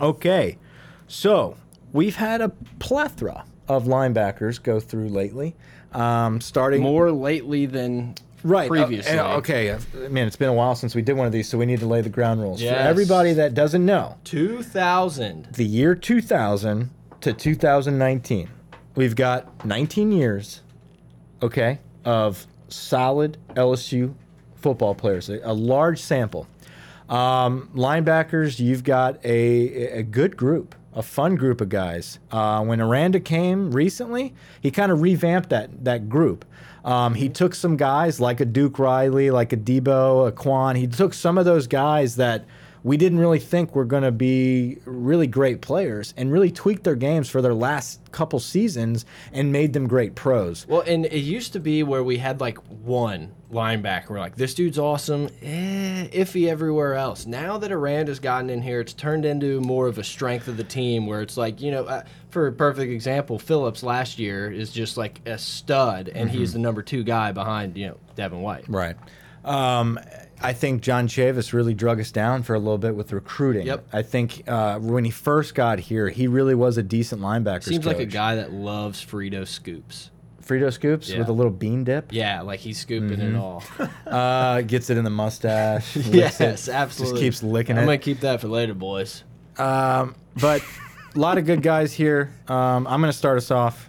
Okay, 0.00 0.58
so 1.06 1.56
we've 1.92 2.16
had 2.16 2.40
a 2.40 2.48
plethora 2.78 3.44
of 3.68 3.84
linebackers 3.84 4.62
go 4.62 4.80
through 4.80 5.08
lately. 5.08 5.54
Um, 5.92 6.40
starting 6.40 6.82
More 6.82 7.12
lately 7.12 7.66
than 7.66 8.16
right 8.44 8.66
uh, 8.70 8.74
previously. 8.86 9.18
uh, 9.18 9.38
okay, 9.38 9.70
uh, 9.70 9.78
man, 10.10 10.26
it's 10.28 10.36
been 10.36 10.50
a 10.50 10.54
while 10.54 10.76
since 10.76 10.94
we 10.94 11.02
did 11.02 11.16
one 11.16 11.26
of 11.26 11.32
these, 11.32 11.48
so 11.48 11.58
we 11.58 11.66
need 11.66 11.80
to 11.80 11.86
lay 11.86 12.00
the 12.00 12.08
ground 12.08 12.40
rules 12.40 12.62
for 12.62 12.68
everybody 12.68 13.32
that 13.32 13.54
doesn't 13.54 13.84
know. 13.84 14.16
2000. 14.24 15.48
The 15.52 15.64
year 15.64 15.94
2000 15.94 16.90
to 17.22 17.32
2019, 17.32 18.48
we've 18.94 19.16
got 19.16 19.64
19 19.66 20.12
years, 20.12 20.62
okay, 21.42 21.80
of 22.04 22.46
solid 22.68 23.38
LSU 23.54 24.14
football 24.56 24.94
players, 24.94 25.28
a, 25.28 25.40
a 25.42 25.52
large 25.52 26.00
sample. 26.00 26.46
Um, 27.08 27.70
linebackers, 27.74 28.58
you've 28.60 28.84
got 28.84 29.22
a, 29.24 29.98
a 29.98 30.02
good 30.02 30.36
group, 30.36 30.74
a 30.94 31.02
fun 31.02 31.34
group 31.36 31.60
of 31.60 31.68
guys. 31.68 32.18
Uh, 32.30 32.64
when 32.64 32.80
Aranda 32.80 33.20
came 33.20 33.72
recently, 33.72 34.34
he 34.60 34.70
kind 34.70 34.90
of 34.90 35.02
revamped 35.02 35.50
that 35.50 35.84
that 35.84 36.08
group. 36.08 36.44
Um, 36.84 37.14
he 37.14 37.28
took 37.28 37.54
some 37.54 37.76
guys 37.76 38.20
like 38.20 38.40
a 38.40 38.44
Duke 38.44 38.78
Riley, 38.78 39.30
like 39.30 39.52
a 39.52 39.56
Debo, 39.56 40.28
a 40.28 40.32
Quan. 40.32 40.76
He 40.76 40.86
took 40.86 41.14
some 41.14 41.38
of 41.38 41.44
those 41.44 41.66
guys 41.66 42.16
that 42.16 42.44
we 42.82 42.98
didn't 42.98 43.18
really 43.18 43.38
think 43.38 43.74
were 43.74 43.86
going 43.86 44.02
to 44.02 44.12
be 44.12 44.78
really 44.84 45.26
great 45.26 45.62
players 45.62 46.12
and 46.18 46.30
really 46.30 46.50
tweaked 46.50 46.84
their 46.84 46.94
games 46.94 47.30
for 47.30 47.40
their 47.40 47.54
last 47.54 47.98
couple 48.12 48.38
seasons 48.38 49.06
and 49.32 49.50
made 49.50 49.72
them 49.72 49.88
great 49.88 50.14
pros. 50.14 50.66
Well, 50.68 50.82
and 50.82 51.06
it 51.06 51.20
used 51.20 51.54
to 51.54 51.60
be 51.60 51.82
where 51.82 52.04
we 52.04 52.18
had 52.18 52.40
like 52.42 52.58
one 52.68 53.32
linebacker. 53.54 54.10
We're 54.10 54.18
like, 54.18 54.36
this 54.36 54.52
dude's 54.54 54.78
awesome, 54.78 55.28
eh, 55.40 56.08
iffy 56.08 56.48
everywhere 56.48 56.94
else. 56.94 57.24
Now 57.24 57.56
that 57.58 57.72
Aranda's 57.72 58.20
gotten 58.20 58.50
in 58.50 58.60
here, 58.60 58.80
it's 58.80 58.92
turned 58.92 59.24
into 59.24 59.60
more 59.60 59.86
of 59.86 59.96
a 59.96 60.04
strength 60.04 60.48
of 60.48 60.56
the 60.56 60.64
team 60.64 61.06
where 61.06 61.22
it's 61.22 61.36
like, 61.36 61.60
you 61.62 61.70
know, 61.70 61.84
uh, 61.84 62.02
for 62.28 62.48
a 62.48 62.52
perfect 62.52 62.92
example, 62.92 63.38
Phillips 63.38 63.82
last 63.82 64.18
year 64.18 64.50
is 64.50 64.70
just 64.70 64.96
like 64.96 65.26
a 65.26 65.38
stud, 65.38 66.08
and 66.08 66.28
he's 66.28 66.52
the 66.52 66.58
number 66.58 66.82
two 66.82 67.04
guy 67.04 67.32
behind, 67.32 67.78
you 67.78 67.86
know, 67.86 67.96
Devin 68.16 68.42
White. 68.42 68.64
Right. 68.68 68.96
Um, 69.44 70.00
I 70.40 70.52
think 70.52 70.82
John 70.82 71.06
Chavis 71.06 71.52
really 71.52 71.74
drug 71.74 72.00
us 72.00 72.10
down 72.10 72.42
for 72.42 72.54
a 72.54 72.58
little 72.58 72.78
bit 72.78 72.94
with 72.96 73.12
recruiting. 73.12 73.66
Yep. 73.66 73.86
I 73.92 74.02
think 74.02 74.42
uh, 74.48 74.78
when 74.78 75.04
he 75.04 75.10
first 75.10 75.54
got 75.54 75.78
here, 75.78 76.08
he 76.08 76.26
really 76.26 76.54
was 76.54 76.76
a 76.76 76.82
decent 76.82 77.20
linebacker. 77.20 77.62
Seems 77.62 77.86
like 77.86 77.98
a 77.98 78.06
guy 78.06 78.36
that 78.36 78.52
loves 78.52 79.04
Frito 79.04 79.46
scoops. 79.46 80.10
Frito 80.46 80.72
scoops 80.72 81.08
Yeah. 81.10 81.18
with 81.18 81.28
a 81.28 81.32
little 81.32 81.52
bean 81.52 81.84
dip. 81.84 82.12
Yeah, 82.12 82.42
like 82.42 82.60
he's 82.60 82.78
scooping 82.78 83.20
it 83.20 83.34
all. 83.34 83.62
Uh, 84.06 84.60
gets 84.60 84.90
it 84.90 84.96
in 84.98 85.04
the 85.04 85.10
mustache. 85.10 85.96
licks 85.96 86.08
yes, 86.40 86.40
it, 86.68 86.68
absolutely. 86.74 87.20
Just 87.20 87.40
keeps 87.40 87.42
licking 87.42 87.76
it. 87.76 87.80
I'm 87.80 87.84
it. 87.84 87.86
gonna 87.86 87.98
keep 87.98 88.20
that 88.20 88.40
for 88.40 88.48
later, 88.48 88.74
boys. 88.74 89.24
Um, 89.58 90.14
but 90.40 90.62
a 91.14 91.18
lot 91.18 91.38
of 91.38 91.46
good 91.46 91.62
guys 91.62 91.92
here. 91.92 92.30
Um, 92.48 92.86
I'm 92.86 93.00
going 93.00 93.12
to 93.12 93.16
start 93.16 93.36
us 93.38 93.50
off. 93.50 93.88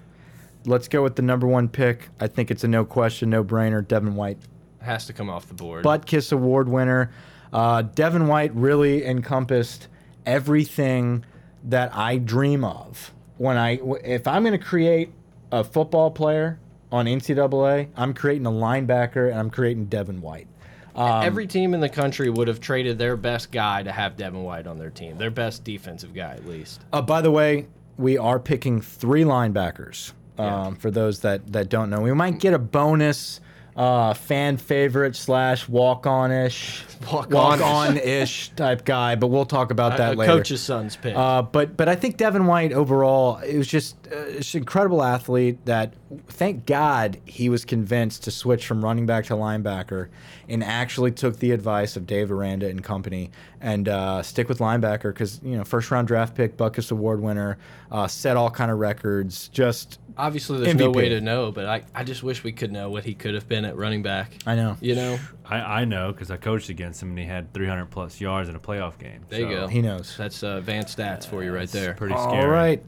Let's 0.65 0.87
go 0.87 1.03
with 1.03 1.15
the 1.15 1.21
number 1.21 1.47
one 1.47 1.67
pick. 1.69 2.09
I 2.19 2.27
think 2.27 2.49
it's 2.51 2.63
a 2.63 2.67
no 2.67 2.85
question, 2.85 3.29
no 3.29 3.43
brainer. 3.43 3.85
Devin 3.87 4.15
White, 4.15 4.37
Has 4.81 5.05
to 5.07 5.13
come 5.13 5.29
off 5.29 5.47
the 5.47 5.53
board. 5.53 5.83
Butt 5.83 6.05
Kiss 6.05 6.31
Award 6.31 6.69
winner. 6.69 7.11
Uh, 7.51 7.81
Devin 7.83 8.27
White 8.27 8.53
really 8.55 9.05
encompassed 9.05 9.87
everything 10.25 11.25
that 11.63 11.95
I 11.95 12.17
dream 12.17 12.63
of. 12.63 13.11
When 13.37 13.57
I, 13.57 13.79
if 14.03 14.27
I'm 14.27 14.43
going 14.43 14.57
to 14.57 14.63
create 14.63 15.11
a 15.55 15.63
football 15.63 16.11
player 16.11 16.59
on 16.91 17.05
NCAA, 17.05 17.87
I'm 17.95 18.13
creating 18.13 18.45
a 18.45 18.51
linebacker 18.51 19.29
and 19.29 19.39
I'm 19.39 19.49
creating 19.49 19.85
Devin 19.85 20.21
White. 20.21 20.47
Um, 20.95 21.23
Every 21.23 21.47
team 21.47 21.73
in 21.73 21.79
the 21.79 21.89
country 21.89 22.29
would 22.29 22.47
have 22.47 22.59
traded 22.59 22.97
their 22.97 23.17
best 23.17 23.51
guy 23.51 23.83
to 23.83 23.91
have 23.91 24.15
Devin 24.17 24.43
White 24.43 24.67
on 24.67 24.77
their 24.77 24.89
team. 24.89 25.17
Their 25.17 25.31
best 25.31 25.63
defensive 25.63 26.13
guy, 26.13 26.33
at 26.33 26.45
least. 26.45 26.81
Uh, 26.93 27.01
by 27.01 27.21
the 27.21 27.31
way, 27.31 27.67
we 27.97 28.17
are 28.17 28.39
picking 28.39 28.81
three 28.81 29.23
linebackers. 29.23 30.11
Um, 30.37 30.45
Yeah. 30.45 30.73
For 30.75 30.91
those 30.91 31.21
that 31.21 31.53
that 31.53 31.69
don't 31.69 31.89
know, 31.89 32.01
we 32.01 32.13
might 32.13 32.39
get 32.39 32.53
a 32.53 32.59
bonus 32.59 33.39
uh, 33.75 34.13
fan 34.13 34.55
favorite 34.55 35.15
slash 35.15 35.67
walk 35.67 36.07
on 36.07 36.31
ish, 36.31 36.83
Walk-on-ish. 37.11 38.49
type 38.55 38.85
guy. 38.85 39.15
But 39.15 39.27
we'll 39.27 39.45
talk 39.45 39.71
about 39.71 39.97
that 39.97 40.13
a 40.13 40.17
later. 40.17 40.31
coach's 40.33 40.61
son's 40.61 40.95
pick. 40.95 41.15
Uh, 41.15 41.41
but 41.41 41.75
but 41.75 41.89
I 41.89 41.95
think 41.95 42.17
Devin 42.17 42.45
White 42.45 42.71
overall, 42.71 43.37
it 43.39 43.57
was 43.57 43.67
just 43.67 43.95
uh, 44.07 44.31
just 44.31 44.55
an 44.55 44.59
incredible 44.61 45.03
athlete. 45.03 45.65
That 45.65 45.93
thank 46.27 46.65
God 46.65 47.19
he 47.25 47.49
was 47.49 47.65
convinced 47.65 48.23
to 48.23 48.31
switch 48.31 48.65
from 48.65 48.83
running 48.83 49.05
back 49.05 49.25
to 49.25 49.33
linebacker, 49.33 50.07
and 50.47 50.63
actually 50.63 51.11
took 51.11 51.39
the 51.39 51.51
advice 51.51 51.97
of 51.97 52.07
Dave 52.07 52.31
Aranda 52.31 52.67
and 52.69 52.83
company 52.83 53.29
and 53.59 53.89
uh, 53.89 54.21
stick 54.23 54.47
with 54.47 54.59
linebacker 54.59 55.13
because 55.13 55.41
you 55.43 55.57
know 55.57 55.65
first 55.65 55.91
round 55.91 56.07
draft 56.07 56.33
pick, 56.35 56.55
Butkus 56.55 56.91
Award 56.91 57.19
winner, 57.19 57.57
uh, 57.91 58.07
set 58.07 58.37
all 58.37 58.49
kind 58.49 58.71
of 58.71 58.79
records. 58.79 59.49
Just 59.49 59.99
Obviously, 60.17 60.59
there's 60.59 60.75
no 60.75 60.91
way 60.91 61.09
to 61.09 61.21
know, 61.21 61.51
but 61.51 61.65
I, 61.65 61.83
I 61.93 62.03
just 62.03 62.23
wish 62.23 62.43
we 62.43 62.51
could 62.51 62.71
know 62.71 62.89
what 62.89 63.03
he 63.03 63.13
could 63.13 63.33
have 63.33 63.47
been 63.47 63.65
at 63.65 63.75
running 63.75 64.01
back. 64.01 64.37
I 64.45 64.55
know 64.55 64.77
You 64.79 64.95
know, 64.95 65.19
I, 65.45 65.57
I 65.57 65.85
know 65.85 66.11
because 66.11 66.31
I 66.31 66.37
coached 66.37 66.69
against 66.69 67.01
him 67.01 67.09
and 67.09 67.19
he 67.19 67.25
had 67.25 67.53
300 67.53 67.87
plus 67.87 68.21
yards 68.21 68.47
in 68.49 68.55
a 68.55 68.59
playoff 68.59 68.97
game. 68.97 69.25
There 69.29 69.41
you 69.41 69.49
go. 69.49 69.67
he 69.67 69.81
knows. 69.81 70.15
that's 70.17 70.43
uh, 70.43 70.55
advanced 70.57 70.97
stats 70.97 71.25
for 71.27 71.43
you 71.43 71.53
right 71.53 71.63
it's 71.63 71.73
there. 71.73 71.93
Pretty 71.93 72.15
scary. 72.15 72.43
All 72.43 72.47
right, 72.47 72.83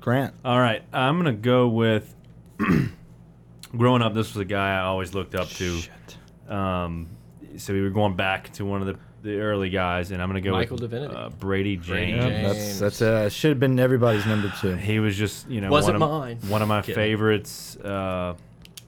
Grant. 0.00 0.34
All 0.44 0.58
right, 0.58 0.82
I'm 0.92 1.16
gonna 1.16 1.32
go 1.32 1.68
with. 1.68 2.14
growing 3.76 4.02
up, 4.02 4.14
this 4.14 4.34
was 4.34 4.40
a 4.40 4.44
guy 4.44 4.76
I 4.76 4.80
always 4.80 5.14
looked 5.14 5.34
up 5.34 5.48
to. 5.48 5.80
Um, 6.48 7.08
so 7.56 7.72
we 7.72 7.82
were 7.82 7.90
going 7.90 8.16
back 8.16 8.52
to 8.54 8.64
one 8.64 8.80
of 8.80 8.86
the, 8.88 8.98
the 9.22 9.38
early 9.40 9.70
guys, 9.70 10.10
and 10.10 10.22
I'm 10.22 10.28
gonna 10.28 10.40
go 10.40 10.52
Michael 10.52 10.76
with 10.76 10.90
Divinity. 10.90 11.14
uh, 11.14 11.28
Bradie 11.30 11.74
James. 11.74 11.86
Brady 11.86 12.12
Yep, 12.12 12.28
James. 12.28 12.42
that's 12.54 12.78
that's 12.78 13.02
uh, 13.02 13.28
should 13.28 13.50
have 13.50 13.60
been 13.60 13.78
everybody's 13.78 14.26
number 14.26 14.52
two. 14.60 14.74
He 14.76 14.98
was 14.98 15.16
just 15.16 15.48
you 15.48 15.60
know 15.60 15.70
Wasn't 15.70 15.98
one 15.98 16.10
of, 16.10 16.20
mine. 16.20 16.38
one 16.50 16.62
of 16.62 16.68
my 16.68 16.80
Kidding. 16.82 16.94
favorites. 16.94 17.76
Uh, 17.76 18.34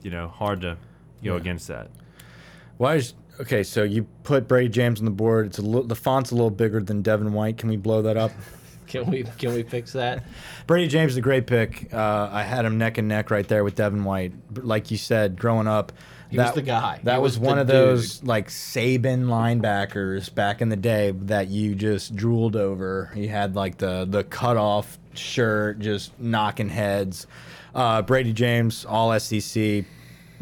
you 0.01 0.11
know, 0.11 0.27
hard 0.27 0.61
to 0.61 0.77
go 1.23 1.33
Yeah. 1.33 1.37
against 1.39 1.67
that. 1.69 1.89
Why 2.77 2.95
is 2.95 3.13
okay? 3.39 3.63
So 3.63 3.83
you 3.83 4.03
put 4.23 4.47
Bradie 4.47 4.71
James 4.71 4.99
on 4.99 5.05
the 5.05 5.11
board. 5.11 5.45
It's 5.47 5.59
a 5.59 5.61
little, 5.61 5.83
the 5.83 5.95
font's 5.95 6.31
a 6.31 6.35
little 6.35 6.49
bigger 6.49 6.81
than 6.81 7.01
Devin 7.01 7.31
White. 7.33 7.57
Can 7.57 7.69
we 7.69 7.77
blow 7.77 8.01
that 8.01 8.17
up? 8.17 8.31
Can 8.87 9.09
we 9.09 9.23
can 9.39 9.53
we 9.53 9.63
fix 9.63 9.93
that? 9.93 10.23
Bradie 10.67 10.89
James 10.89 11.13
is 11.13 11.17
a 11.17 11.21
great 11.21 11.47
pick. 11.47 11.91
Uh, 11.93 12.29
I 12.31 12.43
had 12.43 12.65
him 12.65 12.77
neck 12.77 12.97
and 12.97 13.07
neck 13.07 13.31
right 13.31 13.47
there 13.47 13.63
with 13.63 13.75
Devin 13.75 14.03
White. 14.03 14.33
But 14.53 14.65
Like 14.65 14.91
you 14.91 14.97
said, 14.97 15.39
growing 15.39 15.67
up, 15.67 15.91
He 16.33 16.39
was 16.39 16.53
the 16.53 16.63
guy. 16.63 16.99
That 17.03 17.21
was, 17.21 17.37
was 17.37 17.47
one 17.47 17.59
of 17.59 17.67
those 17.67 18.23
like 18.23 18.49
Saban 18.49 19.25
linebackers 19.25 20.33
back 20.33 20.61
in 20.61 20.69
the 20.69 20.75
day 20.75 21.11
that 21.11 21.47
you 21.49 21.75
just 21.75 22.15
drooled 22.15 22.55
over. 22.55 23.11
He 23.13 23.27
had 23.27 23.55
like 23.55 23.77
the 23.77 24.05
the 24.09 24.23
cutoff 24.23 24.97
shirt, 25.13 25.77
just 25.77 26.19
knocking 26.19 26.69
heads. 26.69 27.27
Uh, 27.75 28.01
Bradie 28.01 28.33
James, 28.33 28.83
all 28.83 29.17
SEC, 29.19 29.85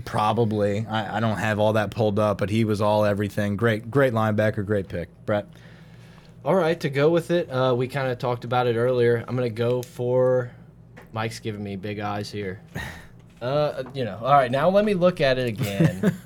probably. 0.06 0.86
I, 0.88 1.18
I 1.18 1.20
don't 1.20 1.38
have 1.38 1.60
all 1.60 1.74
that 1.74 1.92
pulled 1.92 2.20
up, 2.20 2.38
but 2.38 2.50
he 2.50 2.64
was 2.64 2.80
all 2.80 3.04
everything. 3.04 3.58
Great, 3.58 3.92
great 3.92 4.14
linebacker, 4.14 4.66
great 4.66 4.88
pick, 4.88 5.10
Brett. 5.26 5.46
All 6.46 6.56
right, 6.56 6.80
to 6.80 6.90
go 6.90 7.10
with 7.10 7.32
it, 7.32 7.52
uh, 7.52 7.76
we 7.76 7.90
kind 7.90 8.10
of 8.10 8.18
talked 8.18 8.46
about 8.46 8.66
it 8.66 8.78
earlier. 8.78 9.26
I'm 9.28 9.36
gonna 9.36 9.50
go 9.50 9.82
for. 9.82 10.52
Mike's 11.12 11.40
giving 11.40 11.62
me 11.62 11.76
big 11.76 12.00
eyes 12.00 12.32
here. 12.32 12.62
Uh, 13.42 13.84
you 13.94 14.06
know. 14.06 14.18
All 14.22 14.34
right, 14.34 14.52
now 14.52 14.70
let 14.70 14.86
me 14.86 14.94
look 14.94 15.20
at 15.22 15.38
it 15.40 15.48
again. 15.48 16.14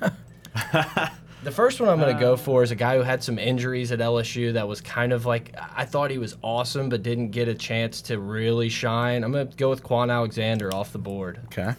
the 1.42 1.50
first 1.50 1.80
one 1.80 1.88
I'm 1.88 1.98
gonna 1.98 2.18
go 2.18 2.36
for 2.36 2.62
is 2.62 2.70
a 2.70 2.74
guy 2.76 2.96
who 2.96 3.02
had 3.02 3.22
some 3.22 3.38
injuries 3.38 3.92
at 3.92 4.00
LSU. 4.00 4.52
That 4.52 4.68
was 4.68 4.80
kind 4.80 5.12
of 5.12 5.24
like 5.26 5.54
I 5.74 5.84
thought 5.84 6.10
he 6.10 6.18
was 6.18 6.36
awesome, 6.42 6.88
but 6.88 7.02
didn't 7.02 7.30
get 7.30 7.48
a 7.48 7.54
chance 7.54 8.02
to 8.02 8.18
really 8.18 8.68
shine. 8.68 9.24
I'm 9.24 9.32
gonna 9.32 9.46
go 9.56 9.70
with 9.70 9.82
Kwon 9.82 10.12
Alexander 10.12 10.74
off 10.74 10.92
the 10.92 10.98
board. 10.98 11.40
Okay. 11.46 11.74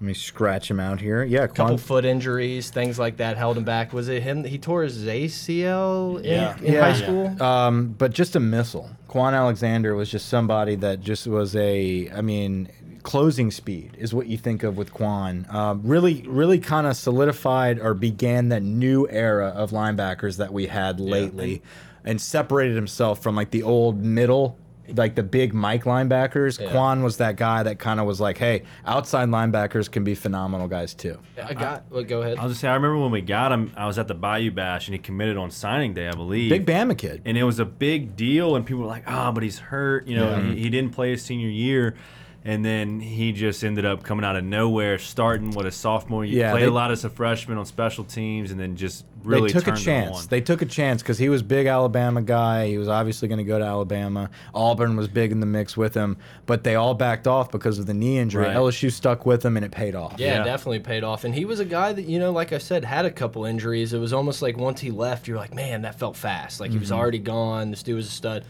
Let 0.00 0.06
me 0.06 0.14
scratch 0.14 0.68
him 0.68 0.80
out 0.80 1.00
here. 1.00 1.22
Yeah, 1.22 1.46
couple 1.46 1.78
foot 1.78 2.04
injuries, 2.04 2.70
things 2.70 2.98
like 2.98 3.18
that 3.18 3.36
held 3.36 3.56
him 3.56 3.62
back. 3.62 3.92
Was 3.92 4.08
it 4.08 4.20
him? 4.20 4.42
He 4.42 4.58
tore 4.58 4.82
his 4.82 5.06
ACL 5.06 6.16
in, 6.18 6.24
Yeah. 6.24 6.58
in 6.58 6.72
Yeah. 6.72 6.80
high 6.92 7.00
school. 7.00 7.40
Um, 7.40 7.94
but 7.96 8.12
just 8.12 8.34
a 8.34 8.40
missile. 8.40 8.90
Kwon 9.08 9.32
Alexander 9.32 9.94
was 9.94 10.10
just 10.10 10.28
somebody 10.28 10.74
that 10.76 11.02
just 11.02 11.28
was 11.28 11.54
a, 11.54 12.10
I 12.10 12.20
mean, 12.20 12.68
closing 13.02 13.50
speed 13.50 13.96
is 13.98 14.14
what 14.14 14.26
you 14.26 14.36
think 14.38 14.62
of 14.62 14.76
with 14.76 14.92
Kwon. 14.92 15.52
Um, 15.52 15.82
really, 15.84 16.24
really 16.26 16.58
kind 16.58 16.86
of 16.86 16.96
solidified 16.96 17.78
or 17.80 17.94
began 17.94 18.48
that 18.50 18.62
new 18.62 19.08
era 19.10 19.48
of 19.48 19.70
linebackers 19.70 20.36
that 20.38 20.52
we 20.52 20.66
had 20.66 21.00
lately 21.00 21.62
and 22.04 22.20
separated 22.20 22.74
himself 22.76 23.22
from 23.22 23.34
like 23.36 23.50
the 23.50 23.62
old 23.62 24.02
middle. 24.02 24.58
Like 24.88 25.14
the 25.14 25.22
big 25.22 25.54
Mike 25.54 25.84
linebackers, 25.84 26.60
Yeah. 26.60 26.70
Kwon 26.72 27.04
was 27.04 27.18
that 27.18 27.36
guy 27.36 27.62
that 27.62 27.78
kind 27.78 28.00
of 28.00 28.06
was 28.06 28.20
like, 28.20 28.36
"Hey, 28.36 28.64
outside 28.84 29.28
linebackers 29.28 29.88
can 29.90 30.02
be 30.02 30.16
phenomenal 30.16 30.66
guys 30.66 30.92
too." 30.92 31.18
I 31.42 31.54
got. 31.54 31.84
Well, 31.88 32.02
go 32.02 32.20
ahead. 32.20 32.36
I'll 32.38 32.48
just 32.48 32.60
say 32.60 32.68
I 32.68 32.74
remember 32.74 32.98
when 32.98 33.12
we 33.12 33.20
got 33.20 33.52
him. 33.52 33.72
I 33.76 33.86
was 33.86 33.98
at 34.00 34.08
the 34.08 34.14
Bayou 34.14 34.50
Bash 34.50 34.88
and 34.88 34.94
he 34.94 34.98
committed 34.98 35.36
on 35.36 35.52
signing 35.52 35.94
day, 35.94 36.08
I 36.08 36.12
believe. 36.12 36.50
Big 36.50 36.66
Bama 36.66 36.98
kid. 36.98 37.22
and 37.24 37.38
it 37.38 37.44
was 37.44 37.60
a 37.60 37.64
big 37.64 38.16
deal 38.16 38.56
and 38.56 38.66
people 38.66 38.82
were 38.82 38.88
like 38.88 39.04
ah 39.06 39.30
but 39.30 39.44
he's 39.44 39.60
hurt 39.60 40.06
you 40.08 40.16
know 40.16 40.34
he, 40.42 40.56
he 40.64 40.68
didn't 40.68 40.90
play 40.92 41.10
his 41.12 41.22
senior 41.24 41.48
year 41.48 41.94
and 42.44 42.64
then 42.64 43.00
he 43.00 43.32
just 43.32 43.62
ended 43.62 43.84
up 43.84 44.02
coming 44.02 44.24
out 44.24 44.36
of 44.36 44.44
nowhere 44.44 44.98
starting 44.98 45.52
what 45.52 45.66
a 45.66 45.70
sophomore 45.70 46.24
year 46.24 46.40
Yeah, 46.40 46.50
played 46.52 46.64
they- 46.64 46.68
a 46.68 46.72
lot 46.72 46.90
as 46.90 47.04
a 47.04 47.10
freshman 47.10 47.58
on 47.58 47.66
special 47.66 48.04
teams 48.04 48.50
and 48.50 48.58
then 48.58 48.76
just 48.76 49.04
really 49.22 49.48
they 49.48 49.52
took 49.52 49.62
a 49.62 49.66
turned 49.66 49.78
it 49.78 49.84
chance. 49.84 50.22
on. 50.22 50.26
They 50.28 50.40
took 50.40 50.62
a 50.62 50.66
chance 50.66 51.02
because 51.02 51.18
he 51.18 51.28
was 51.28 51.42
big 51.42 51.66
Alabama 51.66 52.22
guy. 52.22 52.66
He 52.66 52.78
was 52.78 52.88
obviously 52.88 53.28
going 53.28 53.38
to 53.38 53.44
go 53.44 53.58
to 53.58 53.64
Alabama. 53.64 54.30
Auburn 54.54 54.96
was 54.96 55.08
big 55.08 55.32
in 55.32 55.40
the 55.40 55.46
mix 55.46 55.76
with 55.76 55.94
him, 55.94 56.16
but 56.46 56.64
they 56.64 56.74
all 56.74 56.94
backed 56.94 57.26
off 57.26 57.50
because 57.50 57.78
of 57.78 57.86
the 57.86 57.94
knee 57.94 58.18
injury. 58.18 58.46
Right. 58.46 58.56
LSU 58.56 58.90
stuck 58.90 59.24
with 59.24 59.44
him, 59.44 59.56
and 59.56 59.64
it 59.64 59.70
paid 59.70 59.94
off. 59.94 60.16
Yeah, 60.18 60.38
Yeah. 60.38 60.44
definitely 60.44 60.80
paid 60.80 61.04
off. 61.04 61.24
And 61.24 61.34
he 61.34 61.44
was 61.44 61.60
a 61.60 61.64
guy 61.64 61.92
that, 61.92 62.06
you 62.06 62.18
know, 62.18 62.32
like 62.32 62.52
I 62.52 62.58
said, 62.58 62.84
had 62.84 63.04
a 63.04 63.10
couple 63.10 63.44
injuries. 63.44 63.92
It 63.92 63.98
was 63.98 64.12
almost 64.12 64.42
like 64.42 64.56
once 64.56 64.80
he 64.80 64.90
left, 64.90 65.28
you're 65.28 65.38
like, 65.38 65.54
man, 65.54 65.82
that 65.82 65.98
felt 65.98 66.16
fast. 66.16 66.60
Like 66.60 66.70
he 66.70 66.76
mm-hmm. 66.76 66.82
was 66.82 66.92
already 66.92 67.18
gone. 67.18 67.70
This 67.70 67.82
dude 67.82 67.96
was 67.96 68.08
a 68.08 68.10
stud. 68.10 68.44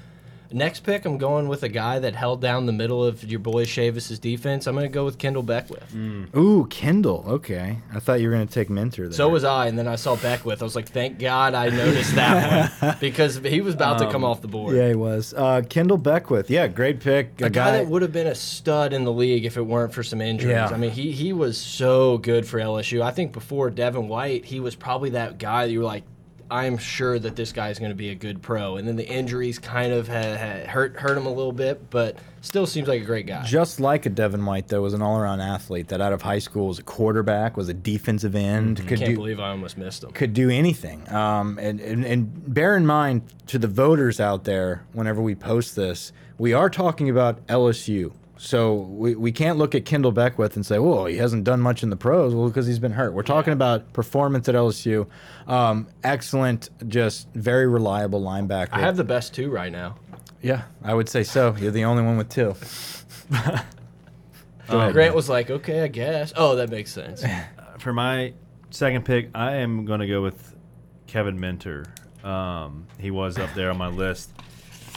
Next 0.52 0.80
pick, 0.80 1.04
I'm 1.04 1.18
going 1.18 1.48
with 1.48 1.62
a 1.62 1.68
guy 1.68 1.98
that 1.98 2.14
held 2.14 2.40
down 2.40 2.66
the 2.66 2.72
middle 2.72 3.04
of 3.04 3.24
your 3.24 3.40
boy 3.40 3.64
Chavis's 3.64 4.18
defense. 4.18 4.66
I'm 4.66 4.74
going 4.74 4.86
to 4.86 4.92
go 4.92 5.04
with 5.04 5.18
Kendall 5.18 5.42
Beckwith. 5.42 5.94
Ooh, 6.36 6.66
Kendall. 6.70 7.24
Okay, 7.26 7.78
I 7.92 7.98
thought 7.98 8.20
you 8.20 8.28
were 8.28 8.34
going 8.34 8.46
to 8.46 8.52
take 8.52 8.70
Minter 8.70 9.04
there. 9.04 9.12
So 9.12 9.28
was 9.28 9.44
I, 9.44 9.66
and 9.66 9.78
then 9.78 9.88
I 9.88 9.96
saw 9.96 10.16
Beckwith. 10.16 10.60
I 10.62 10.64
was 10.64 10.76
like, 10.76 10.88
thank 10.88 11.18
God 11.18 11.54
I 11.54 11.68
noticed 11.68 12.14
that 12.14 12.72
one 12.80 12.96
because 13.00 13.36
he 13.38 13.60
was 13.60 13.74
about 13.74 13.98
to 13.98 14.10
come 14.10 14.24
off 14.24 14.40
the 14.40 14.48
board. 14.48 14.76
yeah, 14.76 14.88
he 14.88 14.94
was. 14.94 15.34
Uh, 15.34 15.62
Kendall 15.68 15.98
Beckwith. 15.98 16.50
Yeah, 16.50 16.66
great 16.68 17.00
pick. 17.00 17.40
a 17.40 17.50
guy, 17.50 17.72
that 17.72 17.86
would 17.86 18.02
have 18.02 18.12
been 18.12 18.26
a 18.26 18.34
stud 18.34 18.92
in 18.92 19.04
the 19.04 19.12
league 19.12 19.44
if 19.44 19.56
it 19.56 19.62
weren't 19.62 19.92
for 19.92 20.02
some 20.02 20.20
injuries. 20.20 20.52
Yeah. 20.52 20.68
I 20.68 20.76
mean, 20.76 20.90
he 20.90 21.12
he 21.12 21.32
was 21.32 21.58
so 21.58 22.18
good 22.18 22.46
for 22.46 22.58
LSU. 22.58 23.02
I 23.02 23.10
think 23.10 23.32
before 23.32 23.70
Devin 23.70 24.08
White, 24.08 24.44
he 24.44 24.60
was 24.60 24.74
probably 24.74 25.10
that 25.10 25.38
guy 25.38 25.66
that 25.66 25.72
you 25.72 25.80
were 25.80 25.84
like, 25.84 26.04
I'm 26.52 26.76
sure 26.76 27.18
that 27.18 27.34
this 27.34 27.50
guy 27.50 27.70
is 27.70 27.78
going 27.78 27.90
to 27.90 27.96
be 27.96 28.10
a 28.10 28.14
good 28.14 28.42
pro. 28.42 28.76
And 28.76 28.86
then 28.86 28.96
the 28.96 29.08
injuries 29.08 29.58
kind 29.58 29.90
of 29.90 30.06
ha 30.06 30.36
ha 30.36 30.70
hurt 30.70 30.96
hurt 30.96 31.16
him 31.16 31.24
a 31.24 31.32
little 31.32 31.52
bit, 31.52 31.88
but 31.88 32.18
still 32.42 32.66
seems 32.66 32.88
like 32.88 33.00
a 33.00 33.04
great 33.06 33.26
guy. 33.26 33.42
Just 33.44 33.80
like 33.80 34.04
a 34.04 34.10
Devin 34.10 34.44
White, 34.44 34.68
though, 34.68 34.82
was 34.82 34.92
an 34.92 35.00
all-around 35.00 35.40
athlete 35.40 35.88
that 35.88 36.02
out 36.02 36.12
of 36.12 36.20
high 36.20 36.40
school 36.40 36.68
was 36.68 36.78
a 36.78 36.82
quarterback, 36.82 37.56
was 37.56 37.70
a 37.70 37.74
defensive 37.74 38.34
end, 38.34 38.76
could 38.86 38.98
Can't 38.98 39.06
do 39.06 39.16
believe 39.16 39.40
I 39.40 39.48
almost 39.48 39.78
missed 39.78 40.04
him. 40.04 40.10
could 40.10 40.34
do 40.34 40.50
anything. 40.50 41.10
Um, 41.10 41.58
and, 41.58 41.80
and, 41.80 42.04
and 42.04 42.54
bear 42.54 42.76
in 42.76 42.84
mind 42.84 43.22
to 43.46 43.58
the 43.58 43.68
voters 43.68 44.20
out 44.20 44.44
there, 44.44 44.84
whenever 44.92 45.22
we 45.22 45.34
post 45.34 45.74
this, 45.74 46.12
we 46.36 46.52
are 46.52 46.68
talking 46.68 47.08
about 47.08 47.46
LSU. 47.46 48.12
So 48.44 48.74
we, 48.74 49.14
we 49.14 49.30
can't 49.30 49.56
look 49.56 49.74
at 49.76 49.84
Kendall 49.84 50.10
Beckwith 50.10 50.56
and 50.56 50.66
say, 50.66 50.80
"Well, 50.80 51.06
he 51.06 51.16
hasn't 51.16 51.44
done 51.44 51.60
much 51.60 51.84
in 51.84 51.90
the 51.90 51.96
pros." 51.96 52.34
Well, 52.34 52.48
because 52.48 52.66
he's 52.66 52.80
been 52.80 52.92
hurt. 52.92 53.12
We're 53.12 53.22
talking 53.22 53.52
about 53.52 53.92
performance 53.92 54.48
at 54.48 54.56
LSU. 54.56 55.06
Um, 55.46 55.86
excellent, 56.02 56.70
just 56.88 57.28
very 57.34 57.68
reliable 57.68 58.20
linebacker. 58.20 58.70
I 58.72 58.80
have 58.80 58.96
the 58.96 59.04
best 59.04 59.32
two 59.32 59.48
right 59.48 59.70
now. 59.70 59.94
yeah, 60.42 60.64
I 60.82 60.92
would 60.92 61.08
say 61.08 61.22
so. 61.22 61.54
You're 61.56 61.70
the 61.70 61.84
only 61.84 62.02
one 62.02 62.16
with 62.16 62.30
two. 62.30 62.56
Go 64.68 64.78
ahead. 64.78 64.92
Grant 64.92 65.14
was 65.14 65.28
like, 65.28 65.50
okay, 65.50 65.82
I 65.82 65.88
guess. 65.88 66.32
Oh, 66.36 66.56
that 66.56 66.68
makes 66.68 66.92
sense. 66.92 67.24
for 67.78 67.92
my 67.92 68.32
second 68.70 69.04
pick 69.04 69.28
I 69.34 69.56
am 69.56 69.84
going 69.84 70.00
to 70.00 70.06
go 70.06 70.22
with 70.22 70.54
Kevin 71.06 71.38
Minter 71.38 71.84
um, 72.22 72.86
he 72.98 73.10
was 73.10 73.36
up 73.38 73.52
there 73.54 73.70
on 73.70 73.76
my 73.76 73.88
list 73.88 74.30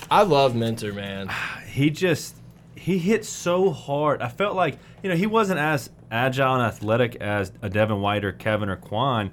I 0.10 0.22
love 0.22 0.56
Minter, 0.56 0.94
man. 0.94 1.30
he 1.68 1.90
just 1.90 2.36
he 2.76 2.98
hit 2.98 3.26
so 3.26 3.72
hard. 3.72 4.22
I 4.22 4.28
felt 4.30 4.56
like 4.56 4.78
you 5.04 5.10
know 5.10 5.16
he 5.16 5.26
wasn't 5.28 5.60
as 5.60 5.90
agile 6.12 6.54
and 6.56 6.64
athletic 6.64 7.16
as 7.18 7.52
a 7.62 7.70
Devin 7.70 8.02
White 8.02 8.24
or 8.24 8.32
Kevin 8.32 8.70
or 8.70 8.78
Kwon, 8.78 9.32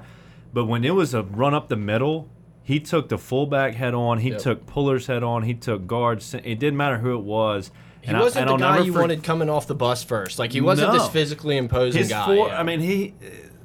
but 0.52 0.66
when 0.66 0.84
it 0.84 0.94
was 0.94 1.14
a 1.14 1.22
run 1.22 1.54
up 1.54 1.68
the 1.68 1.76
middle, 1.76 2.28
he 2.62 2.80
took 2.80 3.08
the 3.08 3.18
fullback 3.18 3.74
head 3.74 3.94
on. 3.94 4.18
He 4.18 4.30
Yep. 4.30 4.38
took 4.38 4.66
pullers 4.66 5.06
head 5.06 5.22
on. 5.22 5.42
He 5.42 5.54
took 5.54 5.86
guards. 5.86 6.34
It 6.34 6.58
didn't 6.58 6.76
matter 6.76 6.98
who 6.98 7.14
it 7.16 7.22
was. 7.24 7.70
He 8.00 8.08
And 8.08 8.18
wasn't 8.18 8.42
and 8.42 8.48
the 8.48 8.52
I'll 8.52 8.58
guy 8.58 8.74
never 8.76 8.86
you 8.86 8.92
for- 8.92 9.00
wanted 9.00 9.22
coming 9.22 9.48
off 9.48 9.66
the 9.66 9.74
bus 9.76 10.02
first. 10.02 10.38
Like 10.38 10.52
he 10.52 10.60
wasn't 10.60 10.92
this 10.92 11.08
physically 11.08 11.56
imposing 11.56 12.00
His 12.00 12.08
guy. 12.08 12.26
four, 12.26 12.48
yeah. 12.48 12.60
I 12.60 12.62
mean, 12.62 12.80
he. 12.80 13.14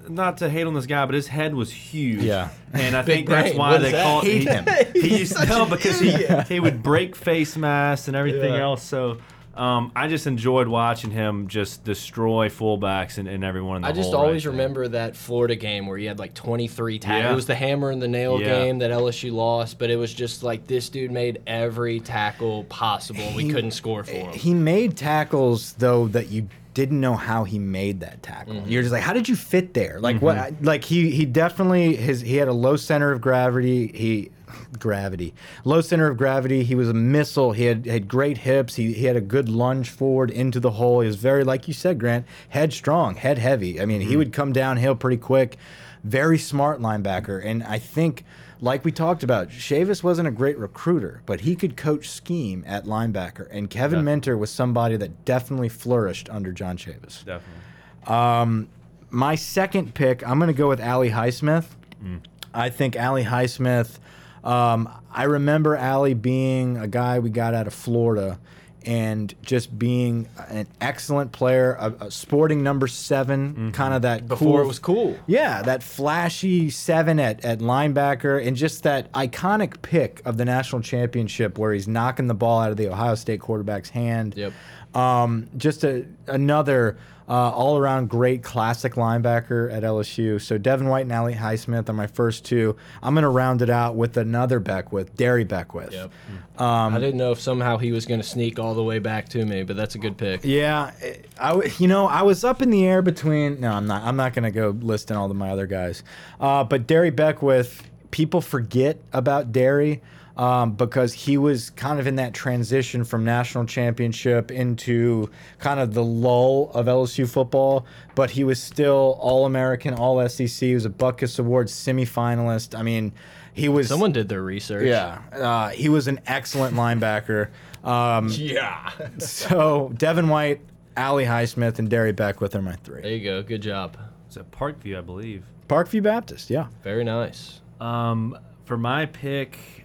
Not 0.09 0.37
to 0.37 0.49
hate 0.49 0.65
on 0.65 0.73
this 0.73 0.85
guy, 0.85 1.05
but 1.05 1.15
his 1.15 1.27
head 1.27 1.53
was 1.53 1.69
huge. 1.69 2.23
Yeah. 2.23 2.47
and 2.71 2.95
I 2.95 3.01
Big 3.01 3.27
think 3.27 3.29
that's 3.29 3.55
why 3.57 3.71
What 3.71 3.81
they 3.81 3.87
is 3.87 3.91
that? 3.91 4.03
call 4.03 4.21
Hate 4.21 4.41
he, 4.41 4.45
him. 4.47 4.65
He 4.93 5.17
used 5.19 5.35
to 5.35 5.45
no 5.47 5.65
because 5.65 5.99
he 5.99 6.25
he 6.47 6.61
would 6.61 6.81
break 6.81 7.13
face 7.13 7.57
masks 7.57 8.07
and 8.07 8.15
everything 8.15 8.53
Yeah. 8.53 8.61
else. 8.61 8.83
So 8.83 9.17
Um, 9.57 9.91
I 9.95 10.07
just 10.07 10.27
enjoyed 10.27 10.67
watching 10.67 11.11
him 11.11 11.47
just 11.47 11.83
destroy 11.83 12.49
fullbacks 12.49 13.17
and, 13.17 13.27
and 13.27 13.43
everyone 13.43 13.77
in 13.77 13.81
the 13.81 13.87
I 13.87 13.91
just 13.91 14.13
always 14.13 14.45
right 14.45 14.51
there. 14.51 14.63
remember 14.63 14.87
that 14.89 15.15
Florida 15.15 15.55
game 15.55 15.87
where 15.87 15.97
he 15.97 16.05
had 16.05 16.19
like 16.19 16.33
23 16.33 16.99
tackles. 16.99 17.23
Yeah. 17.23 17.31
It 17.31 17.35
was 17.35 17.47
the 17.47 17.55
hammer 17.55 17.89
and 17.89 18.01
the 18.01 18.07
nail 18.07 18.39
Yeah. 18.39 18.47
game 18.47 18.79
that 18.79 18.91
LSU 18.91 19.31
lost, 19.33 19.79
but 19.79 19.89
it 19.89 19.95
was 19.95 20.13
just 20.13 20.43
like 20.43 20.67
this 20.67 20.89
dude 20.89 21.11
made 21.11 21.41
every 21.47 21.99
tackle 21.99 22.65
possible. 22.65 23.23
We 23.35 23.49
couldn't 23.49 23.71
score 23.71 24.03
for 24.03 24.11
him. 24.11 24.33
He 24.33 24.53
made 24.53 24.95
tackles 24.95 25.73
though 25.73 26.07
that 26.09 26.29
you 26.29 26.47
didn't 26.73 26.99
know 27.01 27.15
how 27.15 27.43
he 27.43 27.57
made 27.57 28.01
that 28.01 28.21
tackle. 28.21 28.53
Mm-hmm. 28.53 28.69
You're 28.69 28.83
just 28.83 28.93
like, 28.93 29.01
how 29.01 29.13
did 29.13 29.27
you 29.27 29.35
fit 29.35 29.73
there? 29.73 29.99
Like 29.99 30.21
what? 30.21 30.53
Like 30.61 30.83
he 30.83 31.09
he 31.09 31.25
definitely 31.25 31.95
his 31.95 32.21
he 32.21 32.35
had 32.35 32.47
a 32.47 32.53
low 32.53 32.75
center 32.75 33.11
of 33.11 33.19
gravity. 33.21 33.87
He 33.87 34.31
gravity 34.79 35.33
low 35.63 35.81
center 35.81 36.07
of 36.07 36.17
gravity. 36.17 36.63
He 36.63 36.75
was 36.75 36.89
a 36.89 36.93
missile. 36.93 37.51
He 37.53 37.65
had 37.65 37.85
had 37.85 38.07
great 38.07 38.39
hips. 38.39 38.75
He 38.75 38.93
he 38.93 39.05
had 39.05 39.15
a 39.15 39.21
good 39.21 39.49
lunge 39.49 39.89
forward 39.89 40.29
into 40.29 40.59
the 40.59 40.71
hole. 40.71 41.01
He 41.01 41.07
was 41.07 41.15
very 41.15 41.43
like 41.43 41.67
you 41.67 41.73
said, 41.73 41.99
Grant, 41.99 42.25
headstrong, 42.49 43.15
head 43.15 43.37
heavy. 43.37 43.81
I 43.81 43.85
mean, 43.85 44.01
he 44.01 44.09
mm-hmm. 44.09 44.17
would 44.17 44.33
come 44.33 44.53
downhill 44.53 44.95
pretty 44.95 45.17
quick. 45.17 45.57
Very 46.03 46.37
smart 46.37 46.79
linebacker, 46.81 47.43
and 47.43 47.63
I 47.63 47.79
think. 47.79 48.23
Like 48.59 48.83
we 48.83 48.91
talked 48.91 49.21
about, 49.21 49.49
Chavis 49.49 50.01
wasn't 50.01 50.27
a 50.27 50.31
great 50.31 50.57
recruiter, 50.57 51.21
but 51.27 51.41
he 51.41 51.55
could 51.55 51.77
coach 51.77 52.09
scheme 52.09 52.63
at 52.65 52.85
linebacker. 52.85 53.47
And 53.51 53.69
Kevin 53.69 53.99
Yeah. 53.99 54.05
Minter 54.05 54.35
was 54.35 54.49
somebody 54.49 54.97
that 54.97 55.25
definitely 55.25 55.69
flourished 55.69 56.27
under 56.31 56.51
John 56.51 56.75
Chavis. 56.75 57.23
Definitely. 57.23 57.61
Um, 58.07 58.67
my 59.11 59.35
second 59.35 59.93
pick, 59.93 60.27
I'm 60.27 60.39
going 60.39 60.47
to 60.47 60.57
go 60.57 60.67
with 60.67 60.81
Ali 60.81 61.11
Highsmith. 61.11 61.65
Mm. 62.03 62.21
I 62.51 62.69
think 62.69 62.99
Ali 62.99 63.25
Highsmith. 63.25 63.99
Um, 64.47 64.89
I 65.11 65.23
remember 65.23 65.77
Ali 65.77 66.13
being 66.13 66.77
a 66.77 66.87
guy 66.87 67.19
we 67.19 67.29
got 67.29 67.53
out 67.53 67.67
of 67.67 67.73
Florida, 67.73 68.39
and 68.85 69.33
just 69.41 69.77
being 69.77 70.29
an 70.47 70.65
excellent 70.79 71.33
player, 71.33 71.75
a, 71.77 72.05
a 72.05 72.11
sporting 72.11 72.63
number 72.63 72.87
7 72.87 73.73
kind 73.73 73.93
of 73.93 74.03
that 74.03 74.29
Before 74.29 74.53
cool- 74.59 74.61
it 74.61 74.67
was 74.67 74.79
cool. 74.79 75.17
Yeah, 75.27 75.61
that 75.63 75.83
flashy 75.83 76.69
seven 76.69 77.19
at, 77.19 77.43
at 77.43 77.59
linebacker, 77.59 78.45
and 78.47 78.55
just 78.55 78.83
that 78.83 79.11
iconic 79.11 79.81
pick 79.81 80.21
of 80.23 80.37
the 80.37 80.45
national 80.45 80.81
championship 80.81 81.57
where 81.57 81.73
he's 81.73 81.89
knocking 81.89 82.27
the 82.27 82.33
ball 82.33 82.61
out 82.61 82.71
of 82.71 82.77
the 82.77 82.87
Ohio 82.89 83.15
State 83.15 83.41
quarterback's 83.41 83.89
hand. 83.89 84.35
Yep. 84.37 84.53
Um, 84.95 85.49
just 85.57 85.83
a, 85.83 86.05
another 86.27 86.97
uh, 87.27 87.51
all 87.51 87.77
around 87.77 88.09
great 88.09 88.41
classic 88.41 88.93
linebacker 88.93 89.71
at 89.71 89.83
LSU. 89.83 90.41
So 90.41 90.57
Devin 90.57 90.87
White 90.87 91.01
and 91.01 91.11
Ali 91.11 91.33
Highsmith 91.33 91.89
are 91.89 91.93
my 91.93 92.07
first 92.07 92.45
two. 92.45 92.75
I'm 93.03 93.13
going 93.13 93.23
to 93.23 93.29
round 93.29 93.61
it 93.61 93.69
out 93.69 93.95
with 93.95 94.15
another 94.15 94.59
Beckwith, 94.59 95.15
Darry 95.15 95.43
Beckwith. 95.43 95.91
Yep. 95.91 96.11
Um, 96.57 96.93
I 96.95 96.99
didn't 96.99 97.17
know 97.17 97.31
if 97.31 97.39
somehow 97.39 97.77
he 97.77 97.91
was 97.91 98.05
going 98.05 98.21
to 98.21 98.27
sneak 98.27 98.59
all 98.59 98.73
the 98.73 98.83
way 98.83 98.99
back 98.99 99.27
to 99.29 99.45
me, 99.45 99.63
but 99.63 99.75
that's 99.75 99.95
a 99.95 99.97
good 99.97 100.17
pick. 100.17 100.41
Yeah, 100.43 100.91
I 101.39 101.71
you 101.77 101.87
know 101.87 102.07
I 102.07 102.23
was 102.23 102.43
up 102.43 102.61
in 102.61 102.69
the 102.69 102.85
air 102.85 103.01
between. 103.01 103.59
No, 103.59 103.71
I'm 103.71 103.85
not. 103.85 104.03
I'm 104.03 104.15
not 104.15 104.33
gonna 104.33 104.51
go 104.51 104.69
listing 104.69 105.17
all 105.17 105.29
of 105.29 105.37
my 105.37 105.49
other 105.49 105.67
guys. 105.67 106.03
Uh, 106.39 106.63
but 106.63 106.87
Darry 106.87 107.11
Beckwith, 107.11 107.83
people 108.11 108.41
forget 108.41 108.99
about 109.13 109.51
Darry 109.51 110.01
um, 110.37 110.73
because 110.73 111.13
he 111.13 111.37
was 111.37 111.71
kind 111.71 111.99
of 111.99 112.07
in 112.07 112.15
that 112.15 112.33
transition 112.33 113.03
from 113.03 113.25
national 113.25 113.65
championship 113.65 114.51
into 114.51 115.29
kind 115.59 115.79
of 115.79 115.93
the 115.93 116.03
lull 116.03 116.71
of 116.73 116.85
LSU 116.85 117.27
football. 117.27 117.85
But 118.15 118.29
he 118.31 118.43
was 118.43 118.61
still 118.61 119.17
All 119.19 119.45
American, 119.45 119.93
All 119.93 120.27
SEC. 120.29 120.49
He 120.49 120.73
was 120.73 120.85
a 120.85 120.89
Butkus 120.89 121.39
Award 121.39 121.67
semifinalist. 121.67 122.77
I 122.77 122.83
mean, 122.83 123.13
he 123.53 123.67
was. 123.67 123.87
Someone 123.87 124.11
did 124.11 124.29
their 124.29 124.43
research. 124.43 124.85
Yeah, 124.85 125.21
uh, 125.33 125.69
he 125.69 125.89
was 125.89 126.07
an 126.07 126.19
excellent 126.27 126.75
linebacker. 126.75 127.49
Um, 127.83 128.27
Yeah. 128.29 128.91
so 129.17 129.91
Devin 129.97 130.29
White, 130.29 130.61
Ali 130.95 131.25
Highsmith, 131.25 131.79
and 131.79 131.89
Darry 131.89 132.11
Beckwith 132.11 132.55
are 132.55 132.61
my 132.61 132.73
three. 132.75 133.01
there 133.01 133.11
you 133.11 133.23
go. 133.23 133.41
Good 133.41 133.61
job. 133.61 133.97
It's 134.27 134.37
at 134.37 134.51
Parkview, 134.51 134.97
I 134.97 135.01
believe. 135.01 135.45
Parkview 135.67 136.03
Baptist, 136.03 136.49
yeah. 136.49 136.67
Very 136.83 137.03
nice. 137.03 137.61
Um, 137.79 138.37
for 138.65 138.77
my 138.77 139.05
pick, 139.05 139.76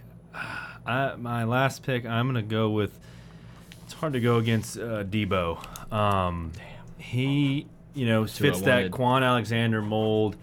I, 0.85 1.15
my 1.17 1.43
last 1.43 1.83
pick, 1.83 2.05
I'm 2.05 2.27
gonna 2.27 2.41
go 2.41 2.69
with. 2.69 2.97
It's 3.85 3.93
hard 3.93 4.13
to 4.13 4.19
go 4.19 4.37
against 4.37 4.77
uh, 4.77 5.03
Debo. 5.03 5.91
Um, 5.91 6.51
he, 6.97 7.67
you 7.93 8.05
know, 8.07 8.21
who 8.21 8.27
fits 8.27 8.61
that 8.61 8.91
wanted. 8.91 8.91
Kwon 8.91 9.23
Alexander 9.23 9.81
mold. 9.81 10.35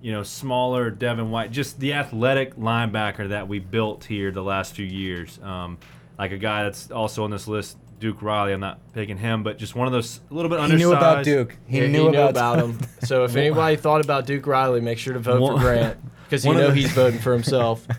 You 0.00 0.10
know, 0.10 0.24
smaller 0.24 0.90
Devin 0.90 1.30
White, 1.30 1.52
just 1.52 1.78
the 1.78 1.92
athletic 1.92 2.56
linebacker 2.56 3.28
that 3.28 3.46
we 3.46 3.60
built 3.60 4.02
here 4.04 4.32
the 4.32 4.42
last 4.42 4.74
few 4.74 4.84
years. 4.84 5.38
Um, 5.40 5.78
like 6.18 6.32
a 6.32 6.38
guy 6.38 6.64
that's 6.64 6.90
also 6.90 7.22
on 7.22 7.30
this 7.30 7.46
list, 7.46 7.76
Duke 8.00 8.20
Riley. 8.20 8.52
I'm 8.52 8.58
not 8.58 8.80
picking 8.94 9.16
him, 9.16 9.44
but 9.44 9.58
just 9.58 9.76
one 9.76 9.86
of 9.86 9.92
those 9.92 10.20
a 10.28 10.34
little 10.34 10.48
bit 10.48 10.58
undersized. 10.58 10.80
He 10.80 10.84
undersized. 10.86 11.26
knew 11.26 11.40
about 11.40 11.48
Duke. 11.48 11.56
He, 11.68 11.78
Yeah, 11.78 11.86
knew, 11.86 12.08
about, 12.08 12.58
him. 12.58 12.78
So 13.04 13.22
if 13.22 13.36
anybody 13.36 13.76
thought 13.76 14.04
about 14.04 14.26
Duke 14.26 14.44
Riley, 14.44 14.80
make 14.80 14.98
sure 14.98 15.12
to 15.12 15.20
vote 15.20 15.40
One- 15.40 15.54
for 15.56 15.60
Grant 15.60 15.98
because 16.24 16.44
you 16.44 16.52
know 16.52 16.68
the- 16.68 16.74
he's 16.74 16.90
voting 16.92 17.20
for 17.20 17.32
himself. 17.32 17.86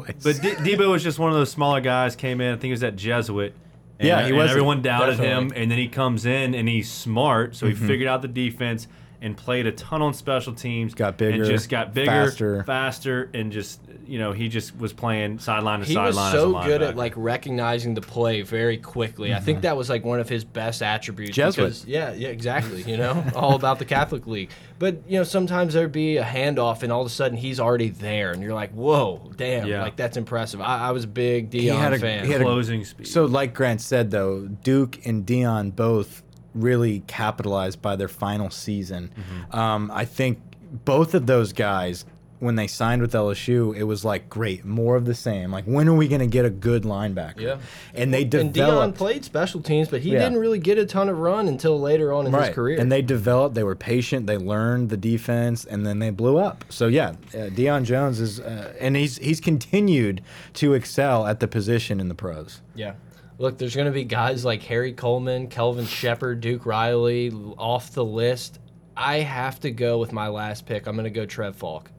twice. 0.00 0.14
But 0.22 0.40
D- 0.40 0.50
Debo 0.76 0.90
was 0.90 1.02
just 1.02 1.18
one 1.18 1.30
of 1.30 1.36
those 1.36 1.50
smaller 1.50 1.80
guys. 1.80 2.16
Came 2.16 2.40
in, 2.40 2.48
I 2.48 2.54
think 2.54 2.64
he 2.64 2.70
was 2.72 2.82
at 2.82 2.96
Jesuit. 2.96 3.54
And, 3.98 4.08
Yeah, 4.08 4.26
he 4.26 4.32
was. 4.32 4.50
Everyone 4.50 4.82
doubted 4.82 5.18
him, 5.18 5.52
and 5.54 5.70
then 5.70 5.78
he 5.78 5.88
comes 5.88 6.26
in 6.26 6.54
and 6.54 6.68
he's 6.68 6.90
smart, 6.90 7.54
so 7.56 7.66
he 7.66 7.72
Mm-hmm. 7.74 7.86
figured 7.86 8.08
out 8.08 8.22
the 8.22 8.28
defense 8.28 8.88
and 9.20 9.36
played 9.36 9.66
a 9.66 9.72
ton 9.72 10.02
on 10.02 10.12
special 10.12 10.52
teams. 10.52 10.94
Got 10.94 11.16
bigger, 11.16 11.42
and 11.42 11.44
just 11.50 11.68
got 11.70 11.94
bigger, 11.94 12.10
faster. 12.10 12.64
faster, 12.64 13.30
and 13.32 13.52
just 13.52 13.80
you 14.06 14.18
know 14.18 14.32
he 14.32 14.48
just 14.48 14.76
was 14.78 14.92
playing 14.92 15.38
sideline 15.38 15.80
to 15.80 15.86
sideline. 15.86 16.04
he 16.12 16.18
was 16.18 16.32
so 16.32 16.58
as 16.58 16.64
a 16.64 16.68
good 16.68 16.82
at 16.82 16.96
like 16.96 17.12
recognizing 17.16 17.94
the 17.94 18.00
play 18.00 18.42
very 18.42 18.76
quickly. 18.76 19.34
I 19.34 19.40
think 19.40 19.62
that 19.62 19.76
was 19.76 19.88
like 19.88 20.04
one 20.04 20.20
of 20.20 20.28
his 20.28 20.44
best 20.44 20.82
attributes. 20.82 21.34
Jesuit. 21.34 21.64
Because, 21.64 21.84
yeah, 21.86 22.12
yeah, 22.12 22.28
exactly. 22.28 22.82
You 22.82 22.96
know, 22.96 23.24
all 23.34 23.54
about 23.54 23.78
the 23.78 23.84
Catholic 23.84 24.26
League. 24.26 24.50
But 24.78 24.98
you 25.08 25.18
know, 25.18 25.24
sometimes 25.24 25.74
there'd 25.74 25.92
be 25.92 26.16
a 26.16 26.24
handoff, 26.24 26.82
and 26.82 26.92
all 26.92 27.00
of 27.00 27.06
a 27.06 27.10
sudden 27.10 27.38
he's 27.38 27.60
already 27.60 27.88
there, 27.90 28.32
and 28.32 28.42
you're 28.42 28.54
like, 28.54 28.72
"Whoa, 28.72 29.30
damn! 29.36 29.66
Yeah. 29.66 29.82
Like 29.82 29.96
that's 29.96 30.16
impressive." 30.16 30.60
I, 30.60 30.88
I 30.88 30.90
was 30.90 31.04
a 31.04 31.08
big 31.08 31.50
Deion 31.50 31.78
had 31.78 31.92
a- 31.92 31.98
fan. 31.98 32.26
he 32.26 32.32
had 32.32 32.40
a- 32.40 32.44
closing 32.44 32.84
speed. 32.84 33.06
so, 33.06 33.24
like 33.24 33.54
Grant 33.54 33.80
said, 33.80 34.10
though, 34.10 34.46
Duke 34.46 35.06
and 35.06 35.24
Deion 35.24 35.74
both 35.74 36.22
really 36.54 37.00
capitalized 37.06 37.82
by 37.82 37.96
their 37.96 38.08
final 38.08 38.50
season. 38.50 39.10
Mm-hmm. 39.16 39.56
Um, 39.56 39.90
I 39.92 40.04
think 40.04 40.38
both 40.84 41.14
of 41.14 41.26
those 41.26 41.52
guys, 41.52 42.04
when 42.44 42.54
they 42.54 42.66
signed 42.66 43.02
with 43.02 43.12
LSU, 43.12 43.74
it 43.76 43.84
was 43.84 44.04
like, 44.04 44.28
great, 44.28 44.64
more 44.64 44.94
of 44.96 45.04
the 45.04 45.14
same. 45.14 45.50
Like, 45.50 45.64
when 45.64 45.88
are 45.88 45.94
we 45.94 46.06
going 46.06 46.20
to 46.20 46.26
get 46.26 46.44
a 46.44 46.50
good 46.50 46.84
linebacker? 46.84 47.40
Yeah. 47.40 47.56
And 47.94 48.14
they 48.14 48.22
developed. 48.24 48.56
and 48.56 48.64
Deion 48.64 48.68
developed. 48.68 48.98
played 48.98 49.24
special 49.24 49.60
teams, 49.62 49.88
but 49.88 50.00
he 50.02 50.12
Yeah. 50.12 50.20
didn't 50.20 50.38
really 50.38 50.58
get 50.58 50.78
a 50.78 50.86
ton 50.86 51.08
of 51.08 51.18
run 51.18 51.48
until 51.48 51.80
later 51.80 52.12
on 52.12 52.26
in 52.26 52.32
right. 52.32 52.46
his 52.46 52.54
career. 52.54 52.78
And 52.80 52.92
they 52.92 53.02
developed, 53.02 53.54
they 53.54 53.64
were 53.64 53.74
patient, 53.74 54.26
they 54.26 54.36
learned 54.36 54.90
the 54.90 54.96
defense, 54.96 55.64
and 55.64 55.84
then 55.86 55.98
they 55.98 56.10
blew 56.10 56.38
up. 56.38 56.64
So 56.68 56.86
yeah, 56.86 57.10
uh, 57.32 57.48
Deion 57.50 57.84
Jones 57.84 58.20
is, 58.20 58.38
uh, 58.40 58.72
and 58.78 58.94
he's 58.96 59.18
he's 59.18 59.40
continued 59.40 60.20
to 60.54 60.74
excel 60.74 61.26
at 61.26 61.40
the 61.40 61.48
position 61.48 61.98
in 62.00 62.08
the 62.08 62.14
pros. 62.14 62.60
Yeah. 62.74 62.94
Look, 63.38 63.58
there's 63.58 63.74
going 63.74 63.86
to 63.86 63.92
be 63.92 64.04
guys 64.04 64.44
like 64.44 64.62
Harry 64.62 64.92
Coleman, 64.92 65.48
Kelvin 65.48 65.86
Sheppard, 65.86 66.40
Duke 66.40 66.66
Riley 66.66 67.32
off 67.58 67.90
the 67.92 68.04
list. 68.04 68.60
I 68.96 69.16
have 69.18 69.58
to 69.60 69.72
go 69.72 69.98
with 69.98 70.12
my 70.12 70.28
last 70.28 70.66
pick. 70.66 70.86
I'm 70.86 70.94
going 70.94 71.02
to 71.04 71.10
go 71.10 71.26
Trev 71.26 71.56
Faulk. 71.56 71.90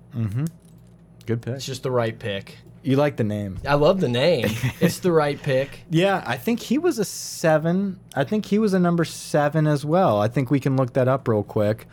Good 1.26 1.42
pick. 1.42 1.56
It's 1.56 1.66
just 1.66 1.84
the 1.84 1.92
right 1.92 2.18
pick. 2.18 2.58
You 2.84 2.98
like 2.98 3.16
the 3.18 3.24
name? 3.24 3.58
I 3.68 3.74
love 3.74 4.00
the 4.00 4.08
name. 4.08 4.46
it's 4.80 5.00
the 5.00 5.12
right 5.12 5.42
pick. 5.42 5.80
Yeah, 5.90 6.24
I 6.26 6.38
think 6.38 6.60
he 6.60 6.78
was 6.78 7.00
a 7.00 7.06
seven. 7.06 8.00
I 8.16 8.24
think 8.24 8.46
he 8.46 8.60
was 8.60 8.74
a 8.76 8.80
number 8.80 9.04
seven 9.06 9.66
as 9.66 9.84
well. 9.84 10.22
I 10.22 10.28
think 10.28 10.52
we 10.52 10.60
can 10.60 10.78
look 10.78 10.94
that 10.94 11.08
up 11.08 11.28
real 11.28 11.42
quick. 11.42 11.88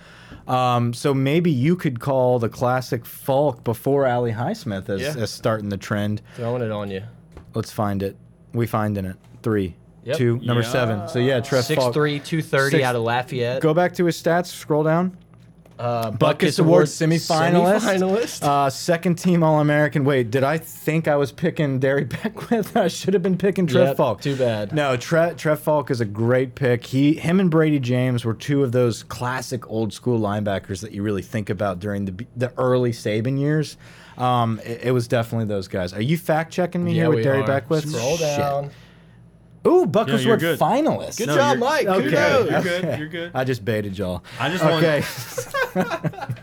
Um, 0.46 0.92
so 0.92 1.14
maybe 1.14 1.50
you 1.50 1.76
could 1.76 1.98
call 2.00 2.38
the 2.38 2.50
classic 2.50 3.06
Faulk 3.06 3.64
before 3.64 4.06
Ali 4.06 4.32
Highsmith 4.32 4.88
as, 4.90 5.00
Yeah. 5.00 5.14
as 5.22 5.30
starting 5.30 5.70
the 5.70 5.76
trend. 5.78 6.20
Throwing 6.36 6.60
it 6.62 6.70
on 6.70 6.90
you. 6.90 7.02
Let's 7.54 7.72
find 7.72 8.02
it. 8.02 8.16
We 8.52 8.66
find 8.66 8.98
in 8.98 9.06
it 9.06 9.16
three, 9.42 9.76
Yep. 10.04 10.16
two, 10.18 10.40
number 10.40 10.62
Yeah. 10.62 10.68
seven. 10.68 11.08
So 11.08 11.20
yeah, 11.20 11.40
Trev 11.40 11.64
Faulk. 11.66 11.94
6'3", 11.94 12.18
230 12.22 12.70
Six- 12.78 12.84
out 12.84 12.96
of 12.96 13.02
Lafayette. 13.02 13.62
Go 13.62 13.72
back 13.72 13.94
to 13.94 14.04
his 14.04 14.20
stats. 14.20 14.46
Scroll 14.46 14.82
down. 14.82 15.16
Uh, 15.82 16.12
Butkus 16.12 16.60
Award 16.60 16.86
semifinalist. 16.86 17.80
semifinalist. 17.80 18.42
Uh, 18.44 18.70
second 18.70 19.16
team 19.16 19.42
All 19.42 19.58
American. 19.58 20.04
Wait, 20.04 20.30
did 20.30 20.44
I 20.44 20.56
think 20.58 21.08
I 21.08 21.16
was 21.16 21.32
picking 21.32 21.80
Darry 21.80 22.04
Beckwith? 22.22 22.76
I 22.76 22.86
should 22.86 23.14
have 23.14 23.22
been 23.22 23.36
picking 23.36 23.66
Trev 23.66 23.88
Yep, 23.88 23.96
Faulk. 23.96 24.20
too 24.20 24.36
bad. 24.36 24.72
No, 24.72 24.96
Tre 24.96 25.34
Trev 25.34 25.58
Faulk 25.58 25.90
is 25.90 26.00
a 26.00 26.04
great 26.04 26.54
pick. 26.54 26.86
He, 26.86 27.14
him, 27.14 27.40
and 27.40 27.50
Bradie 27.50 27.80
James 27.80 28.24
were 28.24 28.34
two 28.34 28.62
of 28.62 28.70
those 28.70 29.02
classic 29.02 29.68
old 29.68 29.92
school 29.92 30.20
linebackers 30.20 30.82
that 30.82 30.92
you 30.92 31.02
really 31.02 31.22
think 31.22 31.50
about 31.50 31.80
during 31.80 32.04
the 32.04 32.26
the 32.36 32.52
early 32.56 32.92
Saban 32.92 33.40
years. 33.40 33.76
Um, 34.18 34.60
it, 34.64 34.84
it 34.84 34.90
was 34.92 35.08
definitely 35.08 35.46
those 35.46 35.66
guys. 35.66 35.92
Are 35.92 36.02
you 36.02 36.16
fact 36.16 36.52
checking 36.52 36.84
me 36.84 36.92
yeah, 36.92 37.02
here 37.02 37.08
with 37.08 37.16
we 37.16 37.22
Darry. 37.24 37.42
Beckwith? 37.42 37.88
Scroll 37.88 38.18
Shit. 38.18 38.70
Down. 39.64 39.72
Ooh, 39.72 39.86
Buckers 39.86 40.24
you're 40.24 40.36
good. 40.36 40.58
finalist. 40.58 41.18
Good 41.18 41.28
No, 41.28 41.34
job, 41.36 41.58
you're- 41.58 41.68
Mike. 41.68 41.86
Okay. 41.86 42.04
Kudos. 42.04 42.50
You're 42.50 42.62
good. 42.62 42.98
You're 42.98 43.08
good. 43.08 43.30
I 43.34 43.44
just 43.44 43.64
baited 43.64 43.96
y'all. 43.98 44.22
I 44.40 44.48
just 44.50 44.64
want- 44.64 44.84
okay. 44.84 45.02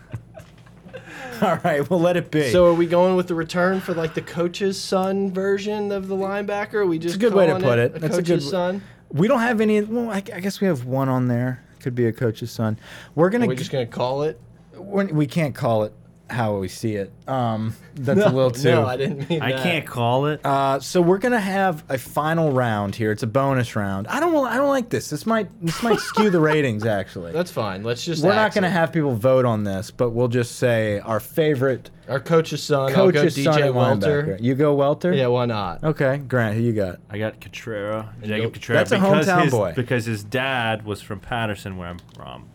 All 1.41 1.57
right, 1.63 1.89
we'll 1.89 2.01
let 2.01 2.17
it 2.17 2.32
be. 2.32 2.51
So 2.51 2.65
are 2.65 2.74
we 2.74 2.86
going 2.86 3.15
with 3.15 3.28
the 3.28 3.36
return 3.36 3.80
for 3.80 3.93
like 3.93 4.13
the 4.13 4.22
coach's 4.22 4.80
son 4.80 5.32
version 5.32 5.91
of 5.91 6.09
the 6.09 6.15
linebacker? 6.15 6.74
Are 6.76 6.86
we 6.86 6.99
just 6.99 7.15
a 7.15 7.20
good 7.20 7.34
way 7.34 7.47
to 7.47 7.57
put 7.59 7.80
it. 7.80 7.95
A 7.95 7.99
That's 7.99 8.15
a 8.15 8.17
coach's 8.17 8.43
good- 8.45 8.49
son. 8.49 8.82
We 9.11 9.28
don't 9.28 9.39
have 9.39 9.61
any. 9.61 9.82
Well, 9.82 10.09
I, 10.11 10.17
I 10.17 10.39
guess 10.41 10.59
we 10.61 10.67
have 10.67 10.86
one 10.86 11.07
on 11.09 11.28
there. 11.30 11.63
Could 11.80 11.95
be 11.95 12.05
a 12.07 12.11
coach's 12.11 12.51
son. 12.51 12.78
We're 13.15 13.30
gonna. 13.30 13.45
We're 13.45 13.51
we 13.51 13.55
just 13.55 13.72
gonna 13.72 13.86
call 13.88 14.24
it? 14.24 14.39
we're, 14.76 15.05
we 15.07 15.26
can't 15.28 15.55
call 15.55 15.84
it 15.84 15.93
how 16.30 16.57
we 16.57 16.67
see 16.67 16.95
it. 16.95 17.11
Um, 17.27 17.75
that's 17.95 18.19
a 18.21 18.30
little 18.30 18.51
too. 18.51 18.71
No, 18.71 18.86
I 18.86 18.97
didn't 18.97 19.30
mean 19.30 19.41
I 19.41 19.51
that. 19.53 19.63
can't 19.63 19.86
call 19.86 20.27
it. 20.27 20.41
Uh, 20.45 20.80
so 20.80 21.01
we're 21.01 21.17
gonna 21.17 21.39
have 21.39 21.84
a 21.89 21.97
final 21.97 22.51
round 22.51 22.95
here. 22.95 23.11
It's 23.11 23.23
a 23.23 23.27
bonus 23.27 23.75
round. 23.75 24.07
I 24.07 24.19
don't. 24.19 24.36
I 24.47 24.57
don't 24.57 24.69
like 24.69 24.89
this. 24.89 25.09
This 25.09 25.25
might. 25.25 25.49
This 25.61 25.82
might 25.84 25.99
skew 25.99 26.30
the 26.30 26.39
ratings. 26.39 26.86
Actually, 26.86 27.32
That's 27.34 27.51
fine. 27.51 27.84
Let's 27.84 28.03
just. 28.05 28.23
we're 28.23 28.34
not 28.36 28.53
gonna 28.53 28.67
it. 28.67 28.71
have 28.71 28.91
people 28.93 29.15
vote 29.15 29.45
on 29.45 29.63
this, 29.63 29.91
but 29.91 30.11
we'll 30.11 30.27
just 30.27 30.55
say 30.57 30.99
our 30.99 31.19
favorite 31.19 31.89
our 32.07 32.19
coach's 32.19 32.63
son. 32.63 32.91
I'll 32.95 33.11
go 33.11 33.21
coach's 33.21 33.43
son 33.43 33.53
DJ 33.59 33.73
Welter. 33.73 34.23
linebacker. 34.23 34.41
You 34.41 34.55
go 34.55 34.73
Welter. 34.73 35.13
Yeah, 35.13 35.27
why 35.27 35.45
not? 35.45 35.84
Okay, 35.84 36.17
Grant. 36.17 36.55
Who 36.55 36.61
you 36.63 36.73
got? 36.73 36.99
I 37.09 37.17
got 37.19 37.39
Cutrera, 37.39 38.07
you- 38.21 38.27
Jacob 38.27 38.53
Cutrera. 38.53 38.73
That's 38.73 38.91
a 38.91 38.97
hometown 38.97 39.43
his, 39.43 39.51
boy. 39.51 39.73
Because 39.75 40.05
his 40.05 40.23
dad 40.23 40.86
was 40.86 41.01
from 41.01 41.19
Patterson, 41.19 41.77
where 41.77 41.88
I'm 41.88 41.99
from. 42.15 42.47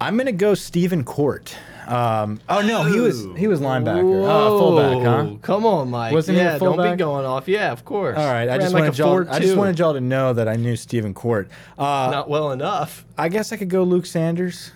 I'm 0.00 0.16
gonna 0.18 0.32
go 0.32 0.54
Stephen 0.54 1.04
Court. 1.04 1.56
Um, 1.86 2.40
oh 2.48 2.62
no, 2.62 2.82
he 2.82 2.98
was 3.00 3.26
he 3.36 3.46
was 3.46 3.60
linebacker, 3.60 4.24
uh, 4.26 4.48
fullback, 4.58 5.02
huh? 5.06 5.36
Come 5.42 5.64
on, 5.66 5.90
Mike. 5.90 6.12
Wasn't 6.12 6.36
he 6.36 6.42
a 6.42 6.44
yeah, 6.44 6.58
don't 6.58 6.74
fullback? 6.74 6.96
be 6.96 6.98
going 6.98 7.24
off. 7.24 7.46
Yeah, 7.48 7.70
of 7.72 7.84
course. 7.84 8.18
All 8.18 8.26
right, 8.26 8.42
I 8.48 8.56
Ran 8.56 8.60
just 8.60 8.74
like 8.74 8.82
wanted 8.82 8.94
a 9.00 9.02
y'all. 9.02 9.28
I 9.30 9.38
just 9.38 9.54
4-2. 9.54 9.56
wanted 9.56 9.78
y'all 9.78 9.92
to 9.94 10.00
know 10.00 10.32
that 10.32 10.48
I 10.48 10.56
knew 10.56 10.74
Stephen 10.76 11.14
Court. 11.14 11.48
Uh, 11.78 12.08
Not 12.10 12.28
well 12.28 12.50
enough. 12.52 13.04
I 13.16 13.28
guess 13.28 13.52
I 13.52 13.56
could 13.56 13.70
go 13.70 13.82
Luke 13.84 14.06
Sanders. 14.06 14.72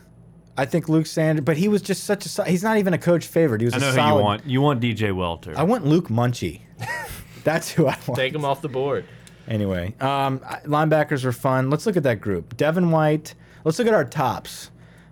I 0.56 0.66
think 0.66 0.88
Luke 0.88 1.06
Sanders, 1.06 1.44
but 1.44 1.56
he 1.56 1.68
was 1.68 1.80
just 1.82 2.04
such 2.04 2.26
a. 2.26 2.28
so- 2.28 2.44
He's 2.44 2.62
not 2.62 2.76
even 2.78 2.92
a 2.94 2.98
coach 2.98 3.26
favorite. 3.26 3.60
He 3.60 3.64
was 3.64 3.74
I 3.74 3.78
know 3.78 3.86
a 3.88 3.90
who 3.90 3.96
solid. 3.96 4.18
you 4.18 4.24
want. 4.24 4.46
You 4.46 4.60
want 4.60 4.80
DJ 4.80 5.14
Welter. 5.14 5.54
I 5.56 5.62
want 5.62 5.86
Luke 5.86 6.08
Munchie. 6.08 6.60
That's 7.44 7.70
who 7.70 7.86
I 7.86 7.96
want. 8.06 8.16
Take 8.16 8.34
him 8.34 8.44
off 8.44 8.60
the 8.60 8.68
board. 8.68 9.04
Anyway, 9.48 9.94
um, 10.00 10.40
I- 10.46 10.60
linebackers 10.66 11.24
are 11.24 11.32
fun. 11.32 11.70
Let's 11.70 11.86
look 11.86 11.96
at 11.96 12.02
that 12.04 12.20
group. 12.20 12.56
Devin 12.56 12.90
White. 12.90 13.34
Let's 13.64 13.78
look 13.78 13.88
at 13.88 13.94
our 13.94 14.04
tops. 14.04 14.70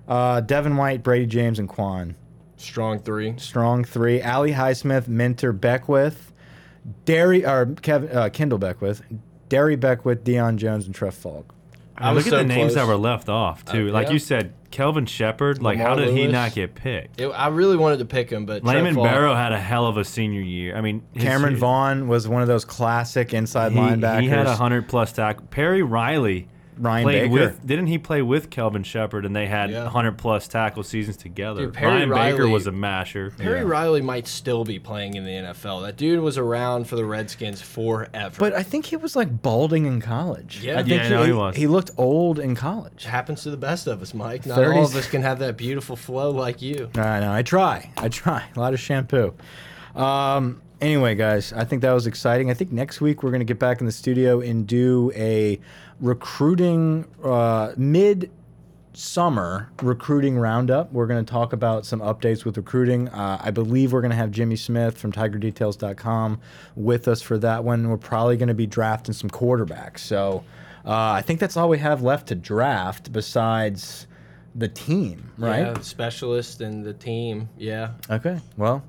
Uh, 0.08 0.40
Devin 0.40 0.76
White, 0.76 1.02
Bradie 1.02 1.28
James, 1.28 1.58
and 1.58 1.68
Kwon. 1.68 2.14
Strong 2.56 3.00
three. 3.00 3.34
Strong 3.36 3.84
three. 3.84 4.20
Ali 4.22 4.52
Highsmith, 4.52 5.06
Minter 5.06 5.52
Beckwith, 5.52 6.32
Darry 7.04 7.44
or 7.44 7.66
Kevin 7.82 8.10
uh, 8.16 8.28
Kendall 8.30 8.58
Beckwith, 8.58 9.02
Darry 9.48 9.76
Beckwith, 9.76 10.24
Deion 10.24 10.56
Jones, 10.56 10.86
and 10.86 10.94
Trev 10.94 11.14
Faulk. 11.14 11.54
I 11.96 12.08
Look 12.10 12.16
was 12.16 12.26
at 12.28 12.30
so 12.30 12.36
the 12.38 12.44
names 12.44 12.74
that 12.74 12.86
were 12.86 12.96
left 12.96 13.28
off 13.28 13.64
too. 13.64 13.88
Uh, 13.88 13.92
like 13.92 14.06
yeah. 14.06 14.12
you 14.14 14.18
said, 14.18 14.54
Kelvin 14.70 15.06
Sheppard. 15.06 15.62
Like 15.62 15.78
how 15.78 15.94
Lamar 15.94 16.06
did 16.06 16.16
he 16.16 16.26
not 16.28 16.54
get 16.54 16.74
picked? 16.74 17.20
It- 17.20 17.28
I 17.28 17.48
really 17.48 17.76
wanted 17.76 17.98
to 17.98 18.04
pick 18.04 18.30
him, 18.30 18.46
but 18.46 18.62
Trev 18.62 18.74
Lamin 18.76 18.94
Faulk- 18.94 19.06
Barrow 19.06 19.34
had 19.34 19.52
a 19.52 19.58
hell 19.58 19.86
of 19.86 19.96
a 19.96 20.04
senior 20.04 20.40
year. 20.40 20.76
I 20.76 20.80
mean, 20.80 21.02
his- 21.12 21.24
Cameron 21.24 21.54
he- 21.54 21.60
Vaughn 21.60 22.08
was 22.08 22.26
one 22.28 22.42
of 22.42 22.48
those 22.48 22.64
classic 22.64 23.34
inside 23.34 23.72
he, 23.72 23.78
linebackers. 23.78 24.22
He 24.22 24.28
had 24.28 24.46
a 24.46 24.54
hundred 24.56 24.88
plus 24.88 25.12
tackle. 25.12 25.46
Perry 25.50 25.82
Riley 25.82 26.48
Ryan 26.78 27.04
played 27.04 27.22
Baker. 27.22 27.32
with. 27.32 27.66
Didn't 27.66 27.88
he 27.88 27.98
play 27.98 28.22
with 28.22 28.50
Kelvin 28.50 28.82
Sheppard 28.82 29.24
and 29.26 29.34
they 29.34 29.46
had 29.46 29.70
Yeah. 29.70 29.88
hundred 29.88 30.16
plus 30.18 30.46
tackle 30.48 30.82
seasons 30.82 31.16
together? 31.16 31.62
Dude, 31.66 31.74
Perry 31.74 32.06
Ryan 32.06 32.32
Baker 32.32 32.48
was 32.48 32.66
a 32.66 32.72
masher. 32.72 33.32
Perry 33.36 33.58
Yeah. 33.60 33.64
Riley 33.66 34.00
might 34.00 34.26
still 34.26 34.64
be 34.64 34.78
playing 34.78 35.14
in 35.14 35.24
the 35.24 35.30
NFL. 35.32 35.82
That 35.82 35.96
dude 35.96 36.20
was 36.20 36.38
around 36.38 36.86
for 36.86 36.96
the 36.96 37.04
Redskins 37.04 37.60
forever. 37.60 38.36
But 38.38 38.52
I 38.54 38.62
think 38.62 38.86
he 38.86 38.96
was 38.96 39.16
like 39.16 39.42
balding 39.42 39.86
in 39.86 40.00
college. 40.00 40.60
Yeah. 40.62 40.74
I 40.78 40.82
think 40.82 41.02
Yeah, 41.02 41.08
no, 41.08 41.22
he 41.24 41.32
was. 41.32 41.56
He 41.56 41.66
looked 41.66 41.90
old 41.96 42.38
in 42.38 42.54
college. 42.54 43.04
happens 43.04 43.42
to 43.42 43.50
the 43.50 43.56
best 43.56 43.86
of 43.86 44.00
us, 44.02 44.14
Mike. 44.14 44.46
Not 44.46 44.58
30s. 44.58 44.76
all 44.76 44.84
of 44.84 44.94
us 44.96 45.08
can 45.08 45.22
have 45.22 45.38
that 45.40 45.56
beautiful 45.56 45.96
flow 45.96 46.30
like 46.30 46.62
you. 46.62 46.88
I 46.96 47.20
know. 47.20 47.32
I 47.32 47.42
try. 47.42 47.90
I 47.96 48.08
try. 48.08 48.44
A 48.54 48.60
lot 48.60 48.72
of 48.74 48.80
shampoo. 48.80 49.34
Um, 49.94 50.60
anyway, 50.80 51.14
guys, 51.14 51.52
I 51.52 51.64
think 51.64 51.82
that 51.82 51.92
was 51.92 52.06
exciting. 52.06 52.50
I 52.50 52.54
think 52.54 52.72
next 52.72 53.00
week 53.00 53.22
we're 53.22 53.30
going 53.30 53.40
to 53.40 53.44
get 53.46 53.58
back 53.58 53.80
in 53.80 53.86
the 53.86 53.92
studio 53.92 54.40
and 54.40 54.66
do 54.66 55.10
a 55.14 55.58
recruiting 56.00 57.06
uh, 57.22 57.72
mid 57.76 58.30
summer 58.98 59.70
recruiting 59.82 60.36
roundup. 60.36 60.92
We're 60.92 61.06
going 61.06 61.24
to 61.24 61.30
talk 61.30 61.52
about 61.52 61.86
some 61.86 62.00
updates 62.00 62.44
with 62.44 62.56
recruiting. 62.56 63.08
Uh, 63.08 63.40
I 63.40 63.50
believe 63.50 63.92
we're 63.92 64.00
going 64.00 64.10
to 64.10 64.16
have 64.16 64.30
Jimmy 64.30 64.56
Smith 64.56 64.98
from 64.98 65.12
TigerDetails.com 65.12 66.40
with 66.74 67.06
us 67.06 67.22
for 67.22 67.38
that 67.38 67.62
one. 67.62 67.88
We're 67.88 67.96
probably 67.96 68.36
going 68.36 68.48
to 68.48 68.54
be 68.54 68.66
drafting 68.66 69.14
some 69.14 69.30
quarterbacks. 69.30 70.00
So 70.00 70.44
uh, 70.84 71.12
I 71.12 71.22
think 71.22 71.38
that's 71.38 71.56
all 71.56 71.68
we 71.68 71.78
have 71.78 72.02
left 72.02 72.28
to 72.28 72.34
draft 72.34 73.12
besides 73.12 74.06
the 74.54 74.68
team, 74.68 75.30
right? 75.38 75.66
Yeah, 75.66 75.80
specialist 75.80 76.60
and 76.60 76.84
the 76.84 76.94
team. 76.94 77.48
Yeah. 77.56 77.92
Okay. 78.10 78.40
Well, 78.56 78.82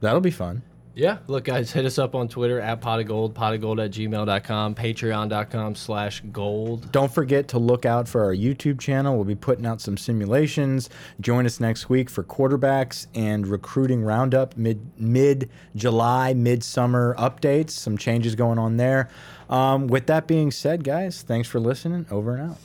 that'll 0.00 0.20
be 0.20 0.30
fun. 0.32 0.62
Yeah. 0.96 1.18
Look, 1.26 1.44
guys, 1.44 1.70
hit 1.70 1.84
us 1.84 1.98
up 1.98 2.14
on 2.14 2.26
Twitter 2.26 2.58
at 2.58 2.80
pot 2.80 3.00
of 3.00 3.06
gold, 3.06 3.34
pot 3.34 3.52
of 3.52 3.60
gold 3.60 3.78
at 3.80 3.90
gmail.com, 3.90 4.74
patreon.com 4.74 5.74
slash 5.74 6.22
gold. 6.32 6.90
Don't 6.90 7.12
forget 7.12 7.48
to 7.48 7.58
look 7.58 7.84
out 7.84 8.08
for 8.08 8.24
our 8.24 8.34
YouTube 8.34 8.80
channel. 8.80 9.14
We'll 9.14 9.26
be 9.26 9.34
putting 9.34 9.66
out 9.66 9.82
some 9.82 9.98
simulations. 9.98 10.88
Join 11.20 11.44
us 11.44 11.60
next 11.60 11.90
week 11.90 12.08
for 12.08 12.24
quarterbacks 12.24 13.08
and 13.14 13.46
recruiting 13.46 14.02
roundup 14.02 14.56
mid 14.56 14.90
mid 14.98 15.50
July, 15.74 16.32
mid 16.32 16.64
summer 16.64 17.14
updates. 17.18 17.70
Some 17.70 17.98
changes 17.98 18.34
going 18.34 18.58
on 18.58 18.78
there. 18.78 19.10
Um, 19.50 19.88
with 19.88 20.06
that 20.06 20.26
being 20.26 20.50
said, 20.50 20.82
guys, 20.82 21.20
thanks 21.20 21.46
for 21.46 21.60
listening. 21.60 22.06
Over 22.10 22.36
and 22.36 22.52
out. 22.52 22.58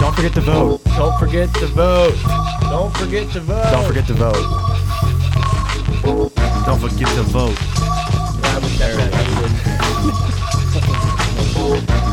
Don't 0.00 0.14
forget 0.16 0.32
to 0.32 0.40
vote. 0.40 0.82
Don't 0.96 1.18
forget 1.18 1.54
to 1.56 1.66
vote. 1.66 2.16
Don't 2.62 2.96
forget 2.96 3.30
to 3.32 3.40
vote. 3.40 3.70
Don't 3.70 3.86
forget 3.86 4.06
to 4.06 4.14
vote. 4.14 4.40
Don't 6.64 6.80
forget 6.80 7.08
to 7.16 7.22
vote. 7.22 7.56
That 8.40 8.62
was 8.62 8.78
terrible. 8.78 9.10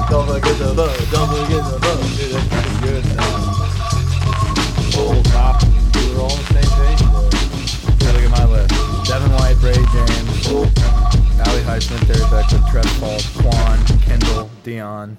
Don't 0.10 0.28
forget 0.28 0.58
to 0.58 0.74
vote. 0.74 1.00
Don't 1.12 1.30
forget 1.32 1.64
to 1.64 1.78
vote. 1.80 2.04
Dude, 2.18 2.32
that's 2.34 2.48
pretty 2.52 2.76
good. 2.84 3.04
Full 4.92 5.24
top. 5.32 5.64
We 5.96 6.02
were 6.14 6.20
all 6.20 6.32
on 6.32 6.38
the 6.38 6.44
same 6.52 6.72
page. 6.76 7.02
Okay, 7.96 8.12
look 8.12 8.24
at 8.24 8.32
my 8.32 8.46
list. 8.52 8.76
Devin 9.08 9.32
White, 9.32 9.58
Bradie 9.64 9.88
James, 9.94 10.48
Ali 11.48 11.62
Highsmith, 11.62 12.04
Darry 12.06 12.28
Beckwood, 12.30 12.64
Trev 12.70 12.88
Paul, 13.00 13.20
Kwon, 13.40 13.78
Kendall, 14.04 14.50
Deion. 14.66 15.16